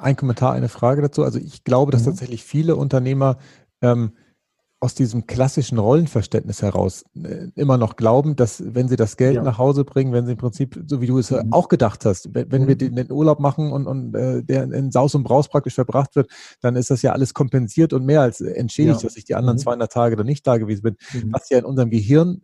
ein 0.00 0.16
Kommentar, 0.16 0.52
eine 0.52 0.68
Frage 0.68 1.02
dazu. 1.02 1.22
Also 1.22 1.38
ich 1.38 1.64
glaube, 1.64 1.92
dass 1.92 2.02
mhm. 2.02 2.06
tatsächlich 2.06 2.44
viele 2.44 2.76
Unternehmer 2.76 3.38
ähm, 3.82 4.12
aus 4.82 4.94
diesem 4.94 5.26
klassischen 5.26 5.78
Rollenverständnis 5.78 6.62
heraus 6.62 7.04
äh, 7.22 7.48
immer 7.54 7.76
noch 7.76 7.96
glauben, 7.96 8.34
dass 8.34 8.62
wenn 8.66 8.88
sie 8.88 8.96
das 8.96 9.18
Geld 9.18 9.34
ja. 9.34 9.42
nach 9.42 9.58
Hause 9.58 9.84
bringen, 9.84 10.12
wenn 10.14 10.24
sie 10.24 10.32
im 10.32 10.38
Prinzip, 10.38 10.82
so 10.86 11.02
wie 11.02 11.06
du 11.06 11.18
es 11.18 11.30
mhm. 11.30 11.52
auch 11.52 11.68
gedacht 11.68 12.06
hast, 12.06 12.34
wenn, 12.34 12.50
wenn 12.50 12.62
mhm. 12.62 12.68
wir 12.68 12.76
den, 12.76 12.96
den, 12.96 13.12
Urlaub 13.12 13.40
machen 13.40 13.72
und, 13.72 13.86
und 13.86 14.14
äh, 14.14 14.42
der 14.42 14.64
in 14.72 14.90
Saus 14.90 15.14
und 15.14 15.22
Braus 15.22 15.48
praktisch 15.48 15.74
verbracht 15.74 16.16
wird, 16.16 16.30
dann 16.62 16.76
ist 16.76 16.88
das 16.88 17.02
ja 17.02 17.12
alles 17.12 17.34
kompensiert 17.34 17.92
und 17.92 18.06
mehr 18.06 18.22
als 18.22 18.40
entschädigt, 18.40 19.02
ja. 19.02 19.08
dass 19.08 19.18
ich 19.18 19.24
die 19.26 19.34
anderen 19.34 19.56
mhm. 19.56 19.62
200 19.62 19.92
Tage 19.92 20.16
da 20.16 20.24
nicht 20.24 20.46
da 20.46 20.56
gewesen 20.56 20.82
bin, 20.82 20.96
mhm. 21.12 21.32
was 21.32 21.50
ja 21.50 21.58
in 21.58 21.66
unserem 21.66 21.90
Gehirn 21.90 22.40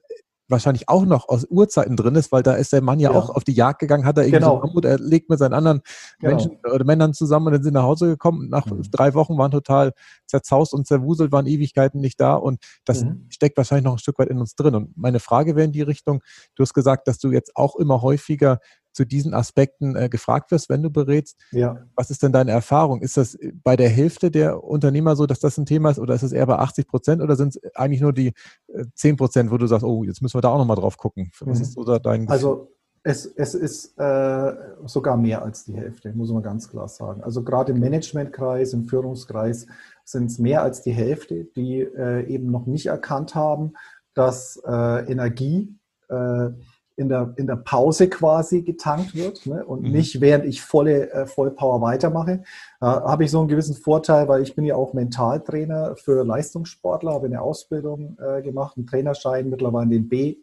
wahrscheinlich 0.48 0.88
auch 0.88 1.04
noch 1.04 1.28
aus 1.28 1.44
Urzeiten 1.44 1.96
drin 1.96 2.14
ist, 2.14 2.32
weil 2.32 2.42
da 2.42 2.54
ist 2.54 2.72
der 2.72 2.82
Mann 2.82 3.00
ja, 3.00 3.10
ja. 3.10 3.18
auch 3.18 3.30
auf 3.30 3.44
die 3.44 3.52
Jagd 3.52 3.80
gegangen, 3.80 4.04
hat 4.04 4.16
er 4.16 4.24
irgendwie 4.24 4.40
genau. 4.40 4.60
so 4.60 4.66
Mammut, 4.66 4.84
er 4.84 4.98
legt 4.98 5.28
mit 5.28 5.38
seinen 5.38 5.54
anderen 5.54 5.82
genau. 6.18 6.30
Menschen 6.30 6.58
oder 6.72 6.84
Männern 6.84 7.14
zusammen 7.14 7.46
und 7.46 7.52
dann 7.54 7.62
sind 7.62 7.74
nach 7.74 7.82
Hause 7.82 8.06
gekommen. 8.06 8.40
Und 8.40 8.50
nach 8.50 8.66
mhm. 8.66 8.82
drei 8.90 9.14
Wochen 9.14 9.36
waren 9.38 9.50
total 9.50 9.92
zerzaust 10.26 10.72
und 10.74 10.86
zerwuselt, 10.86 11.32
waren 11.32 11.46
Ewigkeiten 11.46 12.00
nicht 12.00 12.20
da 12.20 12.34
und 12.34 12.60
das 12.84 13.04
mhm. 13.04 13.26
steckt 13.28 13.56
wahrscheinlich 13.56 13.84
noch 13.84 13.92
ein 13.92 13.98
Stück 13.98 14.18
weit 14.18 14.28
in 14.28 14.38
uns 14.38 14.54
drin. 14.54 14.74
Und 14.74 14.96
meine 14.96 15.20
Frage 15.20 15.56
wäre 15.56 15.66
in 15.66 15.72
die 15.72 15.82
Richtung, 15.82 16.22
du 16.54 16.62
hast 16.62 16.74
gesagt, 16.74 17.08
dass 17.08 17.18
du 17.18 17.30
jetzt 17.32 17.56
auch 17.56 17.76
immer 17.76 18.02
häufiger 18.02 18.58
zu 18.96 19.04
diesen 19.04 19.34
Aspekten 19.34 19.94
äh, 19.94 20.08
gefragt 20.08 20.50
wirst, 20.50 20.68
wenn 20.68 20.82
du 20.82 20.90
berätst. 20.90 21.38
Ja. 21.52 21.84
Was 21.94 22.10
ist 22.10 22.22
denn 22.22 22.32
deine 22.32 22.50
Erfahrung? 22.50 23.02
Ist 23.02 23.16
das 23.16 23.38
bei 23.62 23.76
der 23.76 23.88
Hälfte 23.88 24.30
der 24.30 24.64
Unternehmer 24.64 25.14
so, 25.14 25.26
dass 25.26 25.38
das 25.38 25.58
ein 25.58 25.66
Thema 25.66 25.90
ist 25.90 25.98
oder 25.98 26.14
ist 26.14 26.22
es 26.22 26.32
eher 26.32 26.46
bei 26.46 26.58
80 26.58 26.88
Prozent 26.88 27.22
oder 27.22 27.36
sind 27.36 27.56
es 27.56 27.76
eigentlich 27.76 28.00
nur 28.00 28.12
die 28.12 28.32
äh, 28.68 28.84
10 28.94 29.16
Prozent, 29.16 29.50
wo 29.50 29.58
du 29.58 29.66
sagst, 29.66 29.84
oh, 29.84 30.02
jetzt 30.02 30.22
müssen 30.22 30.36
wir 30.36 30.40
da 30.40 30.48
auch 30.48 30.58
nochmal 30.58 30.76
drauf 30.76 30.96
gucken? 30.96 31.30
Was 31.40 31.58
mhm. 31.58 31.62
ist 31.62 31.72
so 31.74 31.84
dein 31.84 32.22
Gefühl? 32.22 32.32
Also 32.32 32.72
es, 33.02 33.24
es 33.24 33.54
ist 33.54 33.98
äh, 33.98 34.52
sogar 34.86 35.16
mehr 35.16 35.42
als 35.42 35.64
die 35.64 35.76
Hälfte, 35.76 36.12
muss 36.12 36.32
man 36.32 36.42
ganz 36.42 36.68
klar 36.68 36.88
sagen. 36.88 37.22
Also 37.22 37.44
gerade 37.44 37.72
im 37.72 37.78
Managementkreis, 37.78 38.72
im 38.72 38.86
Führungskreis 38.86 39.66
sind 40.04 40.26
es 40.26 40.38
mehr 40.40 40.62
als 40.62 40.82
die 40.82 40.90
Hälfte, 40.90 41.44
die 41.44 41.82
äh, 41.82 42.26
eben 42.26 42.50
noch 42.50 42.66
nicht 42.66 42.86
erkannt 42.86 43.36
haben, 43.36 43.74
dass 44.14 44.60
äh, 44.66 45.10
Energie 45.12 45.76
äh, 46.08 46.48
in 46.96 47.08
der, 47.08 47.34
in 47.36 47.46
der 47.46 47.56
Pause 47.56 48.08
quasi 48.08 48.62
getankt 48.62 49.14
wird 49.14 49.46
ne? 49.46 49.64
und 49.64 49.82
mhm. 49.82 49.92
nicht 49.92 50.20
während 50.20 50.46
ich 50.46 50.62
volle 50.62 51.10
äh, 51.12 51.26
Vollpower 51.26 51.80
weitermache. 51.82 52.42
Äh, 52.80 52.86
habe 52.86 53.24
ich 53.24 53.30
so 53.30 53.38
einen 53.38 53.48
gewissen 53.48 53.76
Vorteil, 53.76 54.28
weil 54.28 54.42
ich 54.42 54.54
bin 54.54 54.64
ja 54.64 54.76
auch 54.76 54.94
Mentaltrainer 54.94 55.96
für 55.96 56.24
Leistungssportler, 56.24 57.12
habe 57.12 57.26
eine 57.26 57.42
Ausbildung 57.42 58.16
äh, 58.18 58.42
gemacht, 58.42 58.76
einen 58.76 58.86
Trainerschein, 58.86 59.50
mittlerweile 59.50 59.90
den 59.90 60.08
B, 60.08 60.36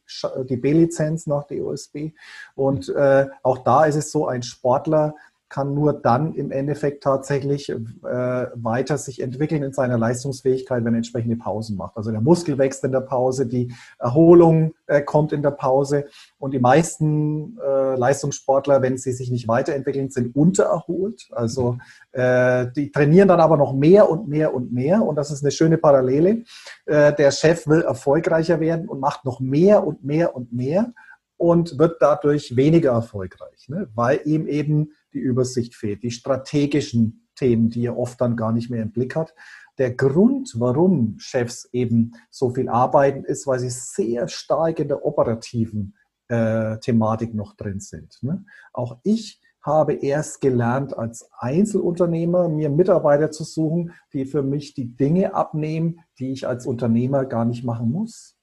die 0.50 0.58
B-Lizenz 0.58 1.26
nach 1.28 1.46
der 1.46 1.66
OSB. 1.66 2.12
Und 2.56 2.90
äh, 2.90 3.28
auch 3.42 3.60
da 3.60 3.86
ist 3.86 3.96
es 3.96 4.12
so, 4.12 4.28
ein 4.28 4.44
Sportler 4.44 5.16
kann 5.54 5.76
nur 5.76 5.94
dann 5.94 6.34
im 6.34 6.50
Endeffekt 6.50 7.04
tatsächlich 7.04 7.70
äh, 7.70 7.76
weiter 8.02 8.98
sich 8.98 9.22
entwickeln 9.22 9.62
in 9.62 9.72
seiner 9.72 10.00
Leistungsfähigkeit, 10.00 10.84
wenn 10.84 10.96
er 10.96 10.98
entsprechende 10.98 11.36
Pausen 11.36 11.78
macht. 11.78 11.96
Also 11.96 12.10
der 12.10 12.22
Muskel 12.22 12.58
wächst 12.58 12.84
in 12.84 12.92
der 12.92 13.02
Pause, 13.02 13.46
die 13.46 13.72
Erholung 14.00 14.74
äh, 14.88 15.04
kommt 15.04 15.32
in 15.32 15.44
der 15.44 15.52
Pause 15.52 16.06
und 16.40 16.56
die 16.56 16.60
meisten 16.60 17.60
äh, 17.60 17.96
Leistungssportler, 17.96 18.82
wenn 18.82 18.98
sie 18.98 19.12
sich 19.12 19.30
nicht 19.30 19.48
weiterentwickeln, 19.48 20.10
sind 20.10 20.36
untererholt. 20.36 21.30
Also 21.32 21.78
äh, 22.14 22.66
die 22.76 22.92
trainieren 22.92 23.28
dann 23.28 23.40
aber 23.40 23.56
noch 23.56 23.74
mehr 23.74 24.10
und 24.10 24.28
mehr 24.28 24.56
und 24.56 24.74
mehr 24.74 25.04
und 25.04 25.18
das 25.18 25.30
ist 25.30 25.44
eine 25.44 25.52
schöne 25.52 25.78
Parallele. 25.78 26.46
Äh, 26.88 27.14
der 27.14 27.30
Chef 27.30 27.68
will 27.68 27.82
erfolgreicher 27.82 28.60
werden 28.60 28.90
und 28.90 29.00
macht 29.00 29.24
noch 29.24 29.40
mehr 29.40 29.86
und 29.86 30.04
mehr 30.04 30.36
und 30.36 30.52
mehr 30.52 30.94
und 31.38 31.78
wird 31.78 32.02
dadurch 32.02 32.56
weniger 32.56 32.92
erfolgreich, 32.92 33.68
ne? 33.68 33.88
weil 33.94 34.22
ihm 34.24 34.48
eben 34.48 34.94
die 35.14 35.20
Übersicht 35.20 35.76
fehlt, 35.76 36.04
die 36.04 36.12
strategischen 36.12 37.28
Themen, 37.36 37.70
die 37.70 37.86
er 37.86 37.98
oft 37.98 38.20
dann 38.22 38.36
gar 38.36 38.52
nicht 38.52 38.70
mehr 38.70 38.84
im 38.84 38.92
Blick 38.92 39.16
hat. 39.16 39.34
Der 39.78 39.96
Grund, 39.96 40.54
warum 40.58 41.16
Chefs 41.18 41.68
eben 41.72 42.12
so 42.30 42.52
viel 42.52 42.70
arbeiten, 42.70 43.24
ist, 43.24 43.48
weil 43.48 43.60
sie 43.60 43.72
sehr 43.72 44.28
stark 44.28 44.80
in 44.80 44.88
der 44.88 45.04
operativen 45.04 45.96
äh, 46.28 46.78
Thematik 46.80 47.34
noch 47.34 47.56
drin 47.56 47.80
sind. 47.80 48.20
Ne? 48.22 48.46
Auch 48.72 49.00
ich 49.04 49.42
habe 49.64 49.94
erst 49.94 50.42
gelernt, 50.42 50.96
als 50.96 51.30
Einzelunternehmer 51.40 52.50
mir 52.50 52.70
Mitarbeiter 52.70 53.32
zu 53.32 53.44
suchen, 53.46 53.94
die 54.12 54.26
für 54.26 54.44
mich 54.44 54.74
die 54.74 54.96
Dinge 54.96 55.34
abnehmen, 55.34 56.02
die 56.20 56.32
ich 56.32 56.48
als 56.48 56.68
Unternehmer 56.68 57.26
gar 57.26 57.46
nicht 57.46 57.64
machen 57.64 57.90
muss. 57.92 58.38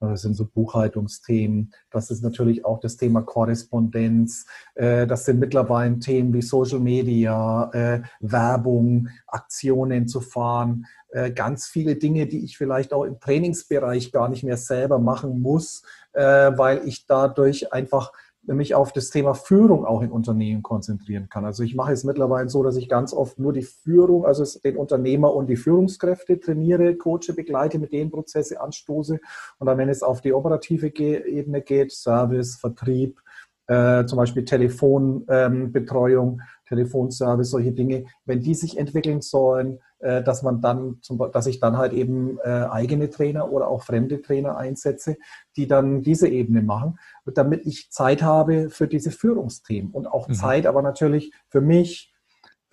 Das 0.00 0.22
sind 0.22 0.34
so 0.34 0.44
Buchhaltungsthemen. 0.44 1.72
Das 1.90 2.10
ist 2.10 2.22
natürlich 2.22 2.64
auch 2.64 2.78
das 2.78 2.96
Thema 2.96 3.22
Korrespondenz. 3.22 4.46
Äh, 4.74 5.06
das 5.06 5.24
sind 5.24 5.40
mittlerweile 5.40 5.98
Themen 5.98 6.32
wie 6.32 6.42
Social 6.42 6.78
Media, 6.78 7.70
äh, 7.72 8.02
Werbung, 8.20 9.08
Aktionen 9.26 10.06
zu 10.06 10.20
fahren. 10.20 10.86
Äh, 11.10 11.32
ganz 11.32 11.66
viele 11.66 11.96
Dinge, 11.96 12.26
die 12.26 12.44
ich 12.44 12.56
vielleicht 12.56 12.92
auch 12.92 13.04
im 13.04 13.18
Trainingsbereich 13.18 14.12
gar 14.12 14.28
nicht 14.28 14.44
mehr 14.44 14.56
selber 14.56 14.98
machen 14.98 15.40
muss, 15.40 15.82
weil 16.14 16.80
ich 16.88 17.06
dadurch 17.06 17.72
einfach 17.72 18.12
mich 18.54 18.74
auf 18.74 18.92
das 18.92 19.10
Thema 19.10 19.34
Führung 19.34 19.84
auch 19.84 20.02
in 20.02 20.10
Unternehmen 20.10 20.62
konzentrieren 20.62 21.28
kann. 21.28 21.44
Also 21.44 21.62
ich 21.62 21.74
mache 21.74 21.92
es 21.92 22.04
mittlerweile 22.04 22.48
so, 22.48 22.62
dass 22.62 22.76
ich 22.76 22.88
ganz 22.88 23.12
oft 23.12 23.38
nur 23.38 23.52
die 23.52 23.62
Führung, 23.62 24.24
also 24.24 24.44
den 24.60 24.76
Unternehmer 24.76 25.34
und 25.34 25.48
die 25.48 25.56
Führungskräfte 25.56 26.40
trainiere, 26.40 26.96
coache, 26.96 27.34
begleite, 27.34 27.78
mit 27.78 27.92
denen 27.92 28.10
Prozesse 28.10 28.60
anstoße. 28.60 29.20
Und 29.58 29.66
dann, 29.66 29.78
wenn 29.78 29.88
es 29.88 30.02
auf 30.02 30.20
die 30.20 30.32
operative 30.32 30.88
Ebene 30.98 31.62
geht, 31.62 31.92
Service, 31.92 32.56
Vertrieb, 32.56 33.20
äh, 33.68 34.06
zum 34.06 34.16
Beispiel 34.16 34.44
Telefonbetreuung, 34.44 36.40
ähm, 36.40 36.42
Telefonservice, 36.66 37.50
solche 37.50 37.72
Dinge, 37.72 38.06
wenn 38.24 38.40
die 38.40 38.54
sich 38.54 38.78
entwickeln 38.78 39.20
sollen, 39.20 39.80
dass 40.00 40.42
man 40.42 40.60
dann, 40.60 40.98
zum, 41.02 41.18
dass 41.32 41.46
ich 41.46 41.60
dann 41.60 41.76
halt 41.76 41.92
eben 41.92 42.38
äh, 42.44 42.48
eigene 42.48 43.10
Trainer 43.10 43.50
oder 43.50 43.68
auch 43.68 43.82
fremde 43.82 44.22
Trainer 44.22 44.56
einsetze, 44.56 45.16
die 45.56 45.66
dann 45.66 46.02
diese 46.02 46.28
Ebene 46.28 46.62
machen, 46.62 46.98
damit 47.26 47.66
ich 47.66 47.90
Zeit 47.90 48.22
habe 48.22 48.70
für 48.70 48.88
diese 48.88 49.10
Führungsthemen 49.10 49.90
und 49.92 50.06
auch 50.06 50.28
mhm. 50.28 50.34
Zeit, 50.34 50.66
aber 50.66 50.82
natürlich 50.82 51.32
für 51.48 51.60
mich, 51.60 52.14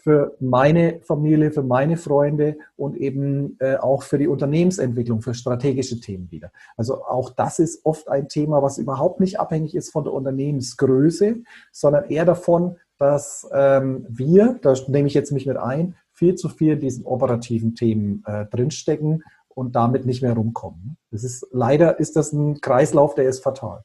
für 0.06 0.38
meine 0.40 1.02
Familie, 1.02 1.50
für 1.50 1.63
meine 1.63 1.97
Freunde 1.97 2.58
und 2.75 2.96
eben 2.96 3.57
äh, 3.59 3.78
auch 3.78 4.03
für 4.03 4.19
die 4.19 4.28
Unternehmensentwicklung, 4.28 5.24
für 5.24 5.34
strategische 5.34 6.00
Themen 6.00 6.30
wieder. 6.30 6.52
Also 6.78 7.03
auch 7.03 7.31
das 7.31 7.57
ist 7.57 7.84
oft 7.88 8.07
ein 8.07 8.30
Thema, 8.30 8.62
was 8.62 8.78
überhaupt 8.78 9.19
nicht 9.19 9.40
abhängig 9.40 9.74
ist 9.74 9.92
von 9.92 10.03
der 10.03 10.13
Unternehmensgröße, 10.13 11.38
sondern 11.72 12.03
eher 12.06 12.25
davon, 12.25 12.78
dass 13.00 13.50
ähm, 13.52 14.06
wir, 14.07 14.59
da 14.62 14.75
nehme 14.88 15.07
ich 15.07 15.16
jetzt 15.16 15.31
mich 15.31 15.47
mit 15.47 15.57
ein, 15.57 15.96
viel 16.16 16.36
zu 16.36 16.50
viel 16.50 16.74
in 16.74 16.80
diesen 16.80 17.06
operativen 17.06 17.76
Themen 17.76 18.24
äh, 18.26 18.46
drinstecken 18.46 19.24
und 19.50 19.76
damit 19.76 20.06
nicht 20.06 20.22
mehr 20.22 20.34
rumkommen. 20.34 20.98
Das 21.12 21.24
ist, 21.24 21.48
leider 21.52 22.00
ist 22.00 22.16
das 22.16 22.34
ein 22.34 22.59
Kreislauf, 22.62 23.16
der 23.16 23.30
ist 23.30 23.44
fatal. 23.44 23.84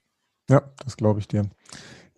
Ja, 0.48 0.62
das 0.84 0.96
glaube 0.96 1.20
ich 1.20 1.28
dir 1.28 1.44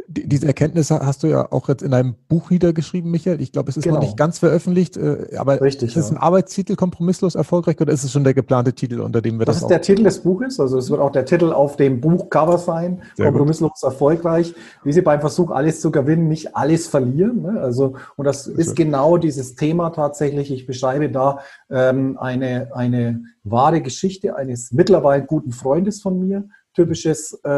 diese 0.09 0.47
Erkenntnisse 0.47 1.01
hast 1.01 1.23
du 1.23 1.27
ja 1.27 1.51
auch 1.51 1.69
jetzt 1.69 1.83
in 1.83 1.95
einem 1.95 2.15
Buch 2.29 2.51
niedergeschrieben, 2.51 3.11
Michael. 3.11 3.41
Ich 3.41 3.53
glaube, 3.53 3.71
es 3.71 3.77
ist 3.77 3.85
genau. 3.85 3.97
noch 3.97 4.03
nicht 4.03 4.17
ganz 4.17 4.39
veröffentlicht, 4.39 4.97
äh, 4.97 5.37
aber 5.37 5.61
Richtig, 5.61 5.91
ist 5.91 5.97
es 5.97 6.11
ja. 6.11 6.17
ein 6.17 6.23
Arbeitstitel 6.23 6.77
kompromisslos 6.77 7.35
erfolgreich 7.35 7.81
oder 7.81 7.93
ist 7.93 8.05
es 8.05 8.13
schon 8.13 8.25
der 8.25 8.35
geplante 8.35 8.73
Titel, 8.73 9.01
unter 9.01 9.23
dem 9.23 9.39
wir 9.39 9.47
das 9.47 9.57
Das 9.57 9.63
ist 9.63 9.69
der 9.69 9.81
Titel 9.81 10.05
des 10.05 10.21
Buches, 10.21 10.61
also 10.61 10.79
es 10.79 10.91
wird 10.91 11.01
auch 11.01 11.13
der 11.13 11.25
Titel 11.25 11.53
auf 11.53 11.77
dem 11.77 12.01
Buchcover 12.01 12.59
sein, 12.59 13.03
Sehr 13.17 13.27
kompromisslos 13.27 13.81
gut. 13.81 13.83
erfolgreich. 13.83 14.55
Wie 14.85 14.93
Sie 14.93 15.03
beim 15.03 15.21
Versuch, 15.21 15.51
alles 15.51 15.81
zu 15.81 15.91
gewinnen, 15.91 16.29
nicht 16.29 16.57
alles 16.57 16.87
verlieren. 16.89 17.43
Ne? 17.43 17.61
Also, 17.61 17.95
und 18.17 18.27
das 18.27 18.47
ist, 18.47 18.59
ist 18.59 18.77
genau 18.77 19.17
dieses 19.17 19.55
Thema 19.55 19.91
tatsächlich. 19.91 20.51
Ich 20.51 20.67
beschreibe 20.67 21.11
da 21.11 21.41
ähm, 21.71 22.19
eine, 22.19 22.71
eine 22.75 23.23
wahre 23.45 23.81
Geschichte 23.81 24.37
eines 24.37 24.73
mittlerweile 24.73 25.25
guten 25.25 25.53
Freundes 25.53 26.01
von 26.01 26.19
mir, 26.19 26.49
typisches 26.75 27.39
äh, 27.45 27.51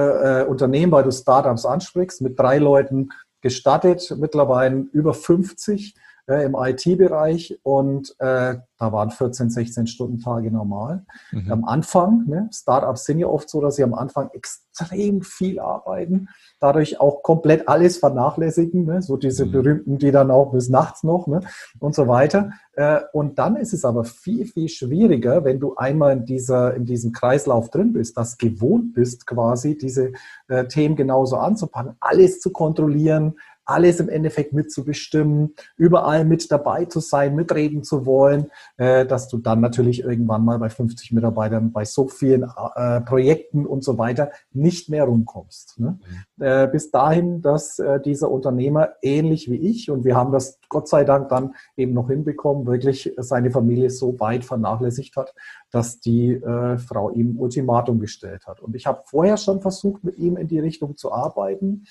äh, 0.43 0.45
Unternehmen, 0.45 0.93
weil 0.93 1.05
du 1.05 1.11
Startups 1.11 1.65
ansprichst, 1.65 2.23
mit 2.23 2.39
drei 2.39 2.59
Leuten 2.59 3.09
gestartet, 3.41 4.15
mittlerweile 4.19 4.87
über 4.93 5.15
50 5.15 5.95
äh, 6.29 6.45
im 6.45 6.55
IT-Bereich 6.55 7.59
und 7.63 8.15
äh, 8.19 8.57
da 8.79 8.93
waren 8.93 9.11
14, 9.11 9.51
16 9.51 9.87
Stunden 9.87 10.19
Tage 10.21 10.51
normal. 10.51 11.05
Mhm. 11.33 11.53
Am 11.53 11.65
Anfang, 11.65 12.25
ne, 12.27 12.49
Startups 12.53 13.05
sind 13.05 13.19
ja 13.19 13.27
oft 13.27 13.49
so, 13.49 13.61
dass 13.61 13.77
sie 13.77 13.85
am 13.85 13.95
Anfang 13.95 14.31
extrem 14.33 15.23
viel 15.23 15.61
arbeiten, 15.61 16.29
dadurch 16.61 17.01
auch 17.01 17.23
komplett 17.23 17.69
alles 17.69 17.99
vernachlässigen, 17.99 18.85
ne, 18.85 19.03
so 19.03 19.17
diese 19.17 19.47
mhm. 19.47 19.53
berühmten, 19.53 19.99
die 19.99 20.11
dann 20.11 20.31
auch 20.31 20.53
bis 20.53 20.69
nachts 20.69 21.03
noch 21.03 21.27
ne, 21.27 21.41
und 21.79 21.95
so 21.95 22.09
weiter. 22.09 22.51
Äh, 22.73 23.01
und 23.13 23.39
dann 23.39 23.57
ist 23.57 23.73
es 23.73 23.85
aber 23.85 24.05
viel, 24.05 24.47
viel 24.47 24.69
schwieriger, 24.69 25.45
wenn 25.45 25.61
du 25.61 25.77
einmal 25.77 26.13
in, 26.13 26.25
dieser, 26.25 26.75
in 26.75 26.85
diesem 26.85 27.13
Kreislauf 27.13 27.71
drin 27.71 27.93
bist, 27.93 28.17
das 28.17 28.39
gewohnt 28.39 28.95
bist, 28.95 29.27
quasi 29.27 29.79
diese 29.79 30.13
äh, 30.49 30.67
Themen 30.67 30.97
genauso 30.97 31.37
anzupacken, 31.37 31.97
alles 32.01 32.41
zu 32.41 32.51
kontrollieren, 32.51 33.35
alles 33.65 34.01
im 34.01 34.09
Endeffekt 34.09 34.53
mitzubestimmen, 34.53 35.55
überall 35.77 36.25
mit 36.25 36.51
dabei 36.51 36.85
zu 36.85 37.01
sein, 37.01 37.35
mitreden 37.35 37.83
zu 37.83 38.07
wollen, 38.07 38.51
äh, 38.77 39.07
dass 39.07 39.29
du 39.29 39.39
dann 39.39 39.61
natürlich 39.61 40.01
irgendwann 40.01 40.45
mal 40.45 40.59
bei 40.59 40.69
50 40.69 41.13
Mitarbeitern, 41.13 41.73
bei 41.73 41.85
so 41.85 42.09
vielen 42.09 42.45
äh, 42.77 43.01
Projekten 43.01 43.67
und 43.67 43.83
so 43.83 43.99
weiter 43.99 44.31
nicht 44.53 44.89
mehr 44.89 45.05
rumkommst. 45.05 45.81
Ne? 45.81 45.99
Mhm. 46.37 46.45
Äh, 46.45 46.69
bis 46.69 46.91
dahin, 46.91 47.41
dass 47.43 47.81
dieser 48.05 48.31
Unternehmer 48.31 48.91
ähnlich 49.03 49.51
wie 49.51 49.57
ich, 49.57 49.91
und 49.91 50.05
wir 50.05 50.17
haben 50.17 50.33
das 50.33 50.59
Gott 50.69 50.89
sei 50.89 51.05
Dank 51.05 51.29
dann 51.29 51.55
eben 51.77 51.93
noch 51.93 52.09
hinbekommen, 52.09 52.67
wirklich 52.67 53.13
seine 53.17 53.51
Familie 53.51 53.91
so 53.91 54.19
weit 54.21 54.45
vernachlässigt 54.45 55.17
hat, 55.17 55.35
dass 55.71 56.01
die 56.01 56.41
Frau 56.41 57.11
ihm 57.11 57.39
Ultimatum 57.39 58.01
gestellt 58.01 58.47
hat. 58.47 58.61
Und 58.61 58.75
ich 58.75 58.87
habe 58.87 59.03
vorher 59.05 59.37
schon 59.37 59.61
versucht, 59.61 60.05
mit 60.05 60.19
ihm 60.19 60.37
in 60.37 60.49
die 60.49 60.59
Richtung 60.59 60.97
zu 60.97 61.13
arbeiten, 61.13 61.85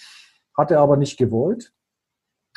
hatte 0.56 0.80
aber 0.80 0.98
nicht 0.98 1.18
gewollt. 1.18 1.74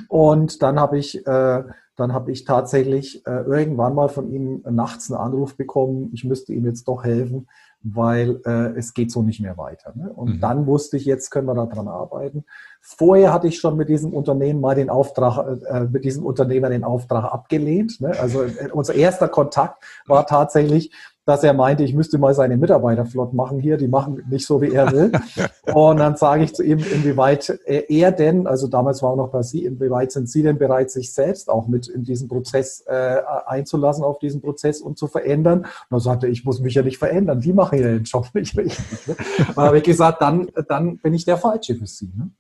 Und 0.09 0.63
dann 0.63 0.79
habe 0.79 0.99
ich, 0.99 1.27
äh, 1.27 1.63
dann 1.97 2.13
habe 2.13 2.31
ich 2.31 2.45
tatsächlich 2.45 3.27
äh, 3.27 3.43
irgendwann 3.43 3.95
mal 3.95 4.09
von 4.09 4.29
ihm 4.31 4.63
nachts 4.69 5.11
einen 5.11 5.21
Anruf 5.21 5.57
bekommen, 5.57 6.11
ich 6.13 6.25
müsste 6.25 6.53
ihm 6.53 6.67
jetzt 6.67 6.87
doch 6.87 7.05
helfen, 7.05 7.49
weil 7.83 8.41
äh, 8.45 8.77
es 8.77 8.93
geht 8.93 9.11
so 9.11 9.23
nicht 9.23 9.41
mehr 9.41 9.57
weiter. 9.57 9.95
Ne? 9.95 10.13
Und 10.13 10.37
mhm. 10.37 10.41
dann 10.41 10.67
wusste 10.67 10.97
ich, 10.97 11.07
jetzt 11.07 11.31
können 11.31 11.47
wir 11.47 11.55
daran 11.55 11.89
arbeiten. 11.89 12.45
Vorher 12.83 13.33
hatte 13.33 13.49
ich 13.49 13.59
schon 13.59 13.77
mit 13.77 13.89
diesem 13.89 14.13
Unternehmen 14.13 14.61
mal 14.61 14.75
den 14.75 14.91
Auftrag, 14.91 15.63
äh, 15.67 15.85
mit 15.85 16.05
diesem 16.05 16.27
Unternehmer 16.27 16.69
den 16.69 16.85
Auftrag 16.85 17.25
abgelehnt. 17.33 18.01
Ne? 18.01 18.13
Also 18.21 18.43
äh, 18.43 18.71
unser 18.73 18.95
erster 18.95 19.29
Kontakt 19.29 19.83
war 20.07 20.27
tatsächlich, 20.27 20.93
dass 21.27 21.43
er 21.43 21.53
meinte, 21.53 21.83
ich 21.83 21.93
müsste 21.93 22.19
mal 22.19 22.35
seine 22.35 22.57
Mitarbeiter 22.57 23.05
flott 23.05 23.35
machen 23.35 23.59
hier, 23.59 23.77
die 23.77 23.89
machen 23.89 24.23
nicht 24.31 24.47
so, 24.47 24.63
wie 24.63 24.71
er 24.71 24.93
will. 24.93 25.11
und 25.75 25.99
dann 25.99 26.17
sage 26.17 26.45
ich 26.45 26.55
zu 26.55 26.63
ihm, 26.63 26.79
inwieweit 26.79 27.59
er 27.67 28.13
denn, 28.13 28.47
also 28.47 28.69
damals 28.69 29.03
war 29.03 29.11
auch 29.11 29.17
noch 29.17 29.31
bei 29.31 29.43
Sie, 29.43 29.65
inwieweit 29.65 30.13
sind 30.13 30.31
Sie 30.31 30.45
denn 30.45 30.57
bereit, 30.57 30.91
sich 30.91 31.13
selbst 31.13 31.51
auch 31.51 31.67
mit 31.67 31.89
in 31.89 32.05
diesen 32.05 32.29
Prozess 32.29 32.85
äh, 32.87 33.21
einzulassen, 33.45 34.05
auf 34.05 34.21
diesen 34.21 34.41
Prozess 34.41 34.81
und 34.81 34.99
zu 34.99 35.09
verändern? 35.09 35.61
Und 35.61 35.67
dann 35.91 36.01
sagte 36.01 36.27
er, 36.27 36.33
ich 36.33 36.45
muss 36.45 36.61
mich 36.61 36.75
ja 36.75 36.83
nicht 36.83 36.99
verändern, 36.99 37.41
die 37.41 37.53
machen 37.53 37.81
ja 37.81 37.89
den 37.89 38.05
Job 38.05 38.29
nicht 38.35 38.57
richtig. 38.57 39.09
Ne? 39.09 39.17
Dann 39.57 39.65
habe 39.65 39.79
ich 39.79 39.85
gesagt, 39.85 40.23
dann, 40.23 40.49
dann 40.69 40.99
bin 40.99 41.13
ich 41.13 41.25
der 41.25 41.39
Falsche 41.39 41.75
für 41.75 41.87
Sie. 41.87 42.13
Ne? 42.17 42.31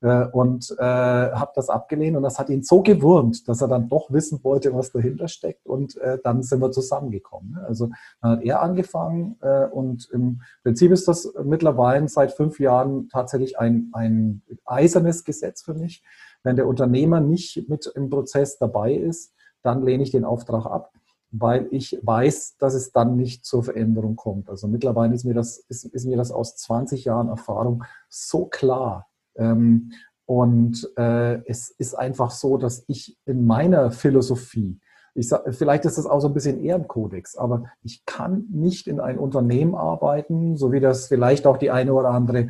Äh, 0.00 0.26
und 0.26 0.70
äh, 0.78 0.82
habe 0.82 1.50
das 1.56 1.68
abgelehnt 1.68 2.16
und 2.16 2.22
das 2.22 2.38
hat 2.38 2.50
ihn 2.50 2.62
so 2.62 2.82
gewurmt, 2.82 3.48
dass 3.48 3.60
er 3.60 3.68
dann 3.68 3.88
doch 3.88 4.12
wissen 4.12 4.44
wollte, 4.44 4.72
was 4.72 4.92
dahinter 4.92 5.26
steckt 5.26 5.66
und 5.66 5.96
äh, 5.96 6.18
dann 6.22 6.42
sind 6.42 6.60
wir 6.60 6.70
zusammengekommen. 6.70 7.52
Ne? 7.52 7.64
Also 7.66 7.90
dann 8.20 8.32
hat 8.32 8.42
er 8.42 8.62
angefangen 8.62 9.36
äh, 9.40 9.66
und 9.66 10.08
im 10.12 10.42
Prinzip 10.62 10.92
ist 10.92 11.08
das 11.08 11.32
mittlerweile 11.42 12.08
seit 12.08 12.30
fünf 12.32 12.60
Jahren 12.60 13.08
tatsächlich 13.08 13.58
ein, 13.58 13.90
ein 13.92 14.42
eisernes 14.64 15.24
Gesetz 15.24 15.62
für 15.62 15.74
mich. 15.74 16.04
Wenn 16.44 16.54
der 16.54 16.68
Unternehmer 16.68 17.20
nicht 17.20 17.68
mit 17.68 17.90
im 17.96 18.08
Prozess 18.08 18.56
dabei 18.56 18.94
ist, 18.94 19.34
dann 19.62 19.82
lehne 19.82 20.04
ich 20.04 20.12
den 20.12 20.24
Auftrag 20.24 20.66
ab 20.66 20.92
weil 21.30 21.68
ich 21.72 21.98
weiß, 22.02 22.56
dass 22.56 22.72
es 22.72 22.90
dann 22.90 23.16
nicht 23.16 23.44
zur 23.44 23.62
Veränderung 23.62 24.16
kommt. 24.16 24.48
Also 24.48 24.66
mittlerweile 24.66 25.14
ist 25.14 25.24
mir 25.24 25.34
das, 25.34 25.58
ist, 25.58 25.84
ist 25.84 26.06
mir 26.06 26.16
das 26.16 26.32
aus 26.32 26.56
20 26.56 27.04
Jahren 27.04 27.28
Erfahrung 27.28 27.84
so 28.08 28.46
klar, 28.46 29.07
ähm, 29.38 29.92
und 30.26 30.86
äh, 30.98 31.42
es 31.46 31.70
ist 31.70 31.94
einfach 31.94 32.30
so, 32.30 32.58
dass 32.58 32.84
ich 32.86 33.16
in 33.24 33.46
meiner 33.46 33.90
Philosophie, 33.90 34.78
ich 35.14 35.28
sag, 35.28 35.54
vielleicht 35.54 35.86
ist 35.86 35.96
das 35.96 36.04
auch 36.04 36.20
so 36.20 36.28
ein 36.28 36.34
bisschen 36.34 36.62
Ehrenkodex, 36.62 37.36
aber 37.36 37.64
ich 37.82 38.04
kann 38.04 38.44
nicht 38.50 38.86
in 38.88 39.00
ein 39.00 39.18
Unternehmen 39.18 39.74
arbeiten, 39.74 40.56
so 40.56 40.70
wie 40.70 40.80
das 40.80 41.06
vielleicht 41.06 41.46
auch 41.46 41.56
die 41.56 41.70
eine 41.70 41.94
oder 41.94 42.10
andere 42.10 42.48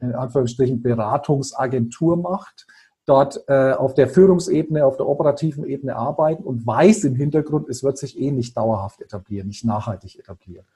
in 0.00 0.14
Anführungsstrichen 0.14 0.80
Beratungsagentur 0.80 2.16
macht, 2.16 2.68
dort 3.04 3.42
äh, 3.48 3.72
auf 3.72 3.94
der 3.94 4.08
Führungsebene, 4.08 4.84
auf 4.84 4.96
der 4.96 5.08
operativen 5.08 5.64
Ebene 5.64 5.96
arbeiten 5.96 6.44
und 6.44 6.66
weiß 6.66 7.04
im 7.04 7.16
Hintergrund, 7.16 7.68
es 7.68 7.82
wird 7.82 7.98
sich 7.98 8.20
eh 8.20 8.30
nicht 8.30 8.56
dauerhaft 8.56 9.00
etablieren, 9.00 9.48
nicht 9.48 9.64
nachhaltig 9.64 10.18
etablieren. 10.18 10.66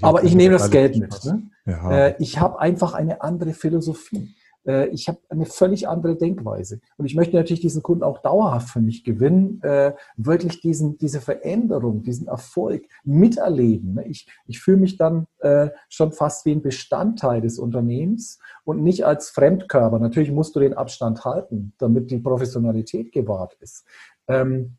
Aber 0.00 0.24
ich 0.24 0.34
nehme 0.34 0.54
das 0.54 0.70
Geld 0.70 0.96
mit. 0.96 1.24
Ne? 1.24 1.42
Ja. 1.66 1.90
Äh, 1.90 2.14
ich 2.20 2.40
habe 2.40 2.58
einfach 2.58 2.94
eine 2.94 3.20
andere 3.20 3.52
Philosophie. 3.52 4.34
Äh, 4.68 4.88
ich 4.88 5.08
habe 5.08 5.18
eine 5.30 5.46
völlig 5.46 5.88
andere 5.88 6.16
Denkweise. 6.16 6.80
Und 6.96 7.06
ich 7.06 7.14
möchte 7.14 7.34
natürlich 7.34 7.62
diesen 7.62 7.82
Kunden 7.82 8.04
auch 8.04 8.18
dauerhaft 8.18 8.68
für 8.68 8.80
mich 8.80 9.02
gewinnen, 9.02 9.60
äh, 9.62 9.94
wirklich 10.16 10.60
diesen, 10.60 10.98
diese 10.98 11.20
Veränderung, 11.20 12.02
diesen 12.02 12.28
Erfolg 12.28 12.84
miterleben. 13.02 13.94
Ne? 13.94 14.06
Ich, 14.06 14.28
ich 14.46 14.60
fühle 14.60 14.76
mich 14.76 14.96
dann 14.96 15.26
äh, 15.38 15.70
schon 15.88 16.12
fast 16.12 16.44
wie 16.44 16.52
ein 16.52 16.62
Bestandteil 16.62 17.40
des 17.40 17.58
Unternehmens 17.58 18.38
und 18.64 18.82
nicht 18.82 19.04
als 19.04 19.30
Fremdkörper. 19.30 19.98
Natürlich 19.98 20.30
musst 20.30 20.54
du 20.54 20.60
den 20.60 20.74
Abstand 20.74 21.24
halten, 21.24 21.72
damit 21.78 22.10
die 22.10 22.18
Professionalität 22.18 23.10
gewahrt 23.12 23.56
ist. 23.60 23.84
Ähm, 24.28 24.76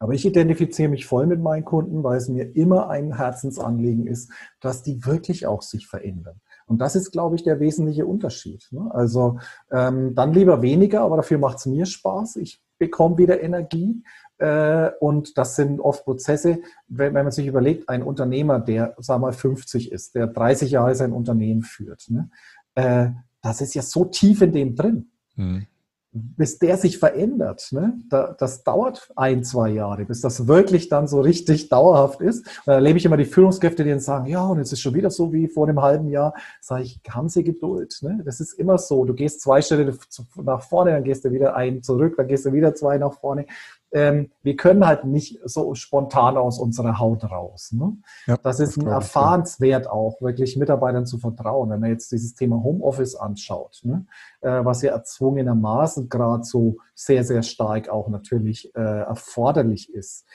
aber 0.00 0.12
ich 0.12 0.26
identifiziere 0.26 0.90
mich 0.90 1.06
voll 1.06 1.26
mit 1.26 1.40
meinen 1.40 1.64
Kunden, 1.64 2.02
weil 2.02 2.18
es 2.18 2.28
mir 2.28 2.54
immer 2.56 2.90
ein 2.90 3.16
Herzensanliegen 3.16 4.06
ist, 4.06 4.30
dass 4.60 4.82
die 4.82 5.06
wirklich 5.06 5.46
auch 5.46 5.62
sich 5.62 5.86
verändern. 5.86 6.40
Und 6.66 6.78
das 6.78 6.96
ist, 6.96 7.10
glaube 7.10 7.36
ich, 7.36 7.42
der 7.42 7.60
wesentliche 7.60 8.06
Unterschied. 8.06 8.66
Ne? 8.70 8.90
Also 8.92 9.38
ähm, 9.70 10.14
dann 10.14 10.32
lieber 10.32 10.62
weniger, 10.62 11.02
aber 11.02 11.16
dafür 11.16 11.38
macht 11.38 11.58
es 11.58 11.66
mir 11.66 11.86
Spaß. 11.86 12.36
Ich 12.36 12.62
bekomme 12.78 13.18
wieder 13.18 13.42
Energie. 13.42 14.02
Äh, 14.38 14.90
und 15.00 15.36
das 15.38 15.56
sind 15.56 15.80
oft 15.80 16.04
Prozesse, 16.04 16.60
wenn, 16.88 17.14
wenn, 17.14 17.24
man 17.24 17.32
sich 17.32 17.46
überlegt, 17.46 17.88
ein 17.88 18.02
Unternehmer, 18.02 18.58
der, 18.58 18.94
sagen 18.98 19.22
wir 19.22 19.26
mal, 19.28 19.32
50 19.32 19.92
ist, 19.92 20.14
der 20.14 20.26
30 20.26 20.70
Jahre 20.70 20.94
sein 20.94 21.12
Unternehmen 21.12 21.62
führt, 21.62 22.06
ne? 22.08 22.30
äh, 22.74 23.10
das 23.42 23.60
ist 23.60 23.74
ja 23.74 23.82
so 23.82 24.06
tief 24.06 24.40
in 24.40 24.52
dem 24.52 24.74
drin. 24.74 25.10
Mhm 25.36 25.66
bis 26.14 26.60
der 26.60 26.76
sich 26.76 26.98
verändert, 26.98 27.68
ne? 27.72 27.98
Da, 28.08 28.36
das 28.38 28.62
dauert 28.62 29.10
ein, 29.16 29.42
zwei 29.42 29.70
Jahre, 29.70 30.04
bis 30.04 30.20
das 30.20 30.46
wirklich 30.46 30.88
dann 30.88 31.08
so 31.08 31.20
richtig 31.20 31.68
dauerhaft 31.68 32.20
ist. 32.20 32.46
Und 32.46 32.66
da 32.66 32.74
erlebe 32.74 32.98
ich 32.98 33.04
immer 33.04 33.16
die 33.16 33.24
Führungskräfte, 33.24 33.82
die 33.82 33.90
dann 33.90 33.98
sagen, 33.98 34.26
ja, 34.26 34.46
und 34.46 34.58
jetzt 34.58 34.72
ist 34.72 34.80
schon 34.80 34.94
wieder 34.94 35.10
so 35.10 35.32
wie 35.32 35.48
vor 35.48 35.66
einem 35.66 35.82
halben 35.82 36.08
Jahr. 36.08 36.32
Sage 36.60 36.84
ich, 36.84 37.00
haben 37.10 37.28
Sie 37.28 37.42
Geduld. 37.42 37.98
Ne? 38.02 38.22
Das 38.24 38.38
ist 38.38 38.52
immer 38.52 38.78
so. 38.78 39.04
Du 39.04 39.12
gehst 39.12 39.40
zwei 39.40 39.60
Schritte 39.60 39.98
nach 40.36 40.62
vorne, 40.62 40.92
dann 40.92 41.02
gehst 41.02 41.24
du 41.24 41.32
wieder 41.32 41.56
ein 41.56 41.82
zurück, 41.82 42.14
dann 42.16 42.28
gehst 42.28 42.46
du 42.46 42.52
wieder 42.52 42.76
zwei 42.76 42.96
nach 42.96 43.14
vorne 43.14 43.46
ähm, 43.94 44.30
wir 44.42 44.56
können 44.56 44.86
halt 44.86 45.04
nicht 45.04 45.38
so 45.44 45.74
spontan 45.74 46.36
aus 46.36 46.58
unserer 46.58 46.98
Haut 46.98 47.24
raus. 47.24 47.72
Ne? 47.72 47.96
Ja, 48.26 48.36
das 48.36 48.58
ist 48.58 48.76
das 48.76 48.84
ein 48.84 48.90
Erfahrenswert 48.90 49.88
auch, 49.88 50.20
wirklich 50.20 50.56
Mitarbeitern 50.56 51.06
zu 51.06 51.18
vertrauen. 51.18 51.70
Wenn 51.70 51.80
man 51.80 51.90
jetzt 51.90 52.10
dieses 52.10 52.34
Thema 52.34 52.62
Homeoffice 52.62 53.14
anschaut, 53.14 53.80
ne? 53.84 54.04
äh, 54.40 54.64
was 54.64 54.82
ja 54.82 54.92
erzwungenermaßen 54.92 56.08
gerade 56.08 56.42
so 56.42 56.76
sehr, 56.94 57.22
sehr 57.22 57.44
stark 57.44 57.88
auch 57.88 58.08
natürlich 58.08 58.74
äh, 58.74 58.80
erforderlich 58.80 59.94
ist 59.94 60.26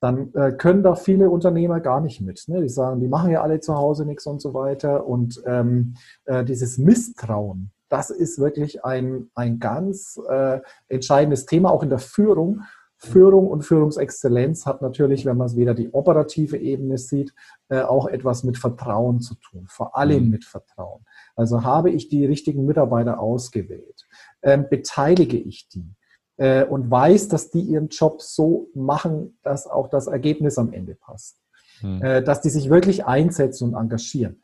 dann 0.00 0.32
äh, 0.34 0.52
können 0.52 0.84
da 0.84 0.94
viele 0.94 1.28
Unternehmer 1.28 1.80
gar 1.80 2.00
nicht 2.00 2.20
mit. 2.20 2.44
Ne? 2.46 2.62
Die 2.62 2.68
sagen, 2.68 3.00
die 3.00 3.08
machen 3.08 3.32
ja 3.32 3.42
alle 3.42 3.58
zu 3.58 3.74
Hause 3.74 4.06
nichts 4.06 4.26
und 4.26 4.40
so 4.40 4.54
weiter. 4.54 5.08
Und 5.08 5.42
ähm, 5.44 5.94
äh, 6.24 6.44
dieses 6.44 6.78
Misstrauen, 6.78 7.72
das 7.88 8.10
ist 8.10 8.38
wirklich 8.38 8.84
ein, 8.84 9.30
ein 9.34 9.58
ganz 9.58 10.20
äh, 10.28 10.60
entscheidendes 10.88 11.46
Thema, 11.46 11.70
auch 11.70 11.82
in 11.82 11.88
der 11.90 11.98
Führung. 11.98 12.62
Führung 12.98 13.46
und 13.46 13.62
Führungsexzellenz 13.62 14.66
hat 14.66 14.82
natürlich, 14.82 15.24
wenn 15.24 15.36
man 15.36 15.46
es 15.46 15.56
wieder 15.56 15.72
die 15.72 15.92
operative 15.92 16.56
Ebene 16.56 16.98
sieht, 16.98 17.32
äh, 17.68 17.80
auch 17.80 18.08
etwas 18.08 18.42
mit 18.42 18.58
Vertrauen 18.58 19.20
zu 19.20 19.36
tun, 19.36 19.66
vor 19.68 19.96
allem 19.96 20.24
mhm. 20.24 20.30
mit 20.30 20.44
Vertrauen. 20.44 21.04
Also 21.36 21.62
habe 21.62 21.90
ich 21.90 22.08
die 22.08 22.26
richtigen 22.26 22.66
Mitarbeiter 22.66 23.20
ausgewählt, 23.20 24.04
ähm, 24.42 24.66
beteilige 24.68 25.36
ich 25.36 25.68
die 25.68 25.94
äh, 26.38 26.64
und 26.64 26.90
weiß, 26.90 27.28
dass 27.28 27.50
die 27.50 27.60
ihren 27.60 27.88
Job 27.88 28.20
so 28.20 28.68
machen, 28.74 29.38
dass 29.42 29.68
auch 29.68 29.88
das 29.88 30.08
Ergebnis 30.08 30.58
am 30.58 30.72
Ende 30.72 30.96
passt, 30.96 31.40
mhm. 31.80 32.02
äh, 32.02 32.22
dass 32.22 32.40
die 32.40 32.50
sich 32.50 32.68
wirklich 32.68 33.06
einsetzen 33.06 33.68
und 33.68 33.80
engagieren, 33.80 34.42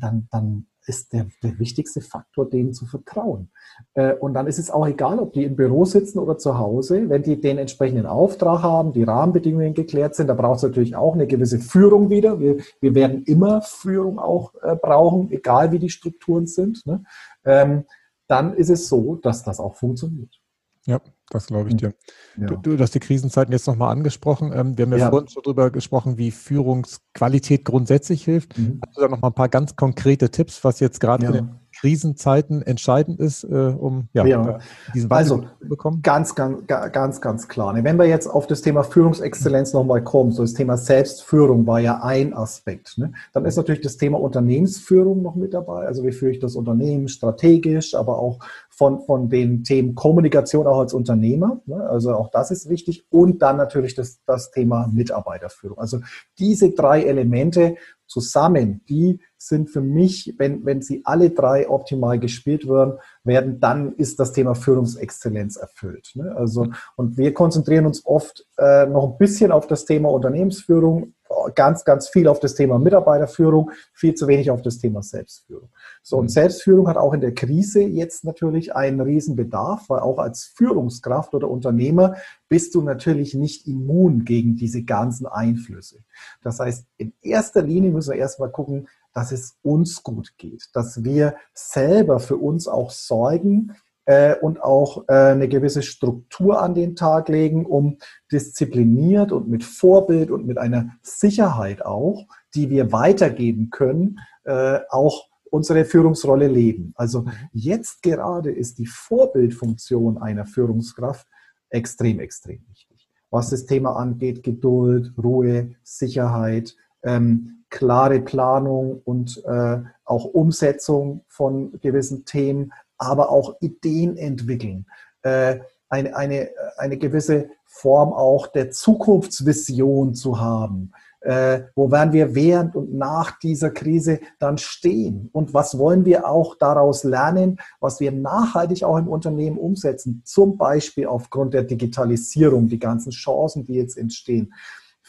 dann, 0.00 0.26
dann 0.30 0.68
ist 0.86 1.12
der, 1.12 1.26
der 1.42 1.58
wichtigste 1.58 2.00
Faktor, 2.00 2.48
denen 2.48 2.72
zu 2.72 2.86
vertrauen. 2.86 3.50
Äh, 3.94 4.14
und 4.14 4.34
dann 4.34 4.46
ist 4.46 4.58
es 4.58 4.70
auch 4.70 4.86
egal, 4.86 5.18
ob 5.18 5.32
die 5.32 5.44
im 5.44 5.56
Büro 5.56 5.84
sitzen 5.84 6.18
oder 6.18 6.38
zu 6.38 6.58
Hause, 6.58 7.08
wenn 7.08 7.22
die 7.22 7.40
den 7.40 7.58
entsprechenden 7.58 8.06
Auftrag 8.06 8.62
haben, 8.62 8.92
die 8.92 9.02
Rahmenbedingungen 9.02 9.74
geklärt 9.74 10.14
sind, 10.14 10.28
da 10.28 10.34
braucht 10.34 10.58
es 10.58 10.62
natürlich 10.62 10.96
auch 10.96 11.14
eine 11.14 11.26
gewisse 11.26 11.58
Führung 11.58 12.10
wieder. 12.10 12.40
Wir, 12.40 12.58
wir 12.80 12.94
werden 12.94 13.24
immer 13.24 13.62
Führung 13.62 14.18
auch 14.18 14.54
äh, 14.62 14.76
brauchen, 14.76 15.30
egal 15.30 15.72
wie 15.72 15.78
die 15.78 15.90
Strukturen 15.90 16.46
sind. 16.46 16.86
Ne? 16.86 17.04
Ähm, 17.44 17.84
dann 18.28 18.54
ist 18.54 18.70
es 18.70 18.88
so, 18.88 19.16
dass 19.16 19.44
das 19.44 19.60
auch 19.60 19.74
funktioniert. 19.74 20.40
Ja, 20.86 21.00
das 21.30 21.46
glaube 21.48 21.68
ich 21.68 21.72
hm. 21.72 21.78
dir. 21.78 21.94
Ja. 22.36 22.46
Du, 22.46 22.76
du, 22.76 22.78
hast 22.78 22.94
die 22.94 23.00
Krisenzeiten 23.00 23.52
jetzt 23.52 23.66
nochmal 23.66 23.90
angesprochen. 23.90 24.52
Ähm, 24.54 24.78
wir 24.78 24.84
haben 24.84 24.92
ja, 24.92 24.98
ja, 24.98 25.10
vorhin 25.10 25.28
schon 25.28 25.42
darüber 25.42 25.70
gesprochen, 25.70 26.16
wie 26.16 26.30
Führungsqualität 26.30 27.64
grundsätzlich 27.64 28.24
hilft. 28.24 28.56
Mhm. 28.56 28.80
Hast 28.86 28.96
du 28.96 29.00
da 29.00 29.08
nochmal 29.08 29.30
ein 29.30 29.34
paar 29.34 29.48
ganz 29.48 29.74
konkrete 29.74 30.30
Tipps, 30.30 30.62
was 30.62 30.78
jetzt 30.78 31.00
gerade 31.00 31.24
ja. 31.24 31.30
in 31.30 31.36
den 31.36 31.50
Krisenzeiten 31.78 32.62
entscheidend 32.62 33.20
ist, 33.20 33.44
äh, 33.44 33.48
um 33.48 34.08
ja, 34.12 34.24
ja. 34.24 34.58
diesen 34.94 35.10
Wandel 35.10 35.32
also, 35.32 35.36
zu 35.60 35.68
bekommen? 35.68 36.00
Ganz, 36.02 36.34
ganz, 36.34 36.66
ganz, 36.66 37.20
ganz 37.20 37.48
klar. 37.48 37.72
Ne, 37.72 37.84
wenn 37.84 37.98
wir 37.98 38.06
jetzt 38.06 38.26
auf 38.26 38.46
das 38.46 38.62
Thema 38.62 38.82
Führungsexzellenz 38.82 39.72
nochmal 39.72 40.02
kommen, 40.02 40.32
so 40.32 40.42
das 40.42 40.54
Thema 40.54 40.76
Selbstführung 40.76 41.66
war 41.66 41.80
ja 41.80 42.02
ein 42.02 42.34
Aspekt. 42.34 42.96
Ne? 42.98 43.12
Dann 43.32 43.44
ist 43.44 43.56
natürlich 43.56 43.82
das 43.82 43.96
Thema 43.96 44.18
Unternehmensführung 44.20 45.22
noch 45.22 45.34
mit 45.34 45.52
dabei. 45.52 45.86
Also 45.86 46.02
wie 46.04 46.12
führe 46.12 46.32
ich 46.32 46.38
das 46.38 46.56
Unternehmen 46.56 47.08
strategisch, 47.08 47.94
aber 47.94 48.18
auch 48.18 48.38
von, 48.70 49.00
von 49.02 49.28
den 49.28 49.64
Themen 49.64 49.94
Kommunikation 49.94 50.66
auch 50.66 50.78
als 50.78 50.94
Unternehmer. 50.94 51.60
Ne? 51.66 51.76
Also 51.88 52.14
auch 52.14 52.30
das 52.30 52.50
ist 52.50 52.68
wichtig. 52.68 53.06
Und 53.10 53.42
dann 53.42 53.56
natürlich 53.56 53.94
das, 53.94 54.20
das 54.24 54.50
Thema 54.50 54.88
Mitarbeiterführung. 54.92 55.78
Also 55.78 56.00
diese 56.38 56.70
drei 56.70 57.02
Elemente 57.04 57.76
zusammen, 58.06 58.82
die 58.88 59.20
sind 59.38 59.70
für 59.70 59.80
mich, 59.80 60.34
wenn, 60.38 60.64
wenn 60.64 60.82
sie 60.82 61.02
alle 61.04 61.30
drei 61.30 61.68
optimal 61.68 62.18
gespielt 62.18 62.68
werden, 62.68 62.94
werden, 63.24 63.60
dann 63.60 63.94
ist 63.94 64.18
das 64.18 64.32
Thema 64.32 64.54
Führungsexzellenz 64.54 65.56
erfüllt. 65.56 66.12
Ne? 66.14 66.34
Also, 66.36 66.68
und 66.96 67.16
wir 67.16 67.34
konzentrieren 67.34 67.86
uns 67.86 68.04
oft 68.06 68.46
äh, 68.58 68.86
noch 68.86 69.12
ein 69.12 69.18
bisschen 69.18 69.52
auf 69.52 69.66
das 69.66 69.84
Thema 69.84 70.10
Unternehmensführung, 70.10 71.14
ganz, 71.54 71.84
ganz 71.84 72.08
viel 72.08 72.28
auf 72.28 72.40
das 72.40 72.54
Thema 72.54 72.78
Mitarbeiterführung, 72.78 73.70
viel 73.92 74.14
zu 74.14 74.28
wenig 74.28 74.50
auf 74.50 74.62
das 74.62 74.78
Thema 74.78 75.02
Selbstführung. 75.02 75.68
So, 76.02 76.18
und 76.18 76.26
mhm. 76.26 76.30
Selbstführung 76.30 76.88
hat 76.88 76.96
auch 76.96 77.12
in 77.12 77.20
der 77.20 77.34
Krise 77.34 77.82
jetzt 77.82 78.24
natürlich 78.24 78.74
einen 78.74 79.00
Riesenbedarf, 79.00 79.88
weil 79.88 80.00
auch 80.00 80.18
als 80.18 80.44
Führungskraft 80.44 81.34
oder 81.34 81.50
Unternehmer 81.50 82.16
bist 82.48 82.74
du 82.74 82.82
natürlich 82.82 83.34
nicht 83.34 83.66
immun 83.66 84.24
gegen 84.24 84.56
diese 84.56 84.82
ganzen 84.82 85.26
Einflüsse. 85.26 85.98
Das 86.42 86.60
heißt, 86.60 86.86
in 86.96 87.12
erster 87.22 87.62
Linie 87.62 87.90
müssen 87.90 88.12
wir 88.12 88.18
erstmal 88.18 88.50
gucken, 88.50 88.88
dass 89.16 89.32
es 89.32 89.56
uns 89.62 90.02
gut 90.02 90.36
geht, 90.36 90.68
dass 90.74 91.02
wir 91.02 91.36
selber 91.54 92.20
für 92.20 92.36
uns 92.36 92.68
auch 92.68 92.90
sorgen, 92.90 93.72
äh, 94.08 94.36
und 94.36 94.62
auch 94.62 95.08
äh, 95.08 95.32
eine 95.32 95.48
gewisse 95.48 95.82
Struktur 95.82 96.62
an 96.62 96.74
den 96.74 96.94
Tag 96.94 97.28
legen, 97.28 97.66
um 97.66 97.98
diszipliniert 98.30 99.32
und 99.32 99.48
mit 99.48 99.64
Vorbild 99.64 100.30
und 100.30 100.46
mit 100.46 100.58
einer 100.58 100.92
Sicherheit 101.02 101.84
auch, 101.84 102.26
die 102.54 102.70
wir 102.70 102.92
weitergeben 102.92 103.70
können, 103.70 104.20
äh, 104.44 104.78
auch 104.90 105.26
unsere 105.50 105.84
Führungsrolle 105.84 106.46
leben. 106.46 106.92
Also 106.94 107.22
mhm. 107.22 107.32
jetzt 107.52 108.02
gerade 108.02 108.52
ist 108.52 108.78
die 108.78 108.86
Vorbildfunktion 108.86 110.18
einer 110.18 110.46
Führungskraft 110.46 111.26
extrem, 111.70 112.20
extrem 112.20 112.64
wichtig. 112.68 113.08
Was 113.30 113.50
das 113.50 113.66
Thema 113.66 113.96
angeht, 113.96 114.44
Geduld, 114.44 115.14
Ruhe, 115.18 115.74
Sicherheit, 115.82 116.76
ähm, 117.02 117.64
klare 117.70 118.20
Planung 118.20 119.00
und 119.04 119.42
äh, 119.44 119.78
auch 120.04 120.24
Umsetzung 120.24 121.24
von 121.28 121.78
gewissen 121.80 122.24
Themen, 122.24 122.72
aber 122.98 123.30
auch 123.30 123.56
Ideen 123.60 124.16
entwickeln. 124.16 124.86
Äh, 125.22 125.60
eine, 125.88 126.16
eine, 126.16 126.50
eine 126.78 126.96
gewisse 126.96 127.50
Form 127.64 128.12
auch 128.12 128.46
der 128.48 128.70
Zukunftsvision 128.70 130.14
zu 130.14 130.40
haben. 130.40 130.92
Äh, 131.20 131.62
wo 131.74 131.90
werden 131.90 132.12
wir 132.12 132.34
während 132.34 132.76
und 132.76 132.94
nach 132.94 133.38
dieser 133.38 133.70
Krise 133.70 134.20
dann 134.38 134.58
stehen? 134.58 135.28
Und 135.32 135.54
was 135.54 135.76
wollen 135.76 136.04
wir 136.04 136.28
auch 136.28 136.54
daraus 136.56 137.02
lernen, 137.02 137.58
was 137.80 137.98
wir 138.00 138.12
nachhaltig 138.12 138.84
auch 138.84 138.96
im 138.96 139.08
Unternehmen 139.08 139.58
umsetzen? 139.58 140.22
Zum 140.24 140.56
Beispiel 140.56 141.06
aufgrund 141.06 141.54
der 141.54 141.64
Digitalisierung, 141.64 142.68
die 142.68 142.78
ganzen 142.78 143.10
Chancen, 143.10 143.64
die 143.64 143.74
jetzt 143.74 143.98
entstehen 143.98 144.52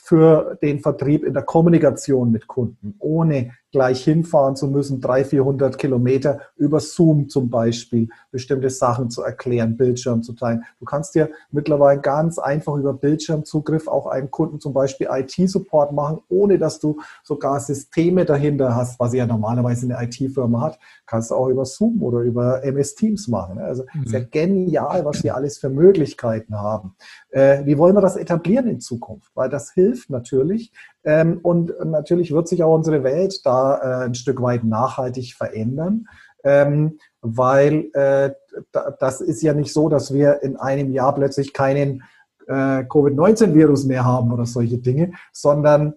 für 0.08 0.58
den 0.62 0.80
Vertrieb 0.80 1.26
in 1.26 1.34
der 1.34 1.44
Kommunikation 1.44 2.32
mit 2.32 2.48
Kunden, 2.48 2.96
ohne 3.00 3.52
gleich 3.78 4.04
hinfahren 4.04 4.56
zu 4.56 4.70
müssen, 4.70 5.02
300, 5.02 5.28
400 5.28 5.78
Kilometer 5.78 6.40
über 6.56 6.80
Zoom 6.80 7.30
zum 7.30 7.52
Beispiel, 7.52 8.10
bestimmte 8.32 8.72
Sachen 8.72 9.12
zu 9.12 9.22
erklären, 9.22 9.78
Bildschirm 9.78 10.24
zu 10.24 10.34
teilen. 10.34 10.64
Du 10.80 10.86
kannst 10.86 11.14
dir 11.14 11.30
mittlerweile 11.52 12.02
ganz 12.02 12.40
einfach 12.40 12.74
über 12.74 12.96
Bildschirmzugriff 12.96 13.88
auch 13.88 14.08
einem 14.08 14.32
Kunden 14.32 14.60
zum 14.60 14.74
Beispiel 14.74 15.10
IT-Support 15.12 15.92
machen, 15.92 16.18
ohne 16.28 16.58
dass 16.58 16.80
du 16.80 17.00
sogar 17.24 17.60
Systeme 17.60 18.26
dahinter 18.26 18.76
hast, 18.76 19.00
was 19.00 19.14
ja 19.14 19.28
normalerweise 19.28 19.86
eine 19.86 20.04
IT-Firma 20.04 20.62
hat. 20.62 20.80
Kannst 21.06 21.30
du 21.30 21.36
auch 21.36 21.48
über 21.48 21.66
Zoom 21.66 22.02
oder 22.02 22.22
über 22.22 22.64
MS 22.64 22.96
Teams 22.96 23.28
machen. 23.28 23.60
Also 23.60 23.84
mhm. 23.94 24.08
sehr 24.08 24.26
genial, 24.26 25.06
was 25.06 25.24
wir 25.24 25.36
alles 25.36 25.60
für 25.60 25.70
Möglichkeiten 25.70 26.56
haben. 26.56 26.96
Äh, 27.30 27.64
wie 27.66 27.78
wollen 27.78 27.96
wir 27.96 28.02
das 28.02 28.16
etablieren 28.16 28.68
in 28.68 28.80
Zukunft? 28.80 29.30
Weil 29.36 29.50
das 29.50 29.72
hilft 29.72 30.10
natürlich, 30.10 30.72
und 31.42 31.74
natürlich 31.86 32.34
wird 32.34 32.48
sich 32.48 32.64
auch 32.64 32.76
unsere 32.76 33.04
Welt 33.04 33.46
da 33.46 33.78
äh, 33.78 34.06
ein 34.06 34.16
Stück 34.16 34.42
weit 34.42 34.64
nachhaltig 34.64 35.36
verändern, 35.36 36.08
ähm, 36.44 37.00
weil 37.22 37.90
äh, 37.94 38.32
das 39.00 39.22
ist 39.22 39.42
ja 39.42 39.54
nicht 39.54 39.72
so, 39.72 39.88
dass 39.88 40.14
wir 40.14 40.44
in 40.44 40.58
einem 40.58 40.92
Jahr 40.92 41.16
plötzlich 41.16 41.54
keinen 41.54 42.04
äh, 42.48 42.84
Covid-19-Virus 42.84 43.86
mehr 43.86 44.04
haben 44.04 44.34
oder 44.34 44.46
solche 44.46 44.80
Dinge, 44.80 45.14
sondern 45.32 45.94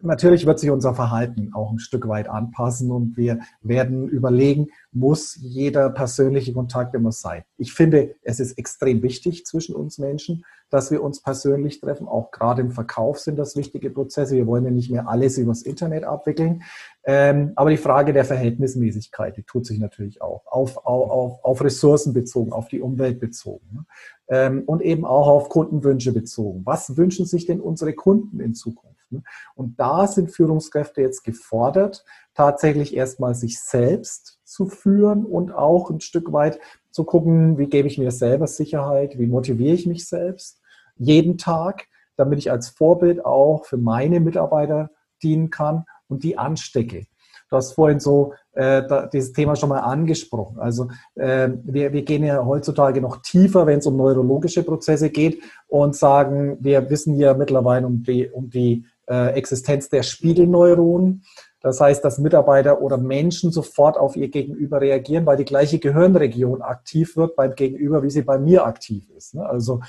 natürlich 0.00 0.46
wird 0.46 0.58
sich 0.58 0.70
unser 0.70 0.94
Verhalten 0.94 1.52
auch 1.54 1.70
ein 1.70 1.78
Stück 1.78 2.08
weit 2.08 2.28
anpassen 2.28 2.90
und 2.90 3.16
wir 3.16 3.40
werden 3.60 4.08
überlegen, 4.08 4.68
muss 4.96 5.36
jeder 5.38 5.90
persönliche 5.90 6.54
Kontakt 6.54 6.94
immer 6.94 7.12
sein. 7.12 7.42
Ich 7.58 7.74
finde, 7.74 8.14
es 8.22 8.40
ist 8.40 8.56
extrem 8.58 9.02
wichtig 9.02 9.44
zwischen 9.44 9.74
uns 9.74 9.98
Menschen, 9.98 10.42
dass 10.70 10.90
wir 10.90 11.02
uns 11.02 11.20
persönlich 11.20 11.80
treffen. 11.80 12.08
Auch 12.08 12.30
gerade 12.30 12.62
im 12.62 12.70
Verkauf 12.70 13.20
sind 13.20 13.36
das 13.36 13.56
wichtige 13.56 13.90
Prozesse. 13.90 14.36
Wir 14.36 14.46
wollen 14.46 14.64
ja 14.64 14.70
nicht 14.70 14.90
mehr 14.90 15.06
alles 15.06 15.36
übers 15.36 15.62
Internet 15.62 16.04
abwickeln. 16.04 16.62
Ähm, 17.04 17.52
aber 17.56 17.70
die 17.70 17.76
Frage 17.76 18.14
der 18.14 18.24
Verhältnismäßigkeit, 18.24 19.36
die 19.36 19.42
tut 19.42 19.66
sich 19.66 19.78
natürlich 19.78 20.22
auch. 20.22 20.42
Auf, 20.46 20.78
auf, 20.78 21.44
auf 21.44 21.62
Ressourcen 21.62 22.14
bezogen, 22.14 22.52
auf 22.52 22.68
die 22.68 22.80
Umwelt 22.80 23.20
bezogen. 23.20 23.66
Ne? 23.72 23.84
Ähm, 24.28 24.62
und 24.64 24.80
eben 24.80 25.04
auch 25.04 25.28
auf 25.28 25.50
Kundenwünsche 25.50 26.12
bezogen. 26.12 26.62
Was 26.64 26.96
wünschen 26.96 27.26
sich 27.26 27.44
denn 27.44 27.60
unsere 27.60 27.92
Kunden 27.92 28.40
in 28.40 28.54
Zukunft? 28.54 28.96
Ne? 29.10 29.22
Und 29.54 29.78
da 29.78 30.06
sind 30.06 30.32
Führungskräfte 30.32 31.02
jetzt 31.02 31.22
gefordert, 31.22 32.04
tatsächlich 32.36 32.94
erstmal 32.94 33.34
sich 33.34 33.60
selbst 33.60 34.38
zu 34.44 34.66
führen 34.66 35.24
und 35.24 35.52
auch 35.52 35.90
ein 35.90 36.00
Stück 36.00 36.32
weit 36.32 36.60
zu 36.90 37.04
gucken, 37.04 37.58
wie 37.58 37.66
gebe 37.66 37.88
ich 37.88 37.98
mir 37.98 38.10
selber 38.10 38.46
Sicherheit, 38.46 39.18
wie 39.18 39.26
motiviere 39.26 39.74
ich 39.74 39.86
mich 39.86 40.06
selbst 40.06 40.60
jeden 40.96 41.38
Tag, 41.38 41.86
damit 42.16 42.38
ich 42.38 42.50
als 42.50 42.68
Vorbild 42.68 43.24
auch 43.24 43.64
für 43.64 43.76
meine 43.76 44.20
Mitarbeiter 44.20 44.90
dienen 45.22 45.50
kann 45.50 45.84
und 46.08 46.24
die 46.24 46.38
anstecke. 46.38 47.06
Du 47.48 47.56
hast 47.56 47.74
vorhin 47.74 48.00
so 48.00 48.34
äh, 48.52 48.82
dieses 49.12 49.32
Thema 49.32 49.54
schon 49.54 49.68
mal 49.68 49.78
angesprochen. 49.78 50.58
Also 50.58 50.88
äh, 51.14 51.50
wir, 51.62 51.92
wir 51.92 52.02
gehen 52.02 52.24
ja 52.24 52.44
heutzutage 52.44 53.00
noch 53.00 53.22
tiefer, 53.22 53.66
wenn 53.66 53.78
es 53.78 53.86
um 53.86 53.96
neurologische 53.96 54.64
Prozesse 54.64 55.10
geht 55.10 55.42
und 55.68 55.94
sagen, 55.94 56.58
wir 56.60 56.90
wissen 56.90 57.16
ja 57.16 57.34
mittlerweile 57.34 57.86
um 57.86 58.02
die, 58.02 58.28
um 58.28 58.50
die 58.50 58.84
äh, 59.08 59.34
Existenz 59.34 59.88
der 59.88 60.02
Spiegelneuronen. 60.02 61.22
Das 61.60 61.80
heißt, 61.80 62.04
dass 62.04 62.18
Mitarbeiter 62.18 62.80
oder 62.82 62.98
Menschen 62.98 63.50
sofort 63.50 63.96
auf 63.96 64.16
ihr 64.16 64.28
Gegenüber 64.28 64.80
reagieren, 64.80 65.26
weil 65.26 65.36
die 65.36 65.44
gleiche 65.44 65.78
Gehirnregion 65.78 66.62
aktiv 66.62 67.16
wird 67.16 67.34
beim 67.34 67.54
Gegenüber, 67.54 68.02
wie 68.02 68.10
sie 68.10 68.22
bei 68.22 68.38
mir 68.38 68.66
aktiv 68.66 69.08
ist. 69.16 69.34
Ne? 69.34 69.44
Also 69.44 69.80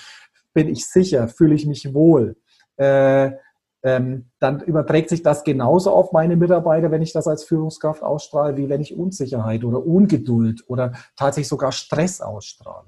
bin 0.54 0.70
ich 0.70 0.88
sicher, 0.88 1.28
fühle 1.28 1.56
ich 1.56 1.68
mich 1.68 1.94
wohl. 1.94 2.36
Äh, 2.78 3.32
ähm, 3.84 4.32
dann 4.40 4.62
überträgt 4.62 5.10
sich 5.10 5.22
das 5.22 5.44
genauso 5.44 5.92
auf 5.92 6.12
meine 6.12 6.36
Mitarbeiter, 6.36 6.90
wenn 6.90 7.04
ich 7.04 7.14
das 7.14 7.28
als 7.28 7.44
Führungskraft 7.44 8.02
ausstrahle, 8.02 8.58
wie 8.58 8.70
wenn 8.70 8.82
ich 8.82 8.98
Unsicherheit 8.98 9.64
oder 9.64 9.86
Ungeduld 9.86 10.64
oder 10.68 10.94
tatsächlich 11.16 11.48
sogar 11.48 11.72
Stress 11.72 12.20
ausstrahle. 12.22 12.88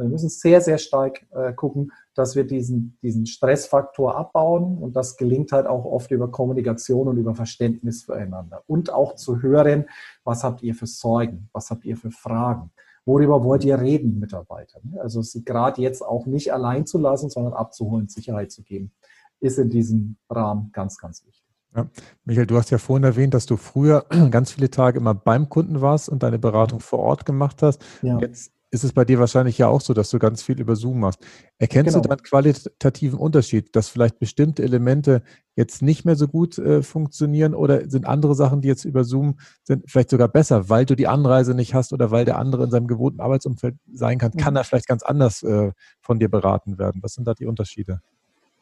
Wir 0.00 0.08
müssen 0.08 0.28
sehr, 0.28 0.60
sehr 0.60 0.78
stark 0.78 1.26
äh, 1.32 1.52
gucken, 1.52 1.92
dass 2.14 2.36
wir 2.36 2.44
diesen, 2.44 2.98
diesen 3.02 3.26
Stressfaktor 3.26 4.16
abbauen 4.16 4.78
und 4.78 4.96
das 4.96 5.16
gelingt 5.16 5.52
halt 5.52 5.66
auch 5.66 5.84
oft 5.84 6.10
über 6.10 6.30
Kommunikation 6.30 7.08
und 7.08 7.16
über 7.18 7.34
Verständnis 7.34 8.04
füreinander 8.04 8.62
und 8.66 8.92
auch 8.92 9.14
zu 9.14 9.42
hören, 9.42 9.86
was 10.24 10.44
habt 10.44 10.62
ihr 10.62 10.74
für 10.74 10.86
Sorgen, 10.86 11.48
was 11.52 11.70
habt 11.70 11.84
ihr 11.84 11.96
für 11.96 12.10
Fragen. 12.10 12.70
Worüber 13.06 13.42
wollt 13.44 13.64
ihr 13.64 13.80
reden, 13.80 14.18
Mitarbeiter? 14.18 14.80
Also 14.98 15.22
sie 15.22 15.44
gerade 15.44 15.80
jetzt 15.80 16.02
auch 16.02 16.26
nicht 16.26 16.52
allein 16.52 16.86
zu 16.86 16.98
lassen, 16.98 17.30
sondern 17.30 17.54
abzuholen, 17.54 18.08
Sicherheit 18.08 18.52
zu 18.52 18.62
geben 18.62 18.92
ist 19.40 19.58
in 19.58 19.70
diesem 19.70 20.16
Rahmen 20.28 20.70
ganz, 20.72 20.98
ganz 20.98 21.24
wichtig. 21.26 21.44
Ja. 21.74 21.86
Michael, 22.24 22.46
du 22.46 22.56
hast 22.56 22.70
ja 22.70 22.78
vorhin 22.78 23.04
erwähnt, 23.04 23.34
dass 23.34 23.46
du 23.46 23.56
früher 23.56 24.04
ganz 24.30 24.52
viele 24.52 24.70
Tage 24.70 24.98
immer 24.98 25.14
beim 25.14 25.48
Kunden 25.48 25.80
warst 25.80 26.08
und 26.08 26.22
deine 26.22 26.38
Beratung 26.38 26.80
vor 26.80 27.00
Ort 27.00 27.24
gemacht 27.24 27.62
hast. 27.62 27.82
Ja. 28.02 28.18
Jetzt 28.18 28.52
ist 28.70 28.84
es 28.84 28.92
bei 28.92 29.04
dir 29.04 29.18
wahrscheinlich 29.18 29.58
ja 29.58 29.68
auch 29.68 29.80
so, 29.80 29.94
dass 29.94 30.10
du 30.10 30.18
ganz 30.18 30.42
viel 30.42 30.60
über 30.60 30.76
Zoom 30.76 31.00
machst. 31.00 31.20
Erkennst 31.58 31.94
genau. 31.94 32.02
du 32.02 32.08
dann 32.08 32.22
qualitativen 32.22 33.18
Unterschied, 33.18 33.74
dass 33.74 33.88
vielleicht 33.88 34.18
bestimmte 34.18 34.62
Elemente 34.62 35.22
jetzt 35.56 35.82
nicht 35.82 36.04
mehr 36.04 36.16
so 36.16 36.28
gut 36.28 36.58
äh, 36.58 36.82
funktionieren 36.82 37.54
oder 37.54 37.90
sind 37.90 38.06
andere 38.06 38.34
Sachen, 38.34 38.60
die 38.60 38.68
jetzt 38.68 38.84
über 38.84 39.04
Zoom 39.04 39.38
sind, 39.64 39.84
vielleicht 39.90 40.10
sogar 40.10 40.28
besser, 40.28 40.68
weil 40.68 40.86
du 40.86 40.94
die 40.94 41.08
Anreise 41.08 41.54
nicht 41.54 41.74
hast 41.74 41.92
oder 41.92 42.10
weil 42.10 42.24
der 42.24 42.38
andere 42.38 42.64
in 42.64 42.70
seinem 42.70 42.86
gewohnten 42.86 43.20
Arbeitsumfeld 43.20 43.76
sein 43.92 44.18
kann, 44.18 44.32
kann 44.32 44.54
mhm. 44.54 44.58
er 44.58 44.64
vielleicht 44.64 44.86
ganz 44.88 45.02
anders 45.02 45.42
äh, 45.42 45.72
von 46.00 46.20
dir 46.20 46.28
beraten 46.28 46.78
werden. 46.78 47.02
Was 47.02 47.14
sind 47.14 47.26
da 47.26 47.34
die 47.34 47.46
Unterschiede? 47.46 48.00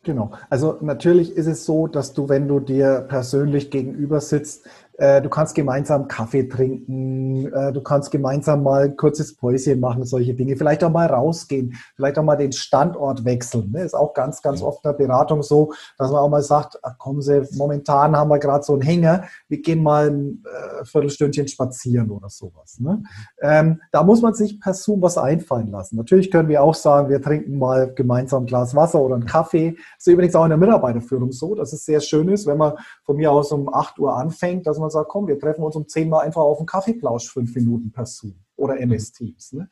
Genau. 0.04 0.30
Also 0.48 0.78
natürlich 0.80 1.32
ist 1.36 1.46
es 1.46 1.66
so, 1.66 1.86
dass 1.86 2.14
du, 2.14 2.28
wenn 2.28 2.48
du 2.48 2.60
dir 2.60 3.04
persönlich 3.08 3.70
gegenüber 3.70 4.20
sitzt, 4.20 4.66
du 4.98 5.28
kannst 5.28 5.54
gemeinsam 5.54 6.08
Kaffee 6.08 6.48
trinken, 6.48 7.52
äh, 7.52 7.72
du 7.72 7.80
kannst 7.82 8.10
gemeinsam 8.10 8.62
mal 8.62 8.84
ein 8.84 8.96
kurzes 8.96 9.36
Päuschen 9.36 9.80
machen, 9.80 10.04
solche 10.04 10.34
Dinge. 10.34 10.56
Vielleicht 10.56 10.82
auch 10.82 10.90
mal 10.90 11.06
rausgehen, 11.06 11.74
vielleicht 11.94 12.18
auch 12.18 12.24
mal 12.24 12.36
den 12.36 12.52
Standort 12.52 13.24
wechseln. 13.24 13.70
Ne? 13.70 13.82
Ist 13.82 13.94
auch 13.94 14.14
ganz, 14.14 14.42
ganz 14.42 14.62
oft 14.62 14.84
in 14.84 14.90
der 14.90 14.98
Beratung 14.98 15.42
so, 15.42 15.72
dass 15.98 16.10
man 16.10 16.20
auch 16.20 16.28
mal 16.28 16.42
sagt, 16.42 16.78
ach, 16.82 16.98
kommen 16.98 17.22
Sie, 17.22 17.46
momentan 17.56 18.16
haben 18.16 18.28
wir 18.28 18.38
gerade 18.38 18.64
so 18.64 18.74
einen 18.74 18.82
Hänger, 18.82 19.24
wir 19.48 19.60
gehen 19.62 19.82
mal 19.82 20.10
ein 20.10 20.44
äh, 20.44 20.84
Viertelstündchen 20.84 21.48
spazieren 21.48 22.10
oder 22.10 22.28
sowas. 22.28 22.80
Ne? 22.80 23.02
Ähm, 23.40 23.80
da 23.92 24.02
muss 24.02 24.22
man 24.22 24.34
sich 24.34 24.60
per 24.60 24.74
Zoom 24.74 25.02
was 25.02 25.18
einfallen 25.18 25.68
lassen. 25.68 25.96
Natürlich 25.96 26.30
können 26.30 26.48
wir 26.48 26.62
auch 26.62 26.74
sagen, 26.74 27.08
wir 27.08 27.22
trinken 27.22 27.58
mal 27.58 27.92
gemeinsam 27.94 28.44
ein 28.44 28.46
Glas 28.46 28.74
Wasser 28.74 29.00
oder 29.00 29.14
einen 29.14 29.26
Kaffee. 29.26 29.76
Das 29.96 30.06
ist 30.06 30.12
übrigens 30.12 30.34
auch 30.34 30.44
in 30.44 30.50
der 30.50 30.58
Mitarbeiterführung 30.58 31.32
so, 31.32 31.54
dass 31.54 31.72
es 31.72 31.84
sehr 31.84 32.00
schön 32.00 32.28
ist, 32.28 32.46
wenn 32.46 32.58
man 32.58 32.74
von 33.04 33.16
mir 33.16 33.30
aus 33.32 33.52
um 33.52 33.72
8 33.72 33.98
Uhr 33.98 34.16
anfängt, 34.16 34.66
dass 34.66 34.78
man 34.78 34.87
man 34.88 35.02
sagt, 35.02 35.10
komm, 35.10 35.26
wir 35.26 35.38
treffen 35.38 35.62
uns 35.62 35.76
um 35.76 35.86
10 35.86 36.08
Mal 36.08 36.20
einfach 36.20 36.42
auf 36.42 36.58
einen 36.58 36.66
Kaffeeplausch, 36.66 37.30
fünf 37.30 37.54
Minuten 37.54 37.92
per 37.92 38.06
Zoom 38.06 38.34
oder 38.56 38.80
MS 38.80 39.12
Teams. 39.12 39.52
Ne? 39.52 39.68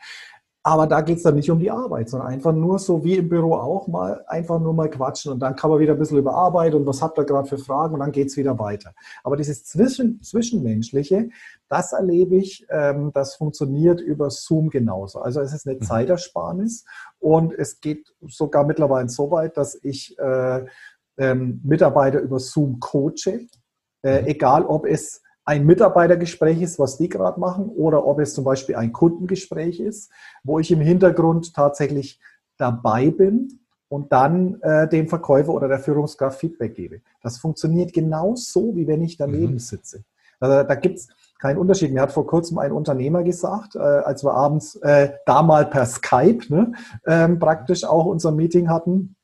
Aber 0.62 0.88
da 0.88 1.00
geht 1.00 1.18
es 1.18 1.23
dann 1.23 1.37
nicht 1.37 1.49
um 1.49 1.61
die 1.61 1.70
Arbeit, 1.70 2.08
sondern 2.08 2.28
einfach 2.28 2.52
nur 2.52 2.80
so 2.80 3.04
wie 3.04 3.14
im 3.14 3.28
Büro 3.28 3.54
auch 3.54 3.87
mal, 3.87 4.25
einfach 4.26 4.58
nur 4.58 4.75
mal 4.75 4.90
quatschen 4.90 5.32
und 5.32 5.38
dann 5.38 5.54
kann 5.54 5.70
man 5.70 5.78
wieder 5.78 5.92
ein 5.92 5.99
bisschen 5.99 6.18
über 6.18 6.35
Arbeit 6.35 6.75
und 6.75 6.85
was 6.87 7.00
habt 7.00 7.16
ihr 7.18 7.25
gerade 7.25 7.49
für 7.49 7.56
Fragen 7.56 7.94
und 7.94 8.00
dann 8.00 8.11
geht 8.11 8.26
es 8.26 8.37
wieder 8.37 8.58
weiter. 8.58 8.92
Aber 9.23 9.37
dieses 9.37 9.64
Zwischen, 9.64 10.20
Zwischenmenschliche, 10.23 11.28
das 11.68 11.92
erlebe 11.92 12.35
ich, 12.35 12.66
ähm, 12.68 13.12
das 13.14 13.37
funktioniert 13.37 14.00
über 14.00 14.28
Zoom 14.28 14.68
genauso. 14.68 15.20
Also 15.20 15.40
es 15.40 15.52
ist 15.52 15.68
eine 15.68 15.76
mhm. 15.76 15.82
Zeitersparnis 15.82 16.85
und 17.20 17.52
es 17.52 17.80
geht 17.80 18.12
sogar 18.26 18.66
mittlerweile 18.66 19.08
so 19.08 19.30
weit, 19.30 19.56
dass 19.56 19.78
ich 19.80 20.18
äh, 20.18 20.64
ähm, 21.16 21.61
Mitarbeiter 21.62 22.20
über 22.20 22.40
Zoom 22.40 22.80
coache. 22.80 23.46
Äh, 24.06 24.22
mhm. 24.22 24.26
egal, 24.28 24.64
ob 24.64 24.86
es 24.86 25.22
ein 25.44 25.66
Mitarbeitergespräch 25.66 26.62
ist, 26.62 26.78
was 26.78 26.96
die 26.96 27.08
gerade 27.08 27.40
machen, 27.40 27.68
oder 27.68 28.06
ob 28.06 28.20
es 28.20 28.34
zum 28.34 28.44
Beispiel 28.44 28.76
ein 28.76 28.92
Kundengespräch 28.92 29.80
ist, 29.80 30.10
wo 30.44 30.60
ich 30.60 30.70
im 30.70 30.80
Hintergrund 30.80 31.54
tatsächlich 31.54 32.20
dabei 32.56 33.10
bin 33.10 33.60
und 33.88 34.12
dann 34.12 34.60
äh, 34.62 34.88
dem 34.88 35.08
Verkäufer 35.08 35.52
oder 35.52 35.68
der 35.68 35.80
Führungskraft 35.80 36.38
Feedback 36.38 36.75
gebe. 36.75 37.00
Das 37.20 37.38
funktioniert 37.38 37.92
genauso, 37.92 38.75
wie 38.76 38.86
wenn 38.86 39.02
ich 39.02 39.16
daneben 39.16 39.54
mhm. 39.54 39.58
sitze. 39.58 40.04
Also, 40.38 40.68
da 40.68 40.75
gibt 40.75 40.98
es 40.98 41.08
keinen 41.40 41.58
Unterschied. 41.58 41.92
Mir 41.92 42.02
hat 42.02 42.12
vor 42.12 42.26
kurzem 42.26 42.58
ein 42.58 42.72
Unternehmer 42.72 43.22
gesagt, 43.25 43.75
äh, 43.75 43.78
als 43.78 44.25
wir 44.25 44.34
abends 44.34 44.76
äh, 44.76 45.14
da 45.26 45.42
mal 45.42 45.66
per 45.66 45.86
Skype 45.86 46.44
ne, 46.48 46.72
ähm, 47.06 47.38
praktisch 47.38 47.84
auch 47.84 48.04
unser 48.04 48.32
Meeting 48.32 48.68
hatten, 48.68 49.16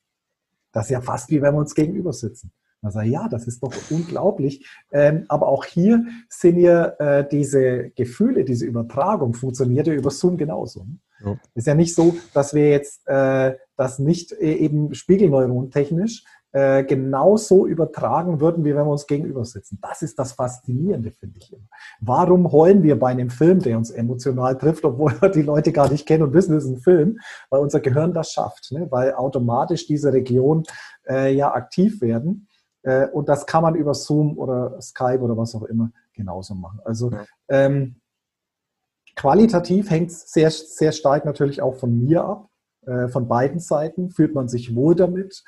das 0.71 0.85
ist 0.85 0.91
ja 0.91 1.01
fast 1.01 1.29
wie 1.29 1.41
wenn 1.41 1.53
wir 1.53 1.59
uns 1.59 1.75
gegenüber 1.75 2.11
sitzen. 2.11 2.51
Man 2.83 2.91
sagt, 2.91 3.07
ja, 3.07 3.27
das 3.29 3.47
ist 3.47 3.63
doch 3.63 3.73
unglaublich. 3.89 4.67
Ähm, 4.91 5.25
aber 5.29 5.47
auch 5.47 5.65
hier 5.65 6.05
sind 6.29 6.57
ja 6.59 6.85
äh, 6.99 7.27
diese 7.27 7.89
Gefühle, 7.91 8.43
diese 8.43 8.65
Übertragung 8.65 9.33
funktioniert 9.33 9.87
ja 9.87 9.93
über 9.93 10.11
Zoom 10.11 10.37
genauso. 10.37 10.85
Ja. 11.23 11.37
Ist 11.55 11.67
ja 11.67 11.75
nicht 11.75 11.95
so, 11.95 12.15
dass 12.33 12.53
wir 12.53 12.69
jetzt 12.69 13.07
äh, 13.07 13.55
das 13.77 13.99
nicht 13.99 14.33
äh, 14.33 14.53
eben 14.55 14.93
spiegelneurontechnisch 14.93 16.25
äh, 16.51 16.83
genauso 16.83 17.65
übertragen 17.65 18.39
würden, 18.39 18.63
wie 18.63 18.75
wenn 18.75 18.85
wir 18.85 18.91
uns 18.91 19.07
gegenüber 19.07 19.45
sitzen. 19.45 19.79
Das 19.81 20.01
ist 20.01 20.19
das 20.19 20.33
Faszinierende, 20.33 21.11
finde 21.11 21.39
ich 21.39 21.51
immer. 21.51 21.67
Warum 21.99 22.51
heulen 22.51 22.83
wir 22.83 22.99
bei 22.99 23.09
einem 23.09 23.29
Film, 23.29 23.59
der 23.59 23.77
uns 23.77 23.89
emotional 23.91 24.57
trifft, 24.57 24.85
obwohl 24.85 25.19
wir 25.21 25.29
die 25.29 25.41
Leute 25.41 25.71
gar 25.71 25.89
nicht 25.89 26.05
kennen 26.05 26.23
und 26.23 26.33
wissen, 26.33 26.55
es 26.55 26.65
ist 26.65 26.69
ein 26.69 26.81
Film? 26.81 27.19
Weil 27.49 27.61
unser 27.61 27.79
Gehirn 27.79 28.13
das 28.13 28.31
schafft, 28.31 28.71
ne? 28.71 28.87
weil 28.91 29.13
automatisch 29.13 29.87
diese 29.87 30.13
Regionen 30.13 30.63
äh, 31.07 31.33
ja 31.33 31.53
aktiv 31.53 32.01
werden. 32.01 32.47
Äh, 32.83 33.07
und 33.07 33.29
das 33.29 33.45
kann 33.45 33.63
man 33.63 33.75
über 33.75 33.93
Zoom 33.93 34.37
oder 34.37 34.79
Skype 34.81 35.19
oder 35.19 35.37
was 35.37 35.55
auch 35.55 35.63
immer 35.63 35.91
genauso 36.13 36.53
machen. 36.55 36.79
Also 36.85 37.11
ja. 37.11 37.25
ähm, 37.49 37.95
qualitativ 39.15 39.89
hängt 39.89 40.11
es 40.11 40.31
sehr, 40.31 40.51
sehr 40.51 40.91
stark 40.91 41.25
natürlich 41.25 41.61
auch 41.61 41.75
von 41.75 41.97
mir 41.97 42.23
ab, 42.23 42.49
äh, 42.85 43.07
von 43.07 43.27
beiden 43.27 43.59
Seiten. 43.59 44.09
Fühlt 44.09 44.35
man 44.35 44.47
sich 44.47 44.75
wohl 44.75 44.95
damit? 44.95 45.43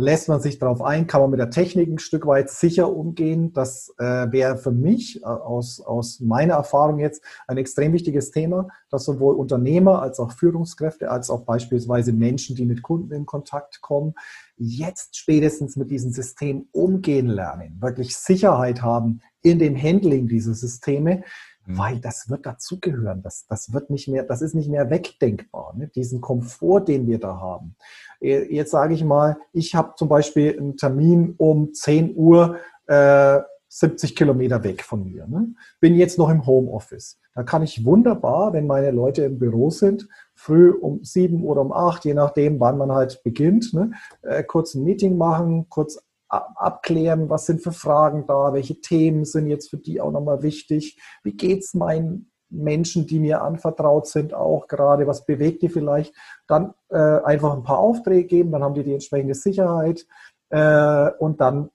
Lässt 0.00 0.28
man 0.28 0.40
sich 0.40 0.58
darauf 0.58 0.82
ein, 0.82 1.06
kann 1.06 1.20
man 1.20 1.30
mit 1.30 1.40
der 1.40 1.50
Technik 1.50 1.88
ein 1.88 1.98
Stück 1.98 2.26
weit 2.26 2.50
sicher 2.50 2.94
umgehen. 2.94 3.52
Das 3.52 3.94
äh, 3.98 4.32
wäre 4.32 4.56
für 4.56 4.72
mich 4.72 5.22
äh, 5.22 5.26
aus, 5.26 5.80
aus 5.80 6.20
meiner 6.20 6.54
Erfahrung 6.54 6.98
jetzt 6.98 7.22
ein 7.46 7.56
extrem 7.56 7.92
wichtiges 7.92 8.30
Thema, 8.30 8.68
dass 8.90 9.04
sowohl 9.04 9.36
Unternehmer 9.36 10.02
als 10.02 10.18
auch 10.18 10.32
Führungskräfte, 10.32 11.10
als 11.10 11.30
auch 11.30 11.42
beispielsweise 11.42 12.12
Menschen, 12.12 12.56
die 12.56 12.66
mit 12.66 12.82
Kunden 12.82 13.12
in 13.12 13.26
Kontakt 13.26 13.80
kommen, 13.80 14.14
jetzt 14.56 15.16
spätestens 15.16 15.76
mit 15.76 15.90
diesem 15.90 16.12
System 16.12 16.68
umgehen 16.72 17.28
lernen, 17.28 17.78
wirklich 17.80 18.16
Sicherheit 18.16 18.82
haben 18.82 19.20
in 19.42 19.58
dem 19.58 19.80
Handling 19.80 20.28
dieser 20.28 20.54
Systeme. 20.54 21.22
Weil 21.66 22.00
das 22.00 22.28
wird 22.28 22.46
dazugehören. 22.46 23.22
Das, 23.22 23.46
das 23.46 23.72
wird 23.72 23.90
nicht 23.90 24.08
mehr, 24.08 24.24
das 24.24 24.42
ist 24.42 24.54
nicht 24.54 24.68
mehr 24.68 24.90
wegdenkbar, 24.90 25.74
ne? 25.76 25.88
diesen 25.88 26.20
Komfort, 26.20 26.86
den 26.86 27.06
wir 27.06 27.18
da 27.18 27.38
haben. 27.38 27.76
Äh, 28.20 28.52
jetzt 28.54 28.70
sage 28.70 28.94
ich 28.94 29.04
mal, 29.04 29.36
ich 29.52 29.74
habe 29.74 29.94
zum 29.96 30.08
Beispiel 30.08 30.56
einen 30.58 30.76
Termin 30.76 31.34
um 31.36 31.72
10 31.72 32.16
Uhr, 32.16 32.56
äh, 32.86 33.40
70 33.68 34.16
Kilometer 34.16 34.64
weg 34.64 34.82
von 34.82 35.04
mir. 35.04 35.26
Ne? 35.28 35.54
Bin 35.78 35.94
jetzt 35.94 36.18
noch 36.18 36.28
im 36.28 36.44
Homeoffice. 36.44 37.20
Da 37.34 37.44
kann 37.44 37.62
ich 37.62 37.84
wunderbar, 37.84 38.52
wenn 38.52 38.66
meine 38.66 38.90
Leute 38.90 39.22
im 39.22 39.38
Büro 39.38 39.70
sind, 39.70 40.08
früh 40.34 40.70
um 40.70 41.04
sieben 41.04 41.44
oder 41.44 41.60
um 41.60 41.72
acht, 41.72 42.04
je 42.04 42.14
nachdem, 42.14 42.58
wann 42.58 42.78
man 42.78 42.90
halt 42.90 43.22
beginnt, 43.22 43.72
ne, 43.72 43.92
äh, 44.22 44.42
kurz 44.42 44.74
ein 44.74 44.82
Meeting 44.82 45.16
machen, 45.16 45.68
kurz 45.68 46.02
abklären, 46.30 47.28
was 47.28 47.46
sind 47.46 47.62
für 47.62 47.72
Fragen 47.72 48.26
da, 48.26 48.52
welche 48.52 48.80
Themen 48.80 49.24
sind 49.24 49.48
jetzt 49.48 49.68
für 49.70 49.78
die 49.78 50.00
auch 50.00 50.12
nochmal 50.12 50.42
wichtig, 50.42 51.00
wie 51.24 51.32
geht 51.32 51.64
es 51.64 51.74
meinen 51.74 52.30
Menschen, 52.50 53.06
die 53.06 53.20
mir 53.20 53.42
anvertraut 53.42 54.06
sind, 54.06 54.34
auch 54.34 54.66
gerade, 54.66 55.06
was 55.06 55.24
bewegt 55.24 55.62
die 55.62 55.68
vielleicht, 55.68 56.14
dann 56.46 56.74
äh, 56.88 56.96
einfach 56.96 57.54
ein 57.54 57.62
paar 57.62 57.78
Aufträge 57.78 58.26
geben, 58.26 58.52
dann 58.52 58.62
haben 58.62 58.74
die 58.74 58.84
die 58.84 58.92
entsprechende 58.92 59.34
Sicherheit 59.34 60.06
äh, 60.50 61.10
und 61.18 61.40
dann 61.40 61.70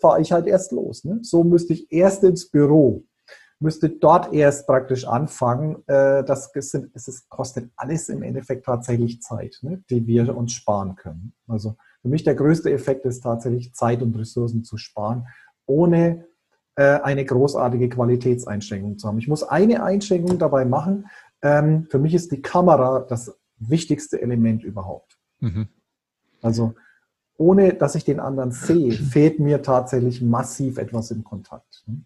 fahre 0.00 0.20
ich 0.20 0.32
halt 0.32 0.46
erst 0.46 0.72
los. 0.72 1.04
Ne? 1.04 1.20
So 1.22 1.44
müsste 1.44 1.72
ich 1.72 1.90
erst 1.92 2.24
ins 2.24 2.50
Büro, 2.50 3.04
müsste 3.60 3.90
dort 3.90 4.32
erst 4.32 4.66
praktisch 4.66 5.06
anfangen. 5.06 5.82
Äh, 5.86 6.24
das, 6.24 6.50
sind, 6.54 6.90
es 6.94 7.28
kostet 7.28 7.70
alles 7.76 8.08
im 8.08 8.22
Endeffekt 8.22 8.66
tatsächlich 8.66 9.20
Zeit, 9.20 9.58
ne? 9.62 9.82
die 9.90 10.06
wir 10.06 10.36
uns 10.36 10.52
sparen 10.52 10.96
können. 10.96 11.34
Also 11.46 11.76
für 12.02 12.08
mich 12.08 12.24
der 12.24 12.34
größte 12.34 12.70
Effekt 12.70 13.04
ist 13.06 13.22
tatsächlich 13.22 13.74
Zeit 13.74 14.02
und 14.02 14.16
Ressourcen 14.16 14.64
zu 14.64 14.76
sparen, 14.76 15.26
ohne 15.66 16.26
äh, 16.76 17.00
eine 17.00 17.24
großartige 17.24 17.88
Qualitätseinschränkung 17.88 18.98
zu 18.98 19.08
haben. 19.08 19.18
Ich 19.18 19.28
muss 19.28 19.42
eine 19.42 19.82
Einschränkung 19.82 20.38
dabei 20.38 20.64
machen. 20.64 21.06
Ähm, 21.42 21.86
für 21.90 21.98
mich 21.98 22.14
ist 22.14 22.30
die 22.32 22.40
Kamera 22.40 23.00
das 23.00 23.36
wichtigste 23.58 24.22
Element 24.22 24.62
überhaupt. 24.62 25.18
Mhm. 25.40 25.68
Also 26.40 26.74
ohne 27.36 27.74
dass 27.74 27.94
ich 27.94 28.04
den 28.04 28.20
anderen 28.20 28.50
sehe, 28.50 28.92
fehlt 28.92 29.38
mir 29.38 29.62
tatsächlich 29.62 30.20
massiv 30.20 30.78
etwas 30.78 31.10
im 31.10 31.24
Kontakt. 31.24 31.84
Hm? 31.86 32.04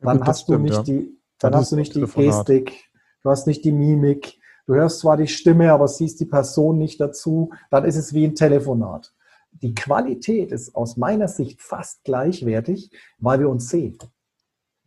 Dann 0.00 0.18
gut, 0.18 0.26
hast 0.26 0.42
stimmt, 0.42 0.58
du 0.58 0.62
nicht 0.62 0.76
ja. 0.76 0.82
die, 0.82 1.18
dann 1.38 1.54
hast 1.54 1.72
du 1.72 1.76
nicht 1.76 1.94
die 1.94 2.02
Gestik, 2.02 2.84
du 3.22 3.30
hast 3.30 3.46
nicht 3.46 3.64
die 3.64 3.72
Mimik, 3.72 4.38
du 4.66 4.74
hörst 4.74 5.00
zwar 5.00 5.16
die 5.16 5.28
Stimme, 5.28 5.72
aber 5.72 5.88
siehst 5.88 6.20
die 6.20 6.26
Person 6.26 6.78
nicht 6.78 7.00
dazu, 7.00 7.50
dann 7.70 7.84
ist 7.84 7.96
es 7.96 8.12
wie 8.12 8.24
ein 8.24 8.34
Telefonat 8.34 9.14
die 9.62 9.74
Qualität 9.74 10.52
ist 10.52 10.74
aus 10.74 10.96
meiner 10.96 11.28
Sicht 11.28 11.62
fast 11.62 12.04
gleichwertig, 12.04 12.90
weil 13.18 13.40
wir 13.40 13.48
uns 13.48 13.68
sehen. 13.68 13.98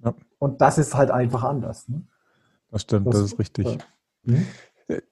Ja. 0.04 0.16
Und 0.38 0.62
das 0.62 0.78
ist 0.78 0.96
halt 0.96 1.12
einfach 1.12 1.44
anders. 1.44 1.88
Ne? 1.88 2.04
Das 2.72 2.84
stimmt, 2.84 3.08
das, 3.08 3.16
das 3.16 3.34
ist 3.34 3.40
richtig. 3.40 3.66
Ja. 3.66 4.34
Hm? 4.34 4.46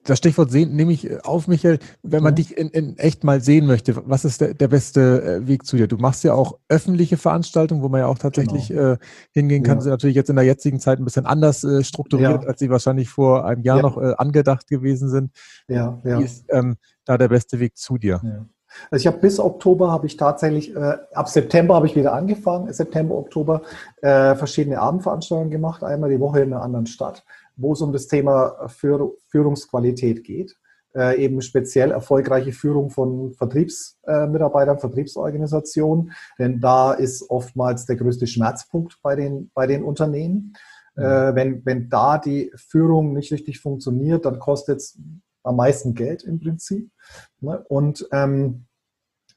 Das 0.03 0.17
Stichwort 0.17 0.49
sehen 0.49 0.75
nehme 0.75 0.91
ich 0.91 1.23
auf, 1.23 1.47
Michael. 1.47 1.77
Wenn 2.01 2.23
man 2.23 2.31
ja. 2.31 2.37
dich 2.37 2.57
in, 2.57 2.69
in, 2.69 2.97
echt 2.97 3.23
mal 3.23 3.41
sehen 3.41 3.67
möchte, 3.67 3.95
was 4.09 4.25
ist 4.25 4.41
der, 4.41 4.55
der, 4.55 4.69
beste 4.69 5.21
äh, 5.21 5.47
Weg 5.47 5.67
zu 5.67 5.77
dir? 5.77 5.87
Du 5.87 5.97
machst 5.97 6.23
ja 6.23 6.33
auch 6.33 6.57
öffentliche 6.67 7.15
Veranstaltungen, 7.15 7.83
wo 7.83 7.89
man 7.89 7.99
ja 7.99 8.07
auch 8.07 8.17
tatsächlich 8.17 8.69
genau. 8.69 8.93
äh, 8.93 8.97
hingehen 9.33 9.61
kann. 9.61 9.77
Ja. 9.77 9.81
Sind 9.81 9.91
natürlich 9.91 10.15
jetzt 10.15 10.31
in 10.31 10.35
der 10.35 10.45
jetzigen 10.45 10.79
Zeit 10.79 10.97
ein 10.97 11.05
bisschen 11.05 11.27
anders 11.27 11.63
äh, 11.63 11.83
strukturiert, 11.83 12.41
ja. 12.41 12.47
als 12.47 12.59
sie 12.59 12.71
wahrscheinlich 12.71 13.09
vor 13.09 13.45
einem 13.45 13.61
Jahr 13.61 13.83
noch 13.83 13.97
äh, 13.97 14.15
angedacht 14.17 14.65
gewesen 14.67 15.09
sind. 15.09 15.31
Ja, 15.67 16.01
ja. 16.03 16.19
Wie 16.19 16.23
ist 16.23 16.45
ähm, 16.49 16.77
da 17.05 17.19
der 17.19 17.27
beste 17.27 17.59
Weg 17.59 17.77
zu 17.77 17.99
dir? 17.99 18.47
Also 18.89 19.01
ich 19.01 19.07
habe 19.07 19.17
bis 19.17 19.39
Oktober 19.39 19.91
habe 19.91 20.07
ich 20.07 20.17
tatsächlich, 20.17 20.75
äh, 20.75 20.97
ab 21.13 21.29
September 21.29 21.75
habe 21.75 21.87
ich 21.87 21.95
wieder 21.95 22.13
angefangen, 22.13 22.71
September, 22.71 23.15
Oktober, 23.15 23.61
äh, 24.01 24.35
verschiedene 24.35 24.79
Abendveranstaltungen 24.79 25.51
gemacht, 25.51 25.83
einmal 25.83 26.09
die 26.09 26.19
Woche 26.19 26.41
in 26.41 26.53
einer 26.53 26.63
anderen 26.63 26.87
Stadt, 26.87 27.23
wo 27.55 27.73
es 27.73 27.81
um 27.81 27.91
das 27.91 28.07
Thema 28.07 28.67
Führ 28.67 29.13
Führungsqualität 29.29 30.23
geht. 30.23 30.57
Äh, 30.95 31.23
eben 31.23 31.41
speziell 31.41 31.91
erfolgreiche 31.91 32.53
Führung 32.53 32.89
von 32.89 33.33
Vertriebsmitarbeitern, 33.33 34.79
Vertriebsorganisationen, 34.79 36.13
denn 36.39 36.59
da 36.59 36.93
ist 36.93 37.29
oftmals 37.29 37.85
der 37.85 37.97
größte 37.97 38.25
Schmerzpunkt 38.25 38.97
bei 39.03 39.15
den, 39.15 39.51
bei 39.53 39.67
den 39.67 39.83
Unternehmen. 39.83 40.53
Mhm. 40.95 41.03
Äh, 41.03 41.35
wenn, 41.35 41.65
wenn 41.65 41.89
da 41.89 42.17
die 42.17 42.51
Führung 42.55 43.13
nicht 43.13 43.31
richtig 43.31 43.59
funktioniert, 43.59 44.25
dann 44.25 44.39
kostet 44.39 44.77
es 44.77 44.99
am 45.47 45.55
meisten 45.55 45.93
Geld 45.93 46.23
im 46.23 46.39
Prinzip. 46.39 46.89
Ne? 47.39 47.63
Und 47.67 48.07
ähm, 48.11 48.65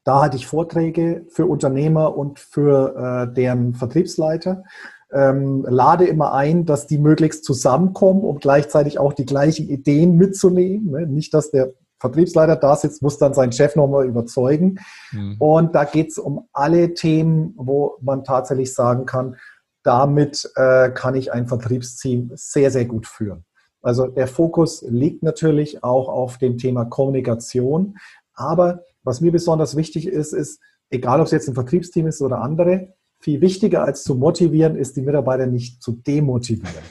da 0.05 0.23
hatte 0.23 0.37
ich 0.37 0.47
Vorträge 0.47 1.27
für 1.29 1.47
Unternehmer 1.47 2.17
und 2.17 2.39
für 2.39 3.29
äh, 3.31 3.35
deren 3.35 3.75
Vertriebsleiter. 3.75 4.65
ähm, 5.13 5.67
lade 5.69 6.07
immer 6.07 6.35
ein, 6.35 6.67
dass 6.67 6.87
die 6.87 6.99
möglichst 6.99 7.45
zusammenkommen, 7.45 8.23
um 8.23 8.39
gleichzeitig 8.39 8.99
auch 8.99 9.13
die 9.13 9.27
gleichen 9.27 9.69
Ideen 9.69 10.17
mitzunehmen. 10.17 10.91
Ne? 10.91 11.07
Nicht, 11.07 11.35
dass 11.35 11.51
der 11.51 11.73
Vertriebsleiter 11.99 12.57
da 12.57 12.77
sitzt, 12.77 13.03
muss 13.03 13.19
dann 13.19 13.35
seinen 13.35 13.53
Chef 13.53 13.77
nochmal 13.77 14.07
überzeugen. 14.07 14.79
Mhm. 15.13 15.37
Und 15.39 15.75
da 15.75 15.85
geht 15.85 16.11
es 16.11 16.19
um 16.19 16.49
alle 16.53 16.95
Themen, 16.95 17.55
wo 17.57 17.97
man 18.01 18.25
tatsächlich 18.25 18.75
sagen 18.75 19.05
kann, 19.05 19.37
damit 19.83 20.51
äh, 20.57 20.91
kann 20.91 21.15
ich 21.15 21.33
ein 21.33 21.47
Vertriebsteam 21.47 22.31
sehr, 22.35 22.71
sehr 22.71 22.87
gut 22.87 23.07
führen. 23.07 23.45
Also 23.83 24.07
der 24.07 24.27
Fokus 24.27 24.85
liegt 24.89 25.23
natürlich 25.23 25.83
auch 25.83 26.09
auf 26.09 26.39
dem 26.39 26.59
Thema 26.59 26.85
Kommunikation. 26.85 27.99
Aber 28.35 28.85
was 29.03 29.21
mir 29.21 29.33
besonders 29.33 29.77
wichtig 29.77 30.07
ist, 30.07 30.33
ist, 30.33 30.61
egal 30.91 31.21
ob 31.21 31.27
es 31.27 31.33
jetzt 31.33 31.49
ein 31.49 31.55
Vertriebsteam 31.55 32.07
ist 32.07 32.21
oder 32.21 32.41
andere, 32.41 32.95
viel 33.19 33.41
wichtiger 33.41 33.85
als 33.85 34.03
zu 34.03 34.15
motivieren, 34.15 34.77
ist 34.77 34.97
die 34.97 35.03
Mitarbeiter 35.03 35.47
nicht 35.47 35.83
zu 35.83 35.93
demotivieren. 35.93 36.85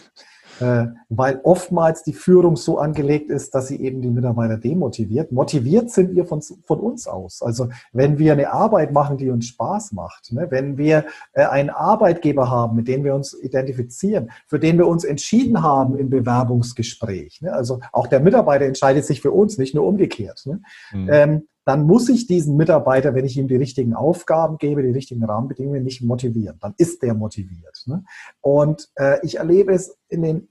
Äh, 0.59 0.87
weil 1.09 1.39
oftmals 1.43 2.03
die 2.03 2.13
Führung 2.13 2.55
so 2.55 2.77
angelegt 2.77 3.29
ist, 3.29 3.55
dass 3.55 3.67
sie 3.67 3.81
eben 3.81 4.01
die 4.01 4.09
Mitarbeiter 4.09 4.57
demotiviert. 4.57 5.31
Motiviert 5.31 5.89
sind 5.89 6.15
wir 6.15 6.25
von, 6.25 6.41
von 6.41 6.79
uns 6.79 7.07
aus. 7.07 7.41
Also 7.41 7.69
wenn 7.93 8.17
wir 8.17 8.33
eine 8.33 8.51
Arbeit 8.51 8.91
machen, 8.91 9.17
die 9.17 9.29
uns 9.29 9.45
Spaß 9.45 9.93
macht, 9.93 10.31
ne? 10.31 10.47
wenn 10.49 10.77
wir 10.77 11.05
äh, 11.33 11.45
einen 11.45 11.69
Arbeitgeber 11.69 12.49
haben, 12.49 12.75
mit 12.75 12.87
dem 12.87 13.03
wir 13.03 13.15
uns 13.15 13.33
identifizieren, 13.33 14.31
für 14.47 14.59
den 14.59 14.77
wir 14.77 14.87
uns 14.87 15.03
entschieden 15.03 15.63
haben 15.63 15.97
im 15.97 16.09
Bewerbungsgespräch, 16.09 17.41
ne? 17.41 17.53
also 17.53 17.79
auch 17.91 18.07
der 18.07 18.19
Mitarbeiter 18.19 18.65
entscheidet 18.65 19.05
sich 19.05 19.21
für 19.21 19.31
uns, 19.31 19.57
nicht 19.57 19.75
nur 19.75 19.85
umgekehrt. 19.85 20.43
Ne? 20.45 20.61
Mhm. 20.91 21.09
Ähm, 21.11 21.47
dann 21.69 21.85
muss 21.85 22.09
ich 22.09 22.25
diesen 22.25 22.57
Mitarbeiter, 22.57 23.13
wenn 23.13 23.25
ich 23.25 23.37
ihm 23.37 23.47
die 23.47 23.55
richtigen 23.55 23.93
Aufgaben 23.93 24.57
gebe, 24.57 24.81
die 24.81 24.89
richtigen 24.89 25.23
Rahmenbedingungen, 25.23 25.83
nicht 25.83 26.01
motivieren. 26.01 26.57
Dann 26.59 26.73
ist 26.77 27.03
der 27.03 27.13
motiviert. 27.13 27.83
Ne? 27.85 28.03
Und 28.41 28.89
äh, 28.95 29.23
ich 29.23 29.37
erlebe 29.37 29.71
es 29.71 29.95
in, 30.07 30.23
den, 30.23 30.48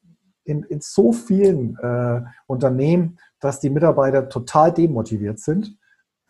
in, 0.48 0.62
in 0.64 0.80
so 0.80 1.12
vielen 1.12 1.76
äh, 1.78 2.22
Unternehmen, 2.46 3.18
dass 3.40 3.60
die 3.60 3.70
Mitarbeiter 3.70 4.28
total 4.28 4.72
demotiviert 4.72 5.38
sind 5.38 5.76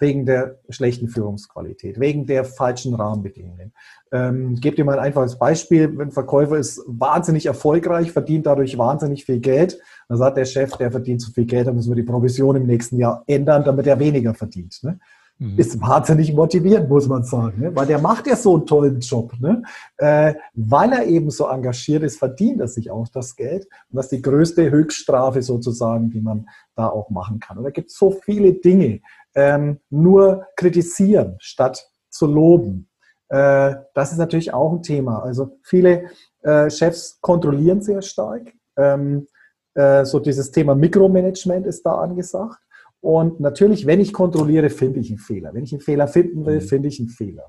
wegen 0.01 0.27
der 0.27 0.61
schlechten 0.69 1.09
Führungsqualität, 1.09 1.99
wegen 1.99 2.27
der 2.27 2.45
falschen 2.45 2.95
Rahmenbedingungen. 2.95 3.73
Ähm, 4.13 4.55
gebe 4.55 4.77
dir 4.77 4.85
mal 4.85 4.99
ein 4.99 5.07
einfaches 5.07 5.39
Beispiel. 5.39 5.93
Ein 6.01 6.13
Verkäufer 6.13 6.57
ist 6.57 6.83
wahnsinnig 6.87 7.47
erfolgreich, 7.47 8.13
verdient 8.13 8.47
dadurch 8.47 8.79
wahnsinnig 8.79 9.25
viel 9.25 9.41
Geld. 9.41 9.81
Dann 10.09 10.19
sagt 10.19 10.37
der 10.37 10.45
Chef, 10.45 10.77
der 10.77 10.93
verdient 10.93 11.21
zu 11.21 11.33
viel 11.33 11.47
Geld, 11.47 11.67
dann 11.67 11.75
müssen 11.75 11.91
wir 11.91 11.97
die 11.97 12.09
Provision 12.09 12.57
im 12.57 12.67
nächsten 12.67 12.97
Jahr 12.97 13.25
ändern, 13.27 13.65
damit 13.65 13.87
er 13.87 13.99
weniger 13.99 14.35
verdient. 14.35 14.79
Ne? 14.83 15.01
Mhm. 15.41 15.57
Ist 15.57 15.81
wahnsinnig 15.81 16.35
motivierend, 16.35 16.89
muss 16.89 17.07
man 17.07 17.23
sagen, 17.23 17.61
ne? 17.61 17.77
weil 17.77 17.87
der 17.87 18.01
macht 18.01 18.27
ja 18.27 18.35
so 18.35 18.57
einen 18.57 18.67
tollen 18.67 18.99
Job. 18.99 19.33
Ne? 19.39 19.63
Äh, 19.97 20.35
weil 20.55 20.93
er 20.93 21.07
eben 21.07 21.31
so 21.31 21.47
engagiert 21.47 22.03
ist, 22.03 22.19
verdient 22.19 22.61
er 22.61 22.67
sich 22.67 22.91
auch 22.91 23.07
das 23.09 23.37
Geld. 23.37 23.65
Und 23.91 23.97
das 23.97 24.07
ist 24.07 24.13
die 24.13 24.23
größte 24.23 24.69
Höchststrafe 24.69 25.43
sozusagen, 25.43 26.11
die 26.11 26.21
man 26.21 26.49
da 26.75 26.89
auch 26.89 27.11
machen 27.11 27.39
kann. 27.39 27.59
Und 27.59 27.65
da 27.65 27.71
gibt 27.71 27.91
es 27.91 27.97
so 27.97 28.11
viele 28.11 28.55
Dinge, 28.55 29.01
ähm, 29.37 29.79
nur 29.91 30.47
kritisieren 30.57 31.37
statt 31.39 31.89
zu 32.11 32.27
loben. 32.27 32.89
Äh, 33.29 33.77
das 33.95 34.11
ist 34.11 34.19
natürlich 34.19 34.53
auch 34.53 34.73
ein 34.73 34.83
Thema. 34.83 35.23
Also 35.23 35.59
viele 35.63 36.11
äh, 36.43 36.69
Chefs 36.69 37.21
kontrollieren 37.21 37.81
sehr 37.81 38.03
stark. 38.03 38.53
Ähm, 38.77 39.29
äh, 39.75 40.05
so 40.05 40.19
dieses 40.19 40.51
Thema 40.51 40.75
Mikromanagement 40.75 41.65
ist 41.67 41.87
da 41.87 41.95
angesagt. 41.99 42.59
Und 43.01 43.39
natürlich, 43.39 43.87
wenn 43.87 44.01
ich 44.01 44.13
kontrolliere, 44.13 44.71
finde 44.71 44.99
ich 44.99 45.11
einen 45.11 45.19
Fehler. 45.19 45.55
Wenn 45.55 45.63
ich 45.63 45.73
einen 45.73 45.81
Fehler 45.81 46.09
finden 46.09 46.45
will, 46.45 46.57
mhm. 46.57 46.63
finde 46.63 46.89
ich 46.89 46.99
einen 46.99 47.09
Fehler. 47.09 47.45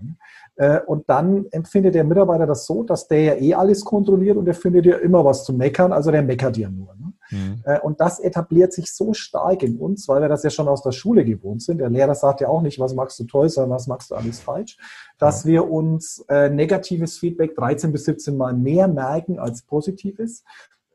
Äh, 0.56 0.82
und 0.82 1.10
dann 1.10 1.48
empfindet 1.52 1.96
der 1.96 2.04
Mitarbeiter 2.04 2.46
das 2.46 2.66
so, 2.68 2.84
dass 2.84 3.08
der 3.08 3.22
ja 3.22 3.36
eh 3.36 3.54
alles 3.56 3.84
kontrolliert 3.84 4.38
und 4.38 4.46
der 4.46 4.54
findet 4.54 4.86
ja 4.86 4.98
immer 4.98 5.26
was 5.26 5.46
zu 5.46 5.54
meckern, 5.54 5.92
also 5.92 6.12
der 6.12 6.22
meckert 6.22 6.56
ja 6.58 6.70
nur. 6.70 6.96
Ne? 6.96 7.14
Mhm. 7.32 7.62
Äh, 7.64 7.80
und 7.80 8.00
das 8.00 8.20
etabliert 8.20 8.74
sich 8.74 8.94
so 8.94 9.14
stark 9.14 9.64
in 9.64 9.78
uns, 9.78 10.08
weil 10.08 10.22
wir 10.22 10.30
das 10.30 10.44
ja 10.44 10.52
schon 10.52 10.68
aus 10.68 10.84
der 10.84 10.92
Schule 10.92 11.26
gewohnt 11.26 11.64
sind. 11.64 11.80
Der 11.80 11.90
Lehrer 11.90 12.14
sagt 12.14 12.42
ja 12.42 12.48
auch 12.48 12.62
nicht, 12.62 12.80
was 12.80 12.94
magst 12.94 13.20
du 13.20 13.24
toll, 13.24 13.50
sondern 13.50 13.76
was 13.76 13.88
magst 13.88 14.12
du 14.12 14.16
alles 14.16 14.40
falsch. 14.40 14.78
Dass 15.18 15.44
ja. 15.44 15.50
wir 15.50 15.72
uns 15.72 16.24
äh, 16.30 16.50
negatives 16.50 17.18
Feedback 17.18 17.56
13 17.56 17.92
bis 17.92 18.06
17 18.06 18.38
Mal 18.38 18.54
mehr 18.54 18.88
merken 18.88 19.40
als 19.40 19.64
positives. 19.64 20.44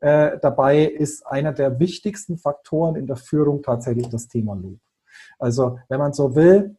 Äh, 0.01 0.37
dabei 0.41 0.83
ist 0.83 1.25
einer 1.25 1.53
der 1.53 1.79
wichtigsten 1.79 2.37
Faktoren 2.37 2.95
in 2.95 3.07
der 3.07 3.15
Führung 3.15 3.63
tatsächlich 3.63 4.09
das 4.09 4.27
Thema 4.27 4.55
Lob. 4.55 4.79
Also 5.39 5.79
wenn 5.89 5.99
man 5.99 6.13
so 6.13 6.35
will, 6.35 6.75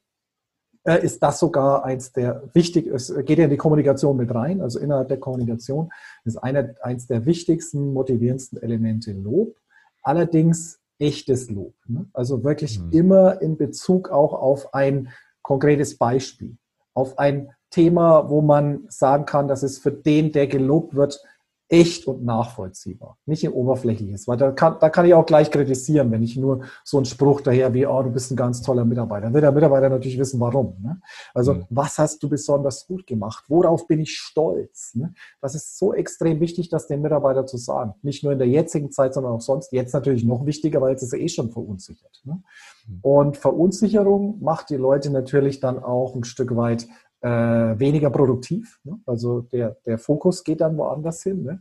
äh, 0.85 1.05
ist 1.05 1.23
das 1.23 1.41
sogar 1.41 1.85
eins 1.85 2.13
der 2.13 2.43
wichtig, 2.53 2.87
es 2.87 3.13
geht 3.25 3.39
ja 3.39 3.45
in 3.45 3.51
die 3.51 3.57
Kommunikation 3.57 4.17
mit 4.17 4.33
rein, 4.35 4.61
also 4.61 4.79
innerhalb 4.79 5.09
der 5.09 5.19
Kommunikation 5.19 5.91
ist 6.25 6.37
einer, 6.37 6.75
eins 6.83 7.07
der 7.07 7.27
wichtigsten, 7.27 7.93
motivierendsten 7.93 8.63
Elemente 8.63 9.13
Lob. 9.13 9.57
Allerdings 10.03 10.79
echtes 10.99 11.51
Lob. 11.51 11.75
Ne? 11.87 12.07
Also 12.13 12.45
wirklich 12.45 12.81
mhm. 12.81 12.93
immer 12.93 13.43
in 13.43 13.57
Bezug 13.57 14.11
auch 14.11 14.33
auf 14.33 14.75
ein 14.75 15.09
konkretes 15.43 15.99
Beispiel, 15.99 16.57
auf 16.95 17.19
ein 17.19 17.51
Thema, 17.71 18.31
wo 18.31 18.41
man 18.41 18.87
sagen 18.89 19.27
kann, 19.27 19.49
dass 19.49 19.63
es 19.63 19.79
für 19.79 19.93
den, 19.93 20.33
der 20.33 20.47
gelobt 20.47 20.95
wird, 20.95 21.21
echt 21.69 22.07
und 22.07 22.25
nachvollziehbar, 22.25 23.19
nicht 23.27 23.45
ein 23.45 23.53
oberflächliches, 23.53 24.29
weil 24.29 24.37
da 24.37 24.53
kann, 24.53 24.77
da 24.81 24.89
kann 24.89 25.05
ich 25.05 25.15
auch 25.15 25.27
gleich 25.27 25.51
kritisieren, 25.51 26.13
wenn 26.13 26.23
ich 26.23 26.37
nur 26.37 26.61
so 26.85 26.97
einen 26.97 27.07
Spruch 27.07 27.41
daher 27.41 27.75
wie, 27.75 27.87
oh, 27.87 28.03
du 28.03 28.11
bist 28.11 28.31
ein 28.31 28.37
ganz 28.37 28.63
toller 28.63 28.85
Mitarbeiter. 28.85 29.27
Dann 29.27 29.35
will 29.35 29.41
der 29.41 29.51
Mitarbeiter 29.51 29.89
natürlich 29.89 30.19
wissen, 30.19 30.39
warum. 30.39 30.77
Ne? 30.81 31.01
Also, 31.35 31.55
mhm. 31.55 31.65
was 31.71 31.99
hast 31.99 32.23
du 32.23 32.29
besonders 32.29 32.87
gut 32.87 33.07
gemacht? 33.07 33.45
Worauf 33.49 33.89
bin 33.89 34.01
ich 34.01 34.17
stolz? 34.17 34.95
Ne? 34.95 35.13
Das 35.41 35.57
ist 35.57 35.77
so 35.77 35.93
extrem 35.93 36.39
wichtig, 36.39 36.69
das 36.69 36.87
dem 36.87 37.03
Mitarbeiter 37.03 37.47
zu 37.47 37.57
sagen. 37.57 37.95
Nicht 38.03 38.23
nur 38.23 38.33
in 38.33 38.39
der 38.39 38.49
jetzigen 38.49 38.93
Zeit, 38.93 39.15
sondern 39.15 39.33
auch 39.33 39.41
sonst. 39.41 39.73
Jetzt 39.73 39.93
natürlich 39.93 40.25
noch 40.25 40.47
wichtiger, 40.47 40.81
weil 40.81 40.93
jetzt 40.93 41.03
ist 41.03 41.13
er 41.13 41.21
eh 41.21 41.29
schon 41.29 41.51
verunsichert. 41.51 42.23
Ne? 42.25 42.43
Mhm. 42.87 42.99
Und 43.03 43.37
Verunsicherung 43.37 44.41
macht 44.41 44.71
die 44.71 44.77
Leute 44.77 45.11
natürlich 45.11 45.59
dann 45.59 45.83
auch 45.83 46.15
ein 46.15 46.23
Stück 46.23 46.55
weit 46.55 46.87
äh, 47.27 47.79
weniger 47.79 48.11
produktiv. 48.11 48.79
Ne? 48.85 49.01
Also 49.05 49.41
der, 49.41 49.77
der 49.85 49.99
Fokus 49.99 50.45
geht 50.45 50.61
dann 50.61 50.77
woanders 50.77 51.23
hin. 51.25 51.43
Ne? 51.43 51.61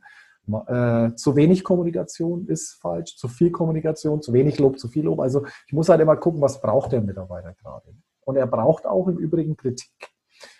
Äh, 0.67 1.15
zu 1.15 1.35
wenig 1.35 1.63
Kommunikation 1.63 2.45
ist 2.47 2.73
falsch, 2.73 3.17
zu 3.17 3.27
viel 3.27 3.49
Kommunikation, 3.49 4.21
zu 4.21 4.31
wenig 4.31 4.59
Lob, 4.59 4.77
zu 4.77 4.87
viel 4.87 5.05
Lob. 5.05 5.19
Also 5.19 5.45
ich 5.65 5.73
muss 5.73 5.89
halt 5.89 6.01
immer 6.01 6.17
gucken, 6.17 6.41
was 6.41 6.61
braucht 6.61 6.91
der 6.91 7.01
Mitarbeiter 7.01 7.53
gerade. 7.53 7.95
Und 8.21 8.35
er 8.35 8.45
braucht 8.47 8.85
auch 8.85 9.07
im 9.07 9.17
Übrigen 9.17 9.57
Kritik. 9.57 10.14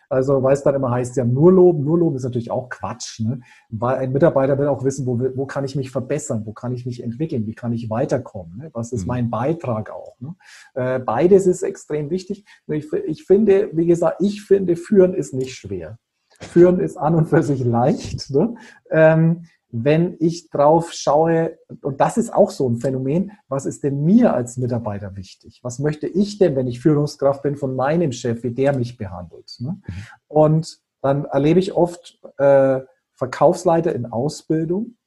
Also, 0.09 0.43
weil 0.43 0.53
es 0.53 0.63
dann 0.63 0.75
immer 0.75 0.91
heißt, 0.91 1.15
ja, 1.17 1.25
nur 1.25 1.51
loben, 1.51 1.83
nur 1.83 1.97
loben 1.97 2.15
ist 2.15 2.23
natürlich 2.23 2.51
auch 2.51 2.69
Quatsch. 2.69 3.19
Ne? 3.19 3.41
Weil 3.69 3.97
ein 3.97 4.11
Mitarbeiter 4.11 4.57
will 4.57 4.67
auch 4.67 4.83
wissen, 4.83 5.05
wo, 5.05 5.19
wo 5.35 5.45
kann 5.45 5.65
ich 5.65 5.75
mich 5.75 5.91
verbessern, 5.91 6.43
wo 6.45 6.53
kann 6.53 6.73
ich 6.73 6.85
mich 6.85 7.03
entwickeln, 7.03 7.47
wie 7.47 7.55
kann 7.55 7.73
ich 7.73 7.89
weiterkommen, 7.89 8.57
ne? 8.57 8.69
was 8.73 8.91
ist 8.91 9.01
mhm. 9.01 9.07
mein 9.07 9.29
Beitrag 9.29 9.89
auch. 9.91 10.19
Ne? 10.19 10.35
Äh, 10.73 10.99
beides 10.99 11.47
ist 11.47 11.63
extrem 11.63 12.09
wichtig. 12.09 12.45
Ich, 12.67 12.91
ich 12.91 13.23
finde, 13.23 13.69
wie 13.73 13.85
gesagt, 13.85 14.21
ich 14.21 14.43
finde, 14.43 14.75
führen 14.75 15.13
ist 15.13 15.33
nicht 15.33 15.55
schwer. 15.55 15.97
Führen 16.41 16.79
ist 16.79 16.97
an 16.97 17.15
und 17.15 17.27
für 17.27 17.43
sich 17.43 17.63
leicht. 17.63 18.29
Ne? 18.29 18.55
Ähm, 18.91 19.45
wenn 19.69 20.15
ich 20.19 20.49
drauf 20.49 20.91
schaue, 20.93 21.58
und 21.82 21.99
das 21.99 22.17
ist 22.17 22.34
auch 22.34 22.49
so 22.49 22.69
ein 22.69 22.78
Phänomen, 22.78 23.32
was 23.47 23.65
ist 23.65 23.84
denn 23.84 24.04
mir 24.04 24.34
als 24.34 24.58
Mitarbeiter 24.58 25.15
wichtig? 25.15 25.60
Was 25.63 25.80
möchte 25.80 26.08
ich 26.08 26.38
denn, 26.38 26.56
wenn 26.56 26.67
ich 26.67 26.80
Führungskraft 26.80 27.43
bin, 27.43 27.58
von 27.58 27.75
meinem 27.75 28.12
Chef, 28.12 28.43
wie 28.43 28.54
der 28.54 28.75
mich 28.75 28.97
behandelt? 28.97 29.56
Ne? 29.60 29.82
Mhm. 29.86 29.93
Und 30.28 30.80
dann 31.01 31.25
erlebe 31.25 31.60
ich 31.60 31.73
oft 31.73 32.19
äh, 32.38 32.82
Verkaufsleiter 33.13 33.93
in 33.93 34.06
Ausbildung, 34.06 34.97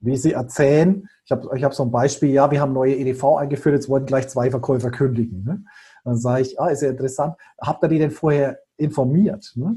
wie 0.00 0.16
sie 0.16 0.32
erzählen, 0.32 1.08
ich 1.24 1.32
habe 1.32 1.56
ich 1.56 1.64
hab 1.64 1.74
so 1.74 1.82
ein 1.82 1.90
Beispiel, 1.90 2.30
ja, 2.30 2.50
wir 2.50 2.60
haben 2.60 2.72
neue 2.72 2.96
EDV 2.96 3.36
eingeführt, 3.36 3.74
jetzt 3.74 3.88
wollten 3.88 4.06
gleich 4.06 4.28
zwei 4.28 4.50
Verkäufer 4.50 4.90
kündigen. 4.90 5.44
Ne? 5.44 5.64
Dann 6.04 6.16
sage 6.16 6.42
ich, 6.42 6.60
ah, 6.60 6.68
ist 6.68 6.82
ja 6.82 6.90
interessant, 6.90 7.36
habt 7.60 7.82
ihr 7.82 7.88
die 7.88 7.98
denn 7.98 8.10
vorher 8.10 8.60
informiert? 8.76 9.52
Ne? 9.56 9.76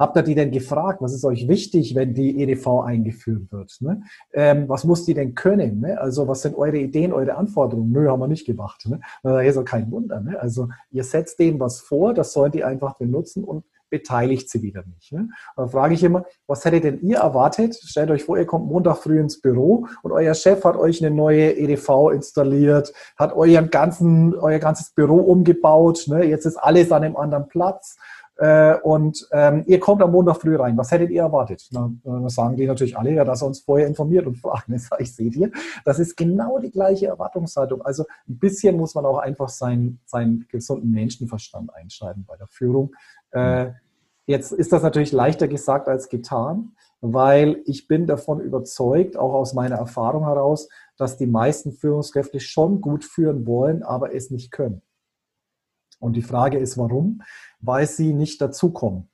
Habt 0.00 0.16
ihr 0.16 0.22
die 0.22 0.34
denn 0.34 0.50
gefragt, 0.50 1.02
was 1.02 1.12
ist 1.12 1.26
euch 1.26 1.46
wichtig, 1.46 1.94
wenn 1.94 2.14
die 2.14 2.40
EDV 2.42 2.80
eingeführt 2.80 3.52
wird? 3.52 3.76
Ne? 3.80 4.02
Ähm, 4.32 4.66
was 4.66 4.84
muss 4.84 5.04
die 5.04 5.12
denn 5.12 5.34
können? 5.34 5.80
Ne? 5.80 6.00
Also 6.00 6.26
was 6.26 6.40
sind 6.40 6.56
eure 6.56 6.78
Ideen, 6.78 7.12
eure 7.12 7.34
Anforderungen? 7.34 7.92
Nö, 7.92 8.08
haben 8.08 8.20
wir 8.20 8.26
nicht 8.26 8.46
gemacht. 8.46 8.86
Ne? 8.88 9.00
Da 9.22 9.42
ist 9.42 9.58
auch 9.58 9.64
kein 9.64 9.90
Wunder. 9.90 10.20
Ne? 10.20 10.40
Also 10.40 10.70
ihr 10.90 11.04
setzt 11.04 11.38
denen 11.38 11.60
was 11.60 11.80
vor, 11.80 12.14
das 12.14 12.32
sollen 12.32 12.50
die 12.50 12.64
einfach 12.64 12.94
benutzen 12.94 13.44
und 13.44 13.62
beteiligt 13.90 14.48
sie 14.48 14.62
wieder 14.62 14.84
nicht. 14.86 15.12
Ne? 15.12 15.28
Dann 15.56 15.68
frage 15.68 15.92
ich 15.92 16.02
immer, 16.02 16.24
was 16.46 16.64
hättet 16.64 16.84
denn 16.84 17.00
ihr 17.02 17.18
erwartet? 17.18 17.74
Stellt 17.74 18.10
euch 18.10 18.24
vor, 18.24 18.38
ihr 18.38 18.46
kommt 18.46 18.68
Montag 18.68 18.98
früh 18.98 19.20
ins 19.20 19.42
Büro 19.42 19.86
und 20.02 20.12
euer 20.12 20.32
Chef 20.32 20.64
hat 20.64 20.76
euch 20.76 21.04
eine 21.04 21.14
neue 21.14 21.52
EDV 21.58 22.10
installiert, 22.14 22.94
hat 23.18 23.34
euren 23.34 23.68
ganzen, 23.68 24.34
euer 24.34 24.60
ganzes 24.60 24.94
Büro 24.94 25.16
umgebaut, 25.16 26.04
ne? 26.06 26.24
jetzt 26.24 26.46
ist 26.46 26.56
alles 26.56 26.90
an 26.90 27.04
einem 27.04 27.16
anderen 27.16 27.48
Platz 27.48 27.96
äh, 28.40 28.78
und 28.80 29.28
ähm, 29.32 29.64
ihr 29.66 29.78
kommt 29.78 30.00
am 30.02 30.12
Montag 30.12 30.40
früh 30.40 30.56
rein. 30.56 30.74
Was 30.78 30.90
hättet 30.90 31.10
ihr 31.10 31.20
erwartet? 31.20 31.68
Na, 31.72 31.92
dann 32.02 32.26
sagen 32.30 32.56
die 32.56 32.66
natürlich 32.66 32.96
alle, 32.96 33.12
ja, 33.12 33.22
dass 33.22 33.42
er 33.42 33.48
uns 33.48 33.60
vorher 33.60 33.86
informiert 33.86 34.26
und 34.26 34.38
fragen. 34.38 34.72
Das 34.80 34.88
ich 34.98 35.14
seht 35.14 35.36
ihr, 35.36 35.50
das 35.84 35.98
ist 35.98 36.16
genau 36.16 36.58
die 36.58 36.70
gleiche 36.70 37.08
Erwartungshaltung. 37.08 37.82
Also 37.82 38.04
ein 38.26 38.38
bisschen 38.38 38.78
muss 38.78 38.94
man 38.94 39.04
auch 39.04 39.18
einfach 39.18 39.50
seinen, 39.50 40.00
seinen 40.06 40.46
gesunden 40.48 40.90
Menschenverstand 40.90 41.74
einschalten 41.74 42.24
bei 42.26 42.36
der 42.38 42.46
Führung. 42.46 42.94
Äh, 43.32 43.72
jetzt 44.24 44.52
ist 44.52 44.72
das 44.72 44.82
natürlich 44.82 45.12
leichter 45.12 45.46
gesagt 45.46 45.88
als 45.88 46.08
getan. 46.08 46.72
weil 47.02 47.62
ich 47.64 47.88
bin 47.88 48.06
davon 48.06 48.40
überzeugt, 48.40 49.18
auch 49.18 49.34
aus 49.34 49.52
meiner 49.54 49.76
Erfahrung 49.76 50.24
heraus, 50.24 50.68
dass 50.96 51.16
die 51.16 51.26
meisten 51.26 51.72
Führungskräfte 51.72 52.40
schon 52.40 52.80
gut 52.80 53.04
führen 53.04 53.46
wollen, 53.46 53.82
aber 53.82 54.14
es 54.14 54.30
nicht 54.30 54.50
können. 54.50 54.82
Und 56.00 56.14
die 56.14 56.22
Frage 56.22 56.58
ist, 56.58 56.76
warum? 56.76 57.22
Weil 57.60 57.86
sie 57.86 58.12
nicht 58.12 58.40
dazukommen. 58.40 59.08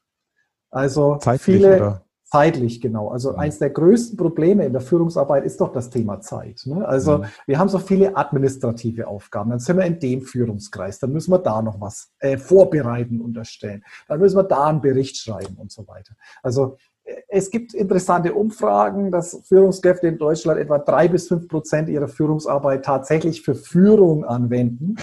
Also 0.71 1.17
Zeitlich, 1.17 1.43
viele, 1.43 1.77
oder? 1.77 2.07
Zeitlich, 2.29 2.81
genau. 2.81 3.09
Also 3.09 3.33
mhm. 3.33 3.39
eins 3.39 3.59
der 3.61 3.71
größten 3.71 4.17
Probleme 4.17 4.67
in 4.67 4.73
der 4.73 4.83
Führungsarbeit 4.83 5.45
ist 5.45 5.61
doch 5.61 5.73
das 5.73 5.91
Thema 5.91 6.21
Zeit. 6.21 6.63
Ne? 6.65 6.87
Also 6.87 7.19
mhm. 7.19 7.25
wir 7.47 7.59
haben 7.59 7.69
so 7.69 7.79
viele 7.79 8.17
administrative 8.17 9.07
Aufgaben. 9.07 9.51
Dann 9.51 9.61
sind 9.61 9.77
wir 9.77 9.85
in 9.85 10.01
dem 10.01 10.23
Führungskreis. 10.23 10.99
Dann 10.99 11.13
müssen 11.13 11.31
wir 11.31 11.39
da 11.39 11.63
noch 11.63 11.81
was 11.81 12.11
äh, 12.19 12.37
vorbereiten 12.37 13.21
und 13.21 13.37
erstellen. 13.37 13.85
Dann 14.09 14.19
müssen 14.19 14.37
wir 14.37 14.43
da 14.43 14.67
einen 14.67 14.81
Bericht 14.81 15.17
schreiben 15.19 15.57
und 15.57 15.71
so 15.71 15.87
weiter. 15.87 16.15
Also 16.43 16.79
äh, 17.05 17.15
es 17.29 17.49
gibt 17.49 17.75
interessante 17.75 18.35
Umfragen, 18.35 19.13
dass 19.13 19.43
Führungskräfte 19.47 20.09
in 20.09 20.19
Deutschland 20.19 20.59
etwa 20.59 20.79
drei 20.79 21.07
bis 21.07 21.29
fünf 21.29 21.47
Prozent 21.47 21.89
ihrer 21.89 22.09
Führungsarbeit 22.09 22.85
tatsächlich 22.85 23.43
für 23.43 23.55
Führung 23.55 24.25
anwenden. 24.25 24.97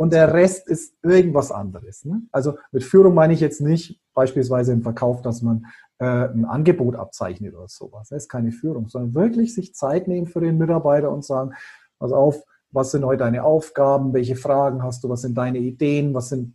Und 0.00 0.14
der 0.14 0.32
Rest 0.32 0.66
ist 0.66 0.94
irgendwas 1.02 1.52
anderes. 1.52 2.06
Ne? 2.06 2.22
Also 2.32 2.56
mit 2.72 2.84
Führung 2.84 3.12
meine 3.12 3.34
ich 3.34 3.40
jetzt 3.40 3.60
nicht 3.60 4.00
beispielsweise 4.14 4.72
im 4.72 4.80
Verkauf, 4.80 5.20
dass 5.20 5.42
man 5.42 5.66
äh, 5.98 6.06
ein 6.06 6.46
Angebot 6.46 6.96
abzeichnet 6.96 7.54
oder 7.54 7.68
sowas. 7.68 8.08
Das 8.08 8.22
ist 8.22 8.28
keine 8.30 8.50
Führung, 8.50 8.88
sondern 8.88 9.14
wirklich 9.14 9.54
sich 9.54 9.74
Zeit 9.74 10.08
nehmen 10.08 10.26
für 10.26 10.40
den 10.40 10.56
Mitarbeiter 10.56 11.10
und 11.10 11.22
sagen, 11.22 11.52
pass 11.98 12.12
auf, 12.12 12.42
was 12.70 12.92
sind 12.92 13.04
heute 13.04 13.24
deine 13.24 13.44
Aufgaben, 13.44 14.14
welche 14.14 14.36
Fragen 14.36 14.82
hast 14.82 15.04
du, 15.04 15.10
was 15.10 15.20
sind 15.20 15.36
deine 15.36 15.58
Ideen, 15.58 16.14
was 16.14 16.30
sind, 16.30 16.54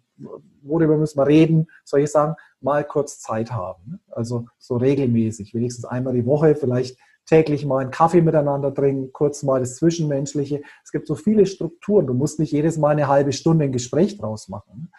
worüber 0.64 0.98
müssen 0.98 1.20
wir 1.20 1.28
reden, 1.28 1.68
soll 1.84 2.00
ich 2.00 2.10
sagen, 2.10 2.34
mal 2.62 2.84
kurz 2.84 3.20
Zeit 3.20 3.52
haben. 3.52 4.00
Also 4.10 4.48
so 4.58 4.78
regelmäßig, 4.78 5.54
wenigstens 5.54 5.86
einmal 5.86 6.16
die 6.16 6.26
Woche, 6.26 6.56
vielleicht 6.56 6.98
täglich 7.26 7.66
mal 7.66 7.80
einen 7.80 7.92
Kaffee 7.92 8.22
miteinander 8.22 8.74
trinken, 8.74 9.12
kurz 9.12 9.44
mal 9.44 9.60
das 9.60 9.78
Zwischenmenschliche. 9.78 10.62
Es 10.84 10.92
gibt 10.92 11.08
so 11.08 11.16
viele 11.16 11.46
Strukturen. 11.46 12.08
Du 12.08 12.14
musst 12.14 12.40
nicht 12.40 12.52
jedes 12.52 12.78
Mal 12.78 12.90
eine 12.90 13.08
halbe 13.08 13.34
Stunde 13.34 13.66
ein 13.66 13.72
Gespräch 13.72 14.18
draus 14.18 14.48
machen. 14.48 14.92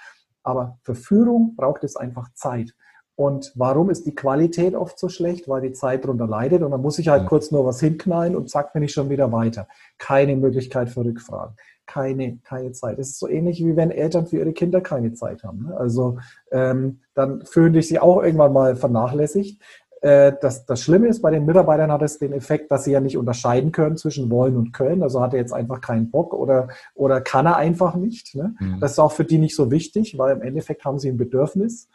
Aber 0.43 0.79
für 0.83 0.95
Führung 0.95 1.55
braucht 1.57 1.85
es 1.85 1.97
einfach 1.97 2.33
Zeit. 2.35 2.75
Und 3.17 3.51
warum 3.55 3.89
ist 3.89 4.07
die 4.07 4.15
Qualität 4.15 4.75
oft 4.75 4.99
so 4.99 5.09
schlecht? 5.09 5.49
Weil 5.49 5.63
die 5.63 5.73
Zeit 5.73 6.05
darunter 6.05 6.27
leidet 6.27 6.63
und 6.63 6.71
dann 6.71 6.83
muss 6.83 6.99
ich 6.99 7.09
halt 7.09 7.23
ja. 7.23 7.29
kurz 7.29 7.51
nur 7.51 7.65
was 7.65 7.81
hinknallen 7.81 8.37
und 8.37 8.51
zack, 8.51 8.75
bin 8.75 8.83
ich 8.83 8.93
schon 8.93 9.09
wieder 9.09 9.33
weiter. 9.33 9.67
Keine 9.97 10.37
Möglichkeit 10.37 10.91
für 10.91 11.03
Rückfragen. 11.03 11.57
Keine, 11.87 12.39
keine 12.45 12.73
Zeit. 12.73 12.99
Es 12.99 13.11
ist 13.11 13.19
so 13.19 13.27
ähnlich 13.27 13.65
wie 13.65 13.75
wenn 13.75 13.91
Eltern 13.91 14.27
für 14.27 14.37
ihre 14.37 14.53
Kinder 14.53 14.83
keine 14.83 15.15
Zeit 15.15 15.45
haben. 15.45 15.69
Ne? 15.69 15.77
Also 15.79 16.19
ähm, 16.53 17.01
dann 17.15 17.47
fühlen 17.47 17.73
sich 17.73 17.89
sie 17.89 17.99
auch 17.99 18.23
irgendwann 18.23 18.53
mal 18.53 18.77
vernachlässigt. 18.77 19.63
Äh, 20.07 20.37
das, 20.41 20.65
das 20.65 20.83
Schlimme 20.83 21.09
ist, 21.09 21.21
bei 21.21 21.33
den 21.33 21.47
Mitarbeitern 21.47 21.91
hat 21.91 22.01
es 22.03 22.21
den 22.21 22.33
Effekt, 22.33 22.71
dass 22.71 22.85
sie 22.85 22.93
ja 22.93 23.01
nicht 23.01 23.17
unterscheiden 23.17 23.73
können 23.73 23.97
zwischen 23.97 24.31
wollen 24.31 24.57
und 24.57 24.73
können. 24.73 25.03
Also 25.03 25.21
hat 25.21 25.35
er 25.35 25.41
jetzt 25.41 25.53
einfach 25.53 25.81
keinen 25.81 26.13
Bock 26.13 26.33
oder, 26.33 26.69
oder 26.95 27.21
kann 27.21 27.47
er 27.47 27.57
einfach 27.57 27.97
nicht. 27.97 28.37
Ne? 28.37 28.55
Mhm. 28.61 28.79
Das 28.79 28.93
ist 28.93 29.01
auch 29.01 29.11
für 29.11 29.25
die 29.25 29.39
nicht 29.39 29.57
so 29.57 29.73
wichtig, 29.73 30.17
weil 30.17 30.37
im 30.37 30.43
Endeffekt 30.43 30.85
haben 30.85 31.01
sie 31.01 31.09
ein 31.09 31.17
Bedürfnis. 31.17 31.89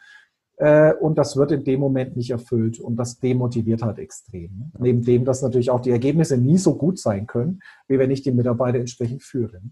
Äh, 0.58 0.92
und 0.92 1.16
das 1.16 1.38
wird 1.38 1.52
in 1.52 1.64
dem 1.64 1.80
Moment 1.80 2.14
nicht 2.14 2.30
erfüllt 2.30 2.78
und 2.78 2.96
das 2.96 3.18
demotiviert 3.18 3.82
halt 3.82 3.98
extrem. 3.98 4.58
Ne? 4.58 4.70
Neben 4.78 5.02
dem, 5.02 5.24
dass 5.24 5.40
natürlich 5.40 5.70
auch 5.70 5.80
die 5.80 5.90
Ergebnisse 5.90 6.36
nie 6.36 6.58
so 6.58 6.74
gut 6.74 6.98
sein 6.98 7.26
können, 7.26 7.60
wie 7.88 7.98
wenn 7.98 8.10
ich 8.10 8.20
die 8.20 8.32
Mitarbeiter 8.32 8.78
entsprechend 8.78 9.22
führe. 9.22 9.62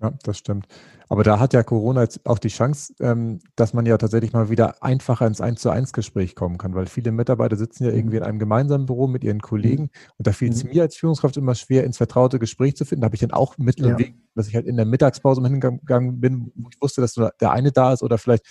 Ja, 0.00 0.12
das 0.22 0.38
stimmt. 0.38 0.66
Aber 1.08 1.24
da 1.24 1.40
hat 1.40 1.54
ja 1.54 1.62
Corona 1.62 2.02
jetzt 2.02 2.24
auch 2.24 2.38
die 2.38 2.48
Chance, 2.48 2.94
ähm, 3.00 3.40
dass 3.56 3.72
man 3.72 3.86
ja 3.86 3.96
tatsächlich 3.96 4.32
mal 4.32 4.50
wieder 4.50 4.82
einfacher 4.82 5.26
ins 5.26 5.40
1 5.40 5.60
zu 5.60 5.70
1 5.70 5.92
Gespräch 5.92 6.34
kommen 6.34 6.58
kann, 6.58 6.74
weil 6.74 6.86
viele 6.86 7.10
Mitarbeiter 7.10 7.56
sitzen 7.56 7.84
ja 7.84 7.90
irgendwie 7.90 8.18
in 8.18 8.22
einem 8.22 8.38
gemeinsamen 8.38 8.86
Büro 8.86 9.08
mit 9.08 9.24
ihren 9.24 9.40
Kollegen 9.40 9.84
mhm. 9.84 10.12
und 10.18 10.26
da 10.26 10.32
fiel 10.32 10.52
es 10.52 10.64
mhm. 10.64 10.70
mir 10.70 10.82
als 10.82 10.96
Führungskraft 10.96 11.36
immer 11.36 11.54
schwer, 11.54 11.84
ins 11.84 11.96
vertraute 11.96 12.38
Gespräch 12.38 12.76
zu 12.76 12.84
finden. 12.84 13.02
Da 13.02 13.06
habe 13.06 13.16
ich 13.16 13.20
dann 13.20 13.32
auch 13.32 13.58
Mittel 13.58 13.86
und 13.86 13.92
ja. 13.92 13.98
Weg, 13.98 14.14
dass 14.38 14.48
ich 14.48 14.54
halt 14.54 14.66
in 14.66 14.76
der 14.76 14.86
Mittagspause 14.86 15.40
mal 15.40 15.50
hingegangen 15.50 16.20
bin, 16.20 16.52
wo 16.54 16.68
ich 16.70 16.80
wusste, 16.80 17.00
dass 17.00 17.16
nur 17.16 17.32
der 17.40 17.52
eine 17.52 17.72
da 17.72 17.92
ist 17.92 18.02
oder 18.02 18.18
vielleicht 18.18 18.44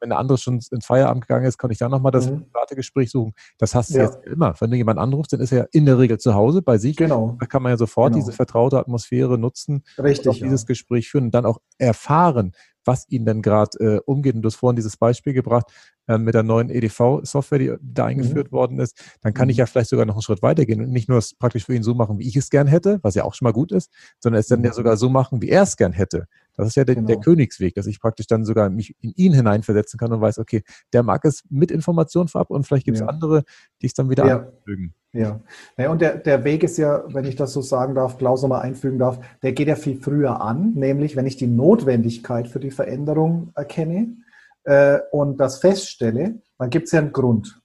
wenn 0.00 0.10
der 0.10 0.18
andere 0.18 0.38
schon 0.38 0.54
ins 0.54 0.86
Feierabend 0.86 1.26
gegangen 1.26 1.44
ist, 1.44 1.58
konnte 1.58 1.72
ich 1.72 1.78
dann 1.78 1.90
nochmal 1.90 2.12
das 2.12 2.30
mhm. 2.30 2.50
private 2.50 2.74
Gespräch 2.74 3.10
suchen. 3.10 3.34
Das 3.58 3.74
hast 3.74 3.90
du 3.90 3.98
ja. 3.98 4.04
jetzt 4.04 4.18
immer. 4.24 4.54
Wenn 4.58 4.70
du 4.70 4.76
jemanden 4.76 5.00
anrufst, 5.00 5.32
dann 5.32 5.40
ist 5.40 5.52
er 5.52 5.68
in 5.72 5.86
der 5.86 5.98
Regel 5.98 6.18
zu 6.18 6.34
Hause 6.34 6.62
bei 6.62 6.78
sich. 6.78 6.96
Genau. 6.96 7.36
Da 7.38 7.46
kann 7.46 7.62
man 7.62 7.70
ja 7.70 7.76
sofort 7.76 8.12
genau. 8.12 8.24
diese 8.24 8.34
vertraute 8.34 8.78
Atmosphäre 8.78 9.38
nutzen 9.38 9.84
Richtig, 9.98 10.26
und 10.26 10.32
auch 10.32 10.38
dieses 10.38 10.66
Gespräch 10.66 11.10
führen 11.10 11.24
und 11.24 11.34
dann 11.34 11.46
auch 11.46 11.58
erfahren, 11.78 12.52
was 12.84 13.06
ihnen 13.08 13.26
denn 13.26 13.42
gerade 13.42 13.78
äh, 13.78 14.00
umgeht. 14.04 14.34
Und 14.34 14.42
du 14.42 14.46
hast 14.48 14.56
vorhin 14.56 14.76
dieses 14.76 14.96
Beispiel 14.96 15.32
gebracht 15.32 15.66
äh, 16.06 16.18
mit 16.18 16.34
der 16.34 16.42
neuen 16.42 16.70
EDV-Software, 16.70 17.58
die 17.58 17.74
da 17.80 18.06
eingeführt 18.06 18.50
mhm. 18.50 18.56
worden 18.56 18.78
ist. 18.80 19.00
Dann 19.20 19.34
kann 19.34 19.46
mhm. 19.46 19.50
ich 19.50 19.56
ja 19.58 19.66
vielleicht 19.66 19.90
sogar 19.90 20.06
noch 20.06 20.14
einen 20.14 20.22
Schritt 20.22 20.42
weitergehen 20.42 20.80
und 20.80 20.90
nicht 20.90 21.08
nur 21.08 21.18
es 21.18 21.34
praktisch 21.34 21.66
für 21.66 21.74
ihn 21.74 21.82
so 21.82 21.94
machen, 21.94 22.18
wie 22.18 22.28
ich 22.28 22.36
es 22.36 22.50
gern 22.50 22.66
hätte, 22.66 22.98
was 23.02 23.14
ja 23.14 23.24
auch 23.24 23.34
schon 23.34 23.46
mal 23.46 23.52
gut 23.52 23.72
ist, 23.72 23.90
sondern 24.18 24.40
es 24.40 24.48
dann 24.48 24.64
ja 24.64 24.70
mhm. 24.70 24.74
sogar 24.74 24.96
so 24.96 25.08
machen, 25.08 25.42
wie 25.42 25.48
er 25.48 25.62
es 25.62 25.76
gern 25.76 25.92
hätte. 25.92 26.26
Das 26.60 26.68
ist 26.68 26.76
ja 26.76 26.84
der, 26.84 26.96
genau. 26.96 27.06
der, 27.06 27.16
Königsweg, 27.18 27.74
dass 27.74 27.86
ich 27.86 28.00
praktisch 28.00 28.26
dann 28.26 28.44
sogar 28.44 28.70
mich 28.70 28.94
in 29.00 29.12
ihn 29.16 29.32
hineinversetzen 29.32 29.98
kann 29.98 30.12
und 30.12 30.20
weiß, 30.20 30.38
okay, 30.38 30.62
der 30.92 31.02
mag 31.02 31.24
es 31.24 31.44
mit 31.50 31.70
Informationen 31.70 32.28
vorab 32.28 32.50
und 32.50 32.66
vielleicht 32.66 32.84
gibt 32.84 32.96
es 32.96 33.02
ja. 33.02 33.06
andere, 33.08 33.44
die 33.82 33.86
es 33.86 33.94
dann 33.94 34.10
wieder 34.10 34.26
ja. 34.26 34.48
mögen. 34.64 34.94
Ja, 35.12 35.40
ja 35.76 35.90
und 35.90 36.00
der, 36.00 36.18
der 36.18 36.44
Weg 36.44 36.62
ist 36.62 36.78
ja, 36.78 37.02
wenn 37.08 37.24
ich 37.24 37.36
das 37.36 37.52
so 37.52 37.62
sagen 37.62 37.94
darf, 37.94 38.18
Klaus 38.18 38.42
nochmal 38.42 38.62
einfügen 38.62 38.98
darf, 38.98 39.18
der 39.42 39.52
geht 39.52 39.68
ja 39.68 39.76
viel 39.76 40.00
früher 40.00 40.40
an, 40.40 40.72
nämlich 40.74 41.16
wenn 41.16 41.26
ich 41.26 41.36
die 41.36 41.48
Notwendigkeit 41.48 42.48
für 42.48 42.60
die 42.60 42.70
Veränderung 42.70 43.50
erkenne 43.54 44.16
äh, 44.64 44.98
und 45.10 45.38
das 45.38 45.58
feststelle, 45.58 46.40
dann 46.58 46.70
gibt 46.70 46.86
es 46.86 46.92
ja 46.92 47.00
einen 47.00 47.12
Grund. 47.12 47.60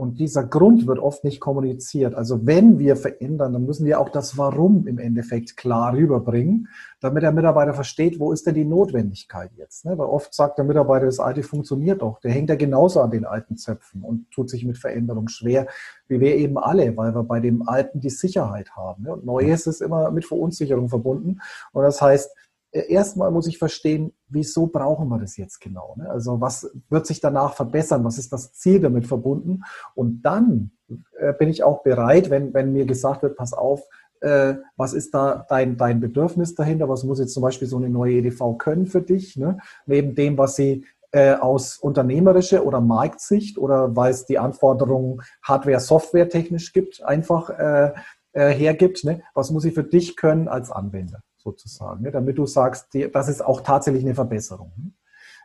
Und 0.00 0.18
dieser 0.18 0.44
Grund 0.44 0.86
wird 0.86 0.98
oft 0.98 1.24
nicht 1.24 1.40
kommuniziert. 1.40 2.14
Also 2.14 2.46
wenn 2.46 2.78
wir 2.78 2.96
verändern, 2.96 3.52
dann 3.52 3.66
müssen 3.66 3.84
wir 3.84 4.00
auch 4.00 4.08
das 4.08 4.38
Warum 4.38 4.86
im 4.86 4.98
Endeffekt 4.98 5.58
klar 5.58 5.92
rüberbringen, 5.92 6.68
damit 7.00 7.22
der 7.22 7.32
Mitarbeiter 7.32 7.74
versteht, 7.74 8.18
wo 8.18 8.32
ist 8.32 8.46
denn 8.46 8.54
die 8.54 8.64
Notwendigkeit 8.64 9.50
jetzt. 9.56 9.84
Ne? 9.84 9.98
Weil 9.98 10.06
oft 10.06 10.32
sagt 10.32 10.56
der 10.56 10.64
Mitarbeiter, 10.64 11.04
das 11.04 11.20
Alte 11.20 11.42
funktioniert 11.42 12.00
doch. 12.00 12.18
Der 12.20 12.30
hängt 12.30 12.48
ja 12.48 12.56
genauso 12.56 13.02
an 13.02 13.10
den 13.10 13.26
alten 13.26 13.58
Zöpfen 13.58 14.00
und 14.00 14.30
tut 14.30 14.48
sich 14.48 14.64
mit 14.64 14.78
Veränderung 14.78 15.28
schwer, 15.28 15.66
wie 16.08 16.18
wir 16.18 16.34
eben 16.34 16.56
alle, 16.56 16.96
weil 16.96 17.14
wir 17.14 17.24
bei 17.24 17.40
dem 17.40 17.68
Alten 17.68 18.00
die 18.00 18.08
Sicherheit 18.08 18.70
haben. 18.74 19.02
Ne? 19.02 19.12
Und 19.12 19.26
Neues 19.26 19.66
ist 19.66 19.82
immer 19.82 20.10
mit 20.12 20.24
Verunsicherung 20.24 20.88
verbunden. 20.88 21.40
Und 21.72 21.82
das 21.82 22.00
heißt, 22.00 22.30
erstmal 22.72 23.30
muss 23.30 23.46
ich 23.46 23.58
verstehen, 23.58 24.12
wieso 24.28 24.66
brauchen 24.66 25.08
wir 25.08 25.18
das 25.18 25.36
jetzt 25.36 25.60
genau? 25.60 25.94
Ne? 25.98 26.08
Also 26.08 26.40
was 26.40 26.70
wird 26.88 27.06
sich 27.06 27.20
danach 27.20 27.54
verbessern? 27.54 28.04
Was 28.04 28.18
ist 28.18 28.32
das 28.32 28.52
Ziel 28.52 28.80
damit 28.80 29.06
verbunden? 29.06 29.62
Und 29.94 30.22
dann 30.22 30.70
äh, 31.18 31.32
bin 31.32 31.48
ich 31.48 31.62
auch 31.62 31.82
bereit, 31.82 32.30
wenn, 32.30 32.54
wenn 32.54 32.72
mir 32.72 32.86
gesagt 32.86 33.22
wird, 33.22 33.36
pass 33.36 33.52
auf, 33.52 33.82
äh, 34.20 34.54
was 34.76 34.92
ist 34.92 35.14
da 35.14 35.46
dein, 35.48 35.76
dein 35.76 36.00
Bedürfnis 36.00 36.54
dahinter? 36.54 36.88
Was 36.88 37.04
muss 37.04 37.18
jetzt 37.18 37.34
zum 37.34 37.42
Beispiel 37.42 37.68
so 37.68 37.76
eine 37.76 37.88
neue 37.88 38.14
EDV 38.14 38.56
können 38.58 38.86
für 38.86 39.02
dich? 39.02 39.36
Ne? 39.36 39.58
Neben 39.86 40.14
dem, 40.14 40.38
was 40.38 40.56
sie 40.56 40.84
äh, 41.12 41.34
aus 41.34 41.76
unternehmerischer 41.76 42.64
oder 42.64 42.80
Marktsicht 42.80 43.58
oder 43.58 43.96
weil 43.96 44.12
es 44.12 44.26
die 44.26 44.38
Anforderungen 44.38 45.22
Hardware-Software 45.42 46.28
technisch 46.28 46.72
gibt, 46.72 47.02
einfach 47.02 47.50
äh, 47.50 47.92
äh, 48.32 48.50
hergibt. 48.50 49.04
Ne? 49.04 49.22
Was 49.34 49.50
muss 49.50 49.64
sie 49.64 49.72
für 49.72 49.84
dich 49.84 50.16
können 50.16 50.46
als 50.46 50.70
Anwender? 50.70 51.22
Sozusagen, 51.42 52.02
ne? 52.02 52.10
damit 52.10 52.38
du 52.38 52.46
sagst, 52.46 52.88
das 53.12 53.28
ist 53.28 53.44
auch 53.44 53.60
tatsächlich 53.62 54.04
eine 54.04 54.14
Verbesserung. 54.14 54.72
Ne? 54.76 54.92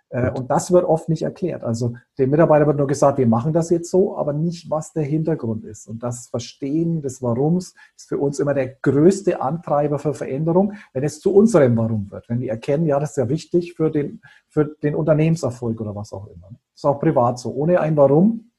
Äh, 0.09 0.31
und 0.31 0.49
das 0.51 0.71
wird 0.71 0.85
oft 0.85 1.09
nicht 1.09 1.23
erklärt. 1.23 1.63
Also 1.63 1.95
dem 2.17 2.29
Mitarbeiter 2.29 2.67
wird 2.67 2.77
nur 2.77 2.87
gesagt, 2.87 3.17
wir 3.17 3.27
machen 3.27 3.53
das 3.53 3.69
jetzt 3.69 3.89
so, 3.89 4.17
aber 4.17 4.33
nicht, 4.33 4.69
was 4.69 4.93
der 4.93 5.03
Hintergrund 5.03 5.65
ist. 5.65 5.87
Und 5.87 6.03
das 6.03 6.27
Verstehen 6.27 7.01
des 7.01 7.21
Warums 7.21 7.73
ist 7.97 8.07
für 8.07 8.17
uns 8.17 8.39
immer 8.39 8.53
der 8.53 8.67
größte 8.67 9.41
Antreiber 9.41 9.99
für 9.99 10.13
Veränderung, 10.13 10.73
wenn 10.93 11.03
es 11.03 11.19
zu 11.19 11.33
unserem 11.33 11.75
Warum 11.77 12.11
wird. 12.11 12.29
Wenn 12.29 12.39
wir 12.39 12.51
erkennen, 12.51 12.85
ja, 12.85 12.99
das 12.99 13.11
ist 13.11 13.17
ja 13.17 13.29
wichtig 13.29 13.73
für 13.73 13.89
den, 13.89 14.21
für 14.47 14.65
den 14.65 14.95
Unternehmenserfolg 14.95 15.81
oder 15.81 15.95
was 15.95 16.13
auch 16.13 16.27
immer. 16.27 16.49
Das 16.51 16.77
ist 16.77 16.85
auch 16.85 16.99
privat 16.99 17.39
so. 17.39 17.51
Ohne 17.53 17.79
ein 17.79 17.97
Warum 17.97 18.51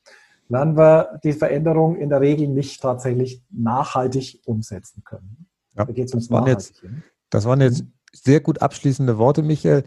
werden 0.49 0.77
wir 0.77 1.19
die 1.25 1.33
Veränderung 1.33 1.97
in 1.97 2.09
der 2.09 2.21
Regel 2.21 2.49
nicht 2.49 2.81
tatsächlich 2.81 3.43
nachhaltig 3.51 4.43
umsetzen 4.45 5.03
können. 5.05 5.49
Ja, 5.75 5.85
da 5.85 5.93
geht 5.93 6.07
es 6.07 6.13
ums 6.13 6.31
Nachhaltige. 6.31 7.03
Das 7.31 7.45
waren 7.45 7.61
jetzt 7.61 7.85
sehr 8.13 8.41
gut 8.41 8.63
abschließende 8.63 9.19
Worte, 9.19 9.43
Michael. 9.43 9.83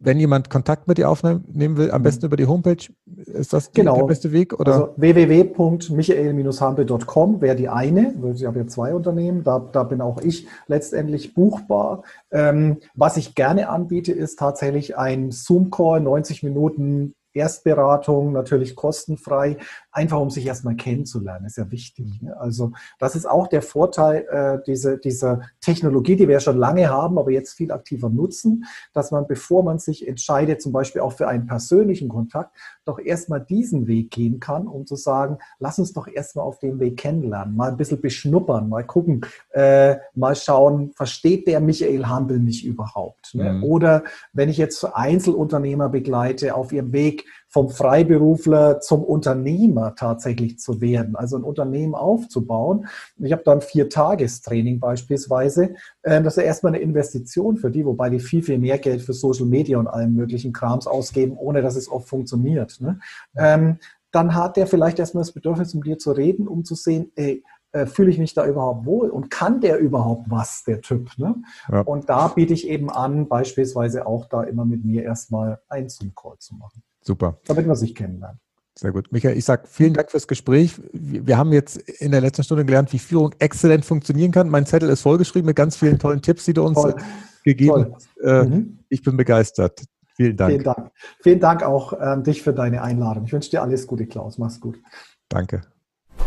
Wenn 0.00 0.18
jemand 0.18 0.50
Kontakt 0.50 0.88
mit 0.88 0.98
dir 0.98 1.08
aufnehmen 1.08 1.76
will, 1.76 1.88
am 1.90 2.02
mhm. 2.02 2.04
besten 2.04 2.26
über 2.26 2.36
die 2.36 2.46
Homepage, 2.46 2.76
ist 3.16 3.54
das 3.54 3.70
die, 3.70 3.80
genau. 3.80 3.96
der 3.96 4.04
beste 4.04 4.32
Weg? 4.32 4.52
Oder? 4.58 4.72
Also 4.72 4.92
www.michael-hampe.com 4.96 7.40
wäre 7.40 7.56
die 7.56 7.70
eine. 7.70 8.12
Ich 8.34 8.44
habe 8.44 8.58
ja 8.58 8.66
zwei 8.66 8.94
Unternehmen, 8.94 9.44
da, 9.44 9.60
da 9.60 9.84
bin 9.84 10.02
auch 10.02 10.20
ich 10.20 10.46
letztendlich 10.66 11.32
buchbar. 11.32 12.02
Ähm, 12.30 12.80
was 12.94 13.16
ich 13.16 13.34
gerne 13.34 13.70
anbiete, 13.70 14.12
ist 14.12 14.38
tatsächlich 14.38 14.98
ein 14.98 15.30
Zoom-Call, 15.30 16.00
90 16.00 16.42
Minuten 16.42 17.14
Erstberatung 17.34 18.32
natürlich 18.32 18.76
kostenfrei, 18.76 19.56
einfach 19.94 20.18
um 20.18 20.28
sich 20.28 20.44
erstmal 20.44 20.74
kennenzulernen, 20.74 21.46
ist 21.46 21.56
ja 21.56 21.70
wichtig. 21.70 22.20
Ne? 22.20 22.36
Also 22.38 22.72
das 22.98 23.14
ist 23.14 23.26
auch 23.26 23.46
der 23.46 23.62
Vorteil 23.62 24.26
äh, 24.28 24.58
diese, 24.66 24.98
dieser 24.98 25.42
Technologie, 25.60 26.16
die 26.16 26.26
wir 26.26 26.34
ja 26.34 26.40
schon 26.40 26.58
lange 26.58 26.88
haben, 26.88 27.16
aber 27.16 27.30
jetzt 27.30 27.54
viel 27.54 27.70
aktiver 27.70 28.10
nutzen, 28.10 28.64
dass 28.92 29.12
man, 29.12 29.26
bevor 29.28 29.62
man 29.62 29.78
sich 29.78 30.06
entscheidet, 30.06 30.60
zum 30.60 30.72
Beispiel 30.72 31.00
auch 31.00 31.12
für 31.12 31.28
einen 31.28 31.46
persönlichen 31.46 32.08
Kontakt, 32.08 32.56
doch 32.84 32.98
erstmal 32.98 33.40
diesen 33.40 33.86
Weg 33.86 34.10
gehen 34.10 34.40
kann, 34.40 34.66
um 34.66 34.84
zu 34.84 34.96
sagen, 34.96 35.38
lass 35.60 35.78
uns 35.78 35.92
doch 35.92 36.08
erstmal 36.08 36.44
auf 36.44 36.58
dem 36.58 36.80
Weg 36.80 36.96
kennenlernen, 36.98 37.54
mal 37.54 37.70
ein 37.70 37.76
bisschen 37.76 38.00
beschnuppern, 38.00 38.68
mal 38.68 38.84
gucken, 38.84 39.24
äh, 39.52 39.96
mal 40.14 40.34
schauen, 40.34 40.92
versteht 40.94 41.46
der 41.46 41.60
Michael 41.60 42.06
Hampel 42.06 42.40
mich 42.40 42.64
überhaupt? 42.64 43.34
Ne? 43.34 43.54
Mhm. 43.54 43.64
Oder 43.64 44.04
wenn 44.32 44.48
ich 44.48 44.58
jetzt 44.58 44.84
Einzelunternehmer 44.84 45.88
begleite 45.88 46.56
auf 46.56 46.72
ihrem 46.72 46.92
Weg 46.92 47.24
vom 47.54 47.70
Freiberufler 47.70 48.80
zum 48.80 49.04
Unternehmer 49.04 49.94
tatsächlich 49.94 50.58
zu 50.58 50.80
werden, 50.80 51.14
also 51.14 51.36
ein 51.36 51.44
Unternehmen 51.44 51.94
aufzubauen. 51.94 52.88
Ich 53.18 53.30
habe 53.30 53.44
dann 53.44 53.60
vier 53.60 53.88
Tagestraining 53.88 54.80
beispielsweise. 54.80 55.76
Ähm, 56.02 56.24
das 56.24 56.36
ist 56.36 56.42
erstmal 56.42 56.74
eine 56.74 56.82
Investition 56.82 57.56
für 57.56 57.70
die, 57.70 57.86
wobei 57.86 58.10
die 58.10 58.18
viel, 58.18 58.42
viel 58.42 58.58
mehr 58.58 58.78
Geld 58.78 59.02
für 59.02 59.12
Social 59.12 59.46
Media 59.46 59.78
und 59.78 59.86
allen 59.86 60.16
möglichen 60.16 60.52
Krams 60.52 60.88
ausgeben, 60.88 61.36
ohne 61.36 61.62
dass 61.62 61.76
es 61.76 61.88
oft 61.88 62.08
funktioniert. 62.08 62.80
Ne? 62.80 62.98
Ähm, 63.36 63.78
dann 64.10 64.34
hat 64.34 64.56
der 64.56 64.66
vielleicht 64.66 64.98
erstmal 64.98 65.22
das 65.22 65.30
Bedürfnis, 65.30 65.74
mit 65.74 65.86
dir 65.86 65.98
zu 65.98 66.10
reden, 66.10 66.48
um 66.48 66.64
zu 66.64 66.74
sehen, 66.74 67.12
ey, 67.14 67.44
äh, 67.70 67.86
fühle 67.86 68.10
ich 68.10 68.18
mich 68.18 68.34
da 68.34 68.48
überhaupt 68.48 68.84
wohl 68.84 69.10
und 69.10 69.30
kann 69.30 69.60
der 69.60 69.78
überhaupt 69.78 70.28
was, 70.28 70.64
der 70.64 70.80
Typ? 70.80 71.16
Ne? 71.18 71.36
Ja. 71.70 71.82
Und 71.82 72.08
da 72.08 72.26
biete 72.26 72.52
ich 72.52 72.66
eben 72.66 72.90
an, 72.90 73.28
beispielsweise 73.28 74.08
auch 74.08 74.26
da 74.26 74.42
immer 74.42 74.64
mit 74.64 74.84
mir 74.84 75.04
erstmal 75.04 75.60
einen 75.68 75.88
Zoom-Call 75.88 76.38
zu 76.40 76.56
machen. 76.56 76.82
Super. 77.04 77.38
Damit 77.46 77.66
man 77.66 77.76
sich 77.76 77.94
kennenlernt. 77.94 78.38
Sehr 78.76 78.90
gut. 78.90 79.12
Michael, 79.12 79.36
ich 79.36 79.44
sage 79.44 79.68
vielen 79.68 79.94
Dank 79.94 80.10
fürs 80.10 80.26
Gespräch. 80.26 80.74
Wir 80.92 81.38
haben 81.38 81.52
jetzt 81.52 81.76
in 81.76 82.10
der 82.10 82.20
letzten 82.20 82.42
Stunde 82.42 82.64
gelernt, 82.64 82.92
wie 82.92 82.98
Führung 82.98 83.32
exzellent 83.38 83.84
funktionieren 83.84 84.32
kann. 84.32 84.48
Mein 84.48 84.66
Zettel 84.66 84.88
ist 84.88 85.02
vollgeschrieben 85.02 85.46
mit 85.46 85.56
ganz 85.56 85.76
vielen 85.76 85.98
tollen 85.98 86.22
Tipps, 86.22 86.44
die 86.44 86.54
du 86.54 86.64
uns 86.64 86.80
Toll. 86.80 86.96
gegeben 87.44 87.94
hast. 87.94 88.08
Äh, 88.20 88.44
mhm. 88.44 88.78
Ich 88.88 89.02
bin 89.02 89.16
begeistert. 89.16 89.84
Vielen 90.16 90.36
Dank. 90.36 90.50
Vielen 90.50 90.64
Dank. 90.64 90.90
Vielen 91.22 91.40
Dank 91.40 91.62
auch 91.62 91.92
an 91.92 92.18
ähm, 92.18 92.24
dich 92.24 92.42
für 92.42 92.52
deine 92.52 92.82
Einladung. 92.82 93.24
Ich 93.24 93.32
wünsche 93.32 93.50
dir 93.50 93.62
alles 93.62 93.86
Gute, 93.86 94.06
Klaus. 94.06 94.38
Mach's 94.38 94.60
gut. 94.60 94.80
Danke. 95.28 95.62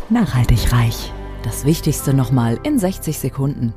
Nachhaltig 0.10 0.72
reich. 0.72 1.12
Das 1.44 1.66
Wichtigste 1.66 2.14
nochmal 2.14 2.60
in 2.64 2.80
60 2.80 3.18
Sekunden. 3.18 3.74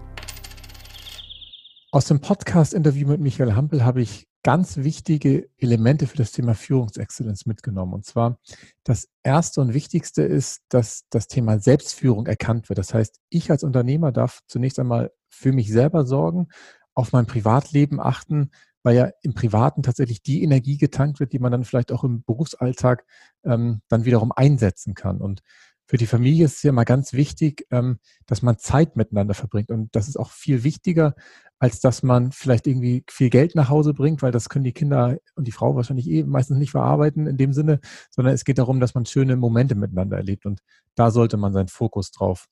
Aus 1.93 2.05
dem 2.05 2.21
Podcast-Interview 2.21 3.09
mit 3.09 3.21
Michael 3.21 3.55
Hampel 3.55 3.85
habe 3.85 4.01
ich 4.01 4.30
ganz 4.43 4.79
wichtige 4.79 5.49
Elemente 5.59 6.07
für 6.07 6.17
das 6.17 6.33
Thema 6.33 6.55
Führungsexzellenz 6.55 7.47
mitgenommen. 7.47 7.93
Und 7.93 8.05
zwar 8.05 8.39
das 8.85 9.09
erste 9.23 9.61
und 9.61 9.75
wichtigste 9.75 10.23
ist, 10.23 10.63
dass 10.69 11.05
das 11.11 11.29
Thema 11.29 11.59
Selbstführung 11.59 12.27
erkannt 12.27 12.69
wird. 12.69 12.79
Das 12.79 12.95
heißt, 12.95 13.21
ich 13.29 13.51
als 13.51 13.65
Unternehmer 13.65 14.13
darf 14.13 14.41
zunächst 14.47 14.79
einmal 14.79 15.13
für 15.29 15.53
mich 15.53 15.71
selber 15.71 16.07
sorgen, 16.07 16.49
auf 16.95 17.13
mein 17.13 17.27
Privatleben 17.27 18.01
achten, 18.01 18.51
weil 18.83 18.97
ja 18.97 19.11
im 19.23 19.35
Privaten 19.35 19.83
tatsächlich 19.83 20.23
die 20.23 20.43
Energie 20.43 20.79
getankt 20.79 21.21
wird, 21.21 21.33
die 21.33 21.39
man 21.39 21.53
dann 21.53 21.65
vielleicht 21.65 21.93
auch 21.93 22.05
im 22.05 22.23
Berufsalltag 22.25 23.05
ähm, 23.45 23.83
dann 23.89 24.05
wiederum 24.05 24.33
einsetzen 24.33 24.95
kann. 24.95 25.21
Und 25.21 25.43
für 25.87 25.97
die 25.97 26.07
Familie 26.07 26.45
ist 26.45 26.57
es 26.57 26.63
ja 26.63 26.73
mal 26.73 26.85
ganz 26.85 27.13
wichtig, 27.13 27.67
ähm, 27.71 27.99
dass 28.27 28.43
man 28.43 28.59
Zeit 28.59 28.97
miteinander 28.97 29.35
verbringt. 29.35 29.71
Und 29.71 29.95
das 29.95 30.09
ist 30.09 30.17
auch 30.17 30.31
viel 30.31 30.63
wichtiger, 30.63 31.15
als 31.61 31.81
dass 31.81 32.03
man 32.03 32.33
vielleicht 32.33 32.67
irgendwie 32.67 33.05
viel 33.09 33.29
Geld 33.29 33.55
nach 33.55 33.69
Hause 33.69 33.93
bringt, 33.93 34.23
weil 34.23 34.33
das 34.33 34.49
können 34.49 34.65
die 34.65 34.73
Kinder 34.73 35.19
und 35.37 35.47
die 35.47 35.53
Frau 35.53 35.77
wahrscheinlich 35.77 36.09
eh 36.09 36.25
meistens 36.25 36.59
nicht 36.59 36.71
verarbeiten 36.71 37.27
in 37.27 37.37
dem 37.37 37.53
Sinne, 37.53 37.81
sondern 38.11 38.35
es 38.35 38.45
geht 38.45 38.59
darum, 38.59 38.81
dass 38.81 38.95
man 38.95 39.05
schöne 39.05 39.37
Momente 39.37 39.75
miteinander 39.75 40.17
erlebt. 40.17 40.47
Und 40.47 40.61
da 40.95 41.11
sollte 41.11 41.37
man 41.37 41.53
seinen 41.53 41.69
Fokus 41.69 42.13
drauf 42.13 42.49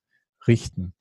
richten. 0.47 0.93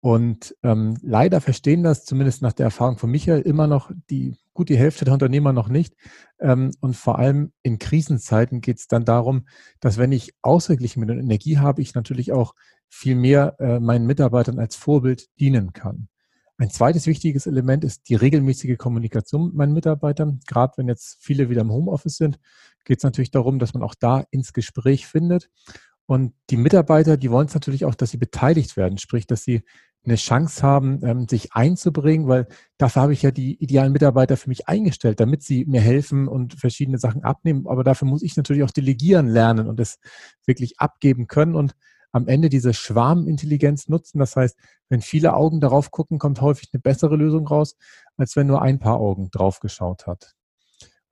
Und 0.00 0.56
ähm, 0.62 0.96
leider 1.02 1.40
verstehen 1.42 1.84
das, 1.84 2.04
zumindest 2.06 2.40
nach 2.40 2.54
der 2.54 2.64
Erfahrung 2.64 2.96
von 2.98 3.10
Michael, 3.10 3.42
immer 3.42 3.66
noch 3.66 3.92
die, 4.10 4.36
gut 4.54 4.70
die 4.70 4.78
Hälfte 4.78 5.04
der 5.04 5.14
Unternehmer 5.14 5.52
noch 5.52 5.68
nicht. 5.68 5.94
Ähm, 6.40 6.72
und 6.80 6.96
vor 6.96 7.18
allem 7.18 7.52
in 7.62 7.78
Krisenzeiten 7.78 8.62
geht 8.62 8.78
es 8.78 8.88
dann 8.88 9.04
darum, 9.04 9.46
dass 9.78 9.98
wenn 9.98 10.10
ich 10.10 10.34
ausgeglichen 10.40 11.00
bin 11.00 11.10
und 11.10 11.22
Energie 11.22 11.58
habe, 11.58 11.82
ich 11.82 11.94
natürlich 11.94 12.32
auch 12.32 12.54
viel 12.88 13.14
mehr 13.14 13.56
äh, 13.60 13.78
meinen 13.78 14.06
Mitarbeitern 14.06 14.58
als 14.58 14.74
Vorbild 14.74 15.28
dienen 15.38 15.72
kann. 15.74 16.08
Ein 16.62 16.70
zweites 16.70 17.08
wichtiges 17.08 17.48
Element 17.48 17.82
ist 17.82 18.08
die 18.08 18.14
regelmäßige 18.14 18.78
Kommunikation 18.78 19.46
mit 19.46 19.54
meinen 19.54 19.72
Mitarbeitern. 19.72 20.38
Gerade 20.46 20.74
wenn 20.76 20.86
jetzt 20.86 21.18
viele 21.20 21.50
wieder 21.50 21.62
im 21.62 21.72
Homeoffice 21.72 22.18
sind, 22.18 22.38
geht 22.84 22.98
es 22.98 23.02
natürlich 23.02 23.32
darum, 23.32 23.58
dass 23.58 23.74
man 23.74 23.82
auch 23.82 23.96
da 23.98 24.22
ins 24.30 24.52
Gespräch 24.52 25.08
findet. 25.08 25.50
Und 26.06 26.34
die 26.50 26.56
Mitarbeiter, 26.56 27.16
die 27.16 27.32
wollen 27.32 27.48
es 27.48 27.54
natürlich 27.54 27.84
auch, 27.84 27.96
dass 27.96 28.12
sie 28.12 28.16
beteiligt 28.16 28.76
werden, 28.76 28.98
sprich, 28.98 29.26
dass 29.26 29.42
sie 29.42 29.62
eine 30.04 30.14
Chance 30.14 30.62
haben, 30.62 31.00
ähm, 31.04 31.26
sich 31.26 31.52
einzubringen, 31.52 32.28
weil 32.28 32.46
dafür 32.78 33.02
habe 33.02 33.12
ich 33.12 33.22
ja 33.22 33.32
die 33.32 33.60
idealen 33.60 33.92
Mitarbeiter 33.92 34.36
für 34.36 34.48
mich 34.48 34.68
eingestellt, 34.68 35.18
damit 35.18 35.42
sie 35.42 35.64
mir 35.64 35.80
helfen 35.80 36.28
und 36.28 36.54
verschiedene 36.54 36.98
Sachen 36.98 37.24
abnehmen. 37.24 37.66
Aber 37.66 37.82
dafür 37.82 38.06
muss 38.06 38.22
ich 38.22 38.36
natürlich 38.36 38.62
auch 38.62 38.70
delegieren 38.70 39.26
lernen 39.26 39.66
und 39.66 39.80
es 39.80 39.98
wirklich 40.46 40.78
abgeben 40.78 41.26
können 41.26 41.56
und 41.56 41.74
am 42.12 42.28
Ende 42.28 42.48
diese 42.48 42.74
Schwarmintelligenz 42.74 43.88
nutzen. 43.88 44.18
Das 44.18 44.36
heißt, 44.36 44.56
wenn 44.88 45.00
viele 45.00 45.34
Augen 45.34 45.60
darauf 45.60 45.90
gucken, 45.90 46.18
kommt 46.18 46.40
häufig 46.40 46.68
eine 46.72 46.80
bessere 46.80 47.16
Lösung 47.16 47.46
raus, 47.46 47.76
als 48.16 48.36
wenn 48.36 48.46
nur 48.46 48.62
ein 48.62 48.78
paar 48.78 49.00
Augen 49.00 49.30
drauf 49.30 49.60
geschaut 49.60 50.06
hat. 50.06 50.34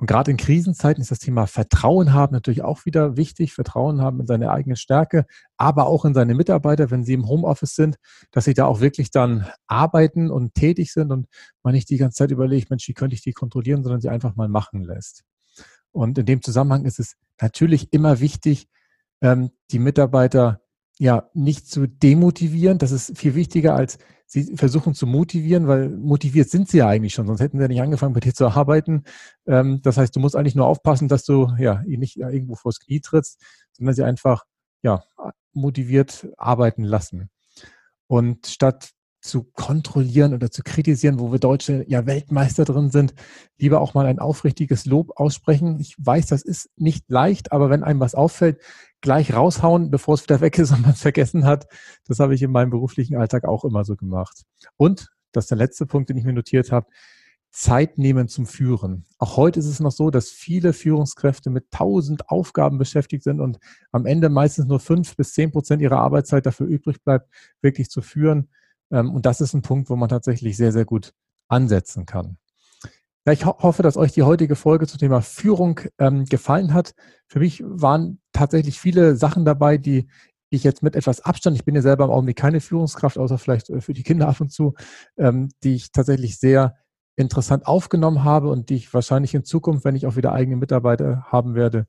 Und 0.00 0.06
gerade 0.06 0.30
in 0.30 0.38
Krisenzeiten 0.38 1.02
ist 1.02 1.10
das 1.10 1.18
Thema 1.18 1.46
Vertrauen 1.46 2.14
haben 2.14 2.32
natürlich 2.32 2.62
auch 2.62 2.86
wieder 2.86 3.18
wichtig. 3.18 3.52
Vertrauen 3.52 4.00
haben 4.00 4.20
in 4.20 4.26
seine 4.26 4.50
eigene 4.50 4.76
Stärke, 4.76 5.26
aber 5.58 5.86
auch 5.88 6.06
in 6.06 6.14
seine 6.14 6.34
Mitarbeiter, 6.34 6.90
wenn 6.90 7.04
sie 7.04 7.12
im 7.12 7.28
Homeoffice 7.28 7.74
sind, 7.74 7.96
dass 8.30 8.46
sie 8.46 8.54
da 8.54 8.64
auch 8.64 8.80
wirklich 8.80 9.10
dann 9.10 9.46
arbeiten 9.66 10.30
und 10.30 10.54
tätig 10.54 10.92
sind 10.94 11.12
und 11.12 11.26
man 11.62 11.74
nicht 11.74 11.90
die 11.90 11.98
ganze 11.98 12.16
Zeit 12.16 12.30
überlegt, 12.30 12.70
Mensch, 12.70 12.88
wie 12.88 12.94
könnte 12.94 13.14
ich 13.14 13.20
die 13.20 13.34
kontrollieren, 13.34 13.82
sondern 13.82 14.00
sie 14.00 14.08
einfach 14.08 14.36
mal 14.36 14.48
machen 14.48 14.84
lässt. 14.84 15.24
Und 15.92 16.16
in 16.16 16.24
dem 16.24 16.40
Zusammenhang 16.40 16.86
ist 16.86 16.98
es 16.98 17.16
natürlich 17.38 17.92
immer 17.92 18.20
wichtig, 18.20 18.68
ähm, 19.20 19.50
die 19.70 19.78
Mitarbeiter 19.78 20.59
ja 21.00 21.30
nicht 21.32 21.66
zu 21.66 21.88
demotivieren. 21.88 22.78
Das 22.78 22.92
ist 22.92 23.16
viel 23.16 23.34
wichtiger 23.34 23.74
als 23.74 23.98
sie 24.26 24.54
versuchen 24.56 24.94
zu 24.94 25.08
motivieren, 25.08 25.66
weil 25.66 25.88
motiviert 25.88 26.50
sind 26.50 26.68
sie 26.68 26.78
ja 26.78 26.86
eigentlich 26.86 27.14
schon, 27.14 27.26
sonst 27.26 27.40
hätten 27.40 27.58
sie 27.58 27.62
ja 27.62 27.68
nicht 27.68 27.82
angefangen, 27.82 28.12
bei 28.12 28.20
dir 28.20 28.32
zu 28.32 28.46
arbeiten. 28.46 29.02
Ähm, 29.46 29.80
das 29.82 29.96
heißt, 29.96 30.14
du 30.14 30.20
musst 30.20 30.36
eigentlich 30.36 30.54
nur 30.54 30.66
aufpassen, 30.66 31.08
dass 31.08 31.24
du 31.24 31.48
ja 31.58 31.82
ihn 31.82 31.98
nicht 31.98 32.16
irgendwo 32.16 32.54
vors 32.54 32.78
Knie 32.78 33.00
trittst, 33.00 33.42
sondern 33.72 33.94
sie 33.94 34.04
einfach 34.04 34.44
ja 34.82 35.02
motiviert 35.52 36.28
arbeiten 36.36 36.84
lassen. 36.84 37.30
Und 38.06 38.46
statt 38.46 38.90
zu 39.20 39.44
kontrollieren 39.44 40.34
oder 40.34 40.50
zu 40.50 40.62
kritisieren, 40.62 41.20
wo 41.20 41.30
wir 41.32 41.38
Deutsche 41.38 41.84
ja 41.88 42.06
Weltmeister 42.06 42.64
drin 42.64 42.90
sind, 42.90 43.14
lieber 43.58 43.80
auch 43.80 43.94
mal 43.94 44.06
ein 44.06 44.18
aufrichtiges 44.18 44.86
Lob 44.86 45.12
aussprechen. 45.16 45.78
Ich 45.78 45.94
weiß, 45.98 46.26
das 46.26 46.42
ist 46.42 46.70
nicht 46.76 47.10
leicht, 47.10 47.52
aber 47.52 47.70
wenn 47.70 47.84
einem 47.84 48.00
was 48.00 48.14
auffällt, 48.14 48.60
gleich 49.00 49.34
raushauen, 49.34 49.90
bevor 49.90 50.14
es 50.14 50.22
wieder 50.22 50.40
weg 50.40 50.58
ist 50.58 50.72
und 50.72 50.82
man 50.82 50.92
es 50.92 51.02
vergessen 51.02 51.44
hat. 51.44 51.66
Das 52.06 52.18
habe 52.18 52.34
ich 52.34 52.42
in 52.42 52.50
meinem 52.50 52.70
beruflichen 52.70 53.16
Alltag 53.16 53.44
auch 53.44 53.64
immer 53.64 53.84
so 53.84 53.96
gemacht. 53.96 54.44
Und, 54.76 55.08
das 55.32 55.44
ist 55.44 55.50
der 55.50 55.58
letzte 55.58 55.86
Punkt, 55.86 56.10
den 56.10 56.16
ich 56.16 56.24
mir 56.24 56.32
notiert 56.32 56.72
habe, 56.72 56.86
Zeit 57.52 57.98
nehmen 57.98 58.28
zum 58.28 58.46
Führen. 58.46 59.06
Auch 59.18 59.36
heute 59.36 59.58
ist 59.58 59.66
es 59.66 59.80
noch 59.80 59.90
so, 59.90 60.10
dass 60.10 60.30
viele 60.30 60.72
Führungskräfte 60.72 61.50
mit 61.50 61.70
tausend 61.70 62.28
Aufgaben 62.28 62.78
beschäftigt 62.78 63.24
sind 63.24 63.40
und 63.40 63.58
am 63.90 64.06
Ende 64.06 64.28
meistens 64.28 64.66
nur 64.66 64.78
fünf 64.78 65.16
bis 65.16 65.32
zehn 65.32 65.50
Prozent 65.50 65.82
ihrer 65.82 65.98
Arbeitszeit 65.98 66.46
dafür 66.46 66.66
übrig 66.66 67.02
bleibt, 67.02 67.28
wirklich 67.60 67.90
zu 67.90 68.02
führen. 68.02 68.48
Ähm, 68.90 69.10
und 69.14 69.26
das 69.26 69.40
ist 69.40 69.54
ein 69.54 69.62
Punkt, 69.62 69.90
wo 69.90 69.96
man 69.96 70.08
tatsächlich 70.08 70.56
sehr, 70.56 70.72
sehr 70.72 70.84
gut 70.84 71.12
ansetzen 71.48 72.06
kann. 72.06 72.38
Ja, 73.26 73.32
ich 73.34 73.44
ho 73.44 73.54
hoffe, 73.58 73.82
dass 73.82 73.96
euch 73.96 74.12
die 74.12 74.22
heutige 74.22 74.56
Folge 74.56 74.86
zum 74.86 74.98
Thema 74.98 75.20
Führung 75.20 75.80
ähm, 75.98 76.24
gefallen 76.24 76.72
hat. 76.72 76.94
Für 77.26 77.40
mich 77.40 77.62
waren 77.66 78.20
tatsächlich 78.32 78.80
viele 78.80 79.14
Sachen 79.16 79.44
dabei, 79.44 79.76
die 79.76 80.08
ich 80.48 80.64
jetzt 80.64 80.82
mit 80.82 80.96
etwas 80.96 81.20
Abstand, 81.20 81.56
ich 81.56 81.64
bin 81.64 81.74
ja 81.74 81.82
selber 81.82 82.04
im 82.04 82.10
Augenblick 82.10 82.36
keine 82.36 82.60
Führungskraft, 82.60 83.18
außer 83.18 83.38
vielleicht 83.38 83.70
äh, 83.70 83.80
für 83.80 83.92
die 83.92 84.02
Kinder 84.02 84.28
ab 84.28 84.40
und 84.40 84.50
zu, 84.50 84.74
ähm, 85.16 85.50
die 85.62 85.74
ich 85.74 85.92
tatsächlich 85.92 86.38
sehr 86.38 86.76
interessant 87.16 87.66
aufgenommen 87.66 88.24
habe 88.24 88.48
und 88.48 88.70
die 88.70 88.76
ich 88.76 88.92
wahrscheinlich 88.92 89.34
in 89.34 89.44
Zukunft, 89.44 89.84
wenn 89.84 89.96
ich 89.96 90.06
auch 90.06 90.16
wieder 90.16 90.32
eigene 90.32 90.56
Mitarbeiter 90.56 91.24
haben 91.26 91.54
werde, 91.54 91.86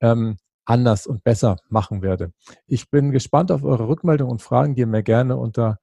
ähm, 0.00 0.38
anders 0.64 1.06
und 1.06 1.24
besser 1.24 1.56
machen 1.68 2.02
werde. 2.02 2.32
Ich 2.66 2.90
bin 2.90 3.10
gespannt 3.10 3.52
auf 3.52 3.62
eure 3.64 3.88
Rückmeldungen 3.88 4.32
und 4.32 4.42
Fragen, 4.42 4.74
die 4.74 4.80
ihr 4.80 4.86
mir 4.86 5.02
gerne 5.02 5.36
unter 5.36 5.78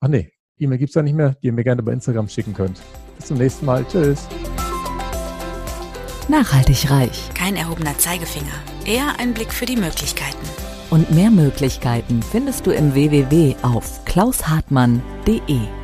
Ach 0.00 0.08
nee, 0.08 0.32
E-Mail 0.58 0.78
gibt 0.78 0.90
es 0.90 0.94
da 0.94 1.02
nicht 1.02 1.14
mehr, 1.14 1.36
die 1.42 1.48
ihr 1.48 1.52
mir 1.52 1.64
gerne 1.64 1.82
bei 1.82 1.92
Instagram 1.92 2.28
schicken 2.28 2.54
könnt. 2.54 2.80
Bis 3.16 3.26
zum 3.26 3.38
nächsten 3.38 3.66
Mal. 3.66 3.84
Tschüss. 3.86 4.26
Nachhaltig 6.28 6.90
reich. 6.90 7.28
Kein 7.34 7.56
erhobener 7.56 7.96
Zeigefinger. 7.98 8.52
Eher 8.86 9.18
ein 9.18 9.34
Blick 9.34 9.52
für 9.52 9.66
die 9.66 9.76
Möglichkeiten. 9.76 10.38
Und 10.90 11.10
mehr 11.10 11.30
Möglichkeiten 11.30 12.22
findest 12.22 12.66
du 12.66 12.70
im 12.70 12.94
www 12.94 13.54
auf 13.62 14.04
klaushartmann.de. 14.04 15.79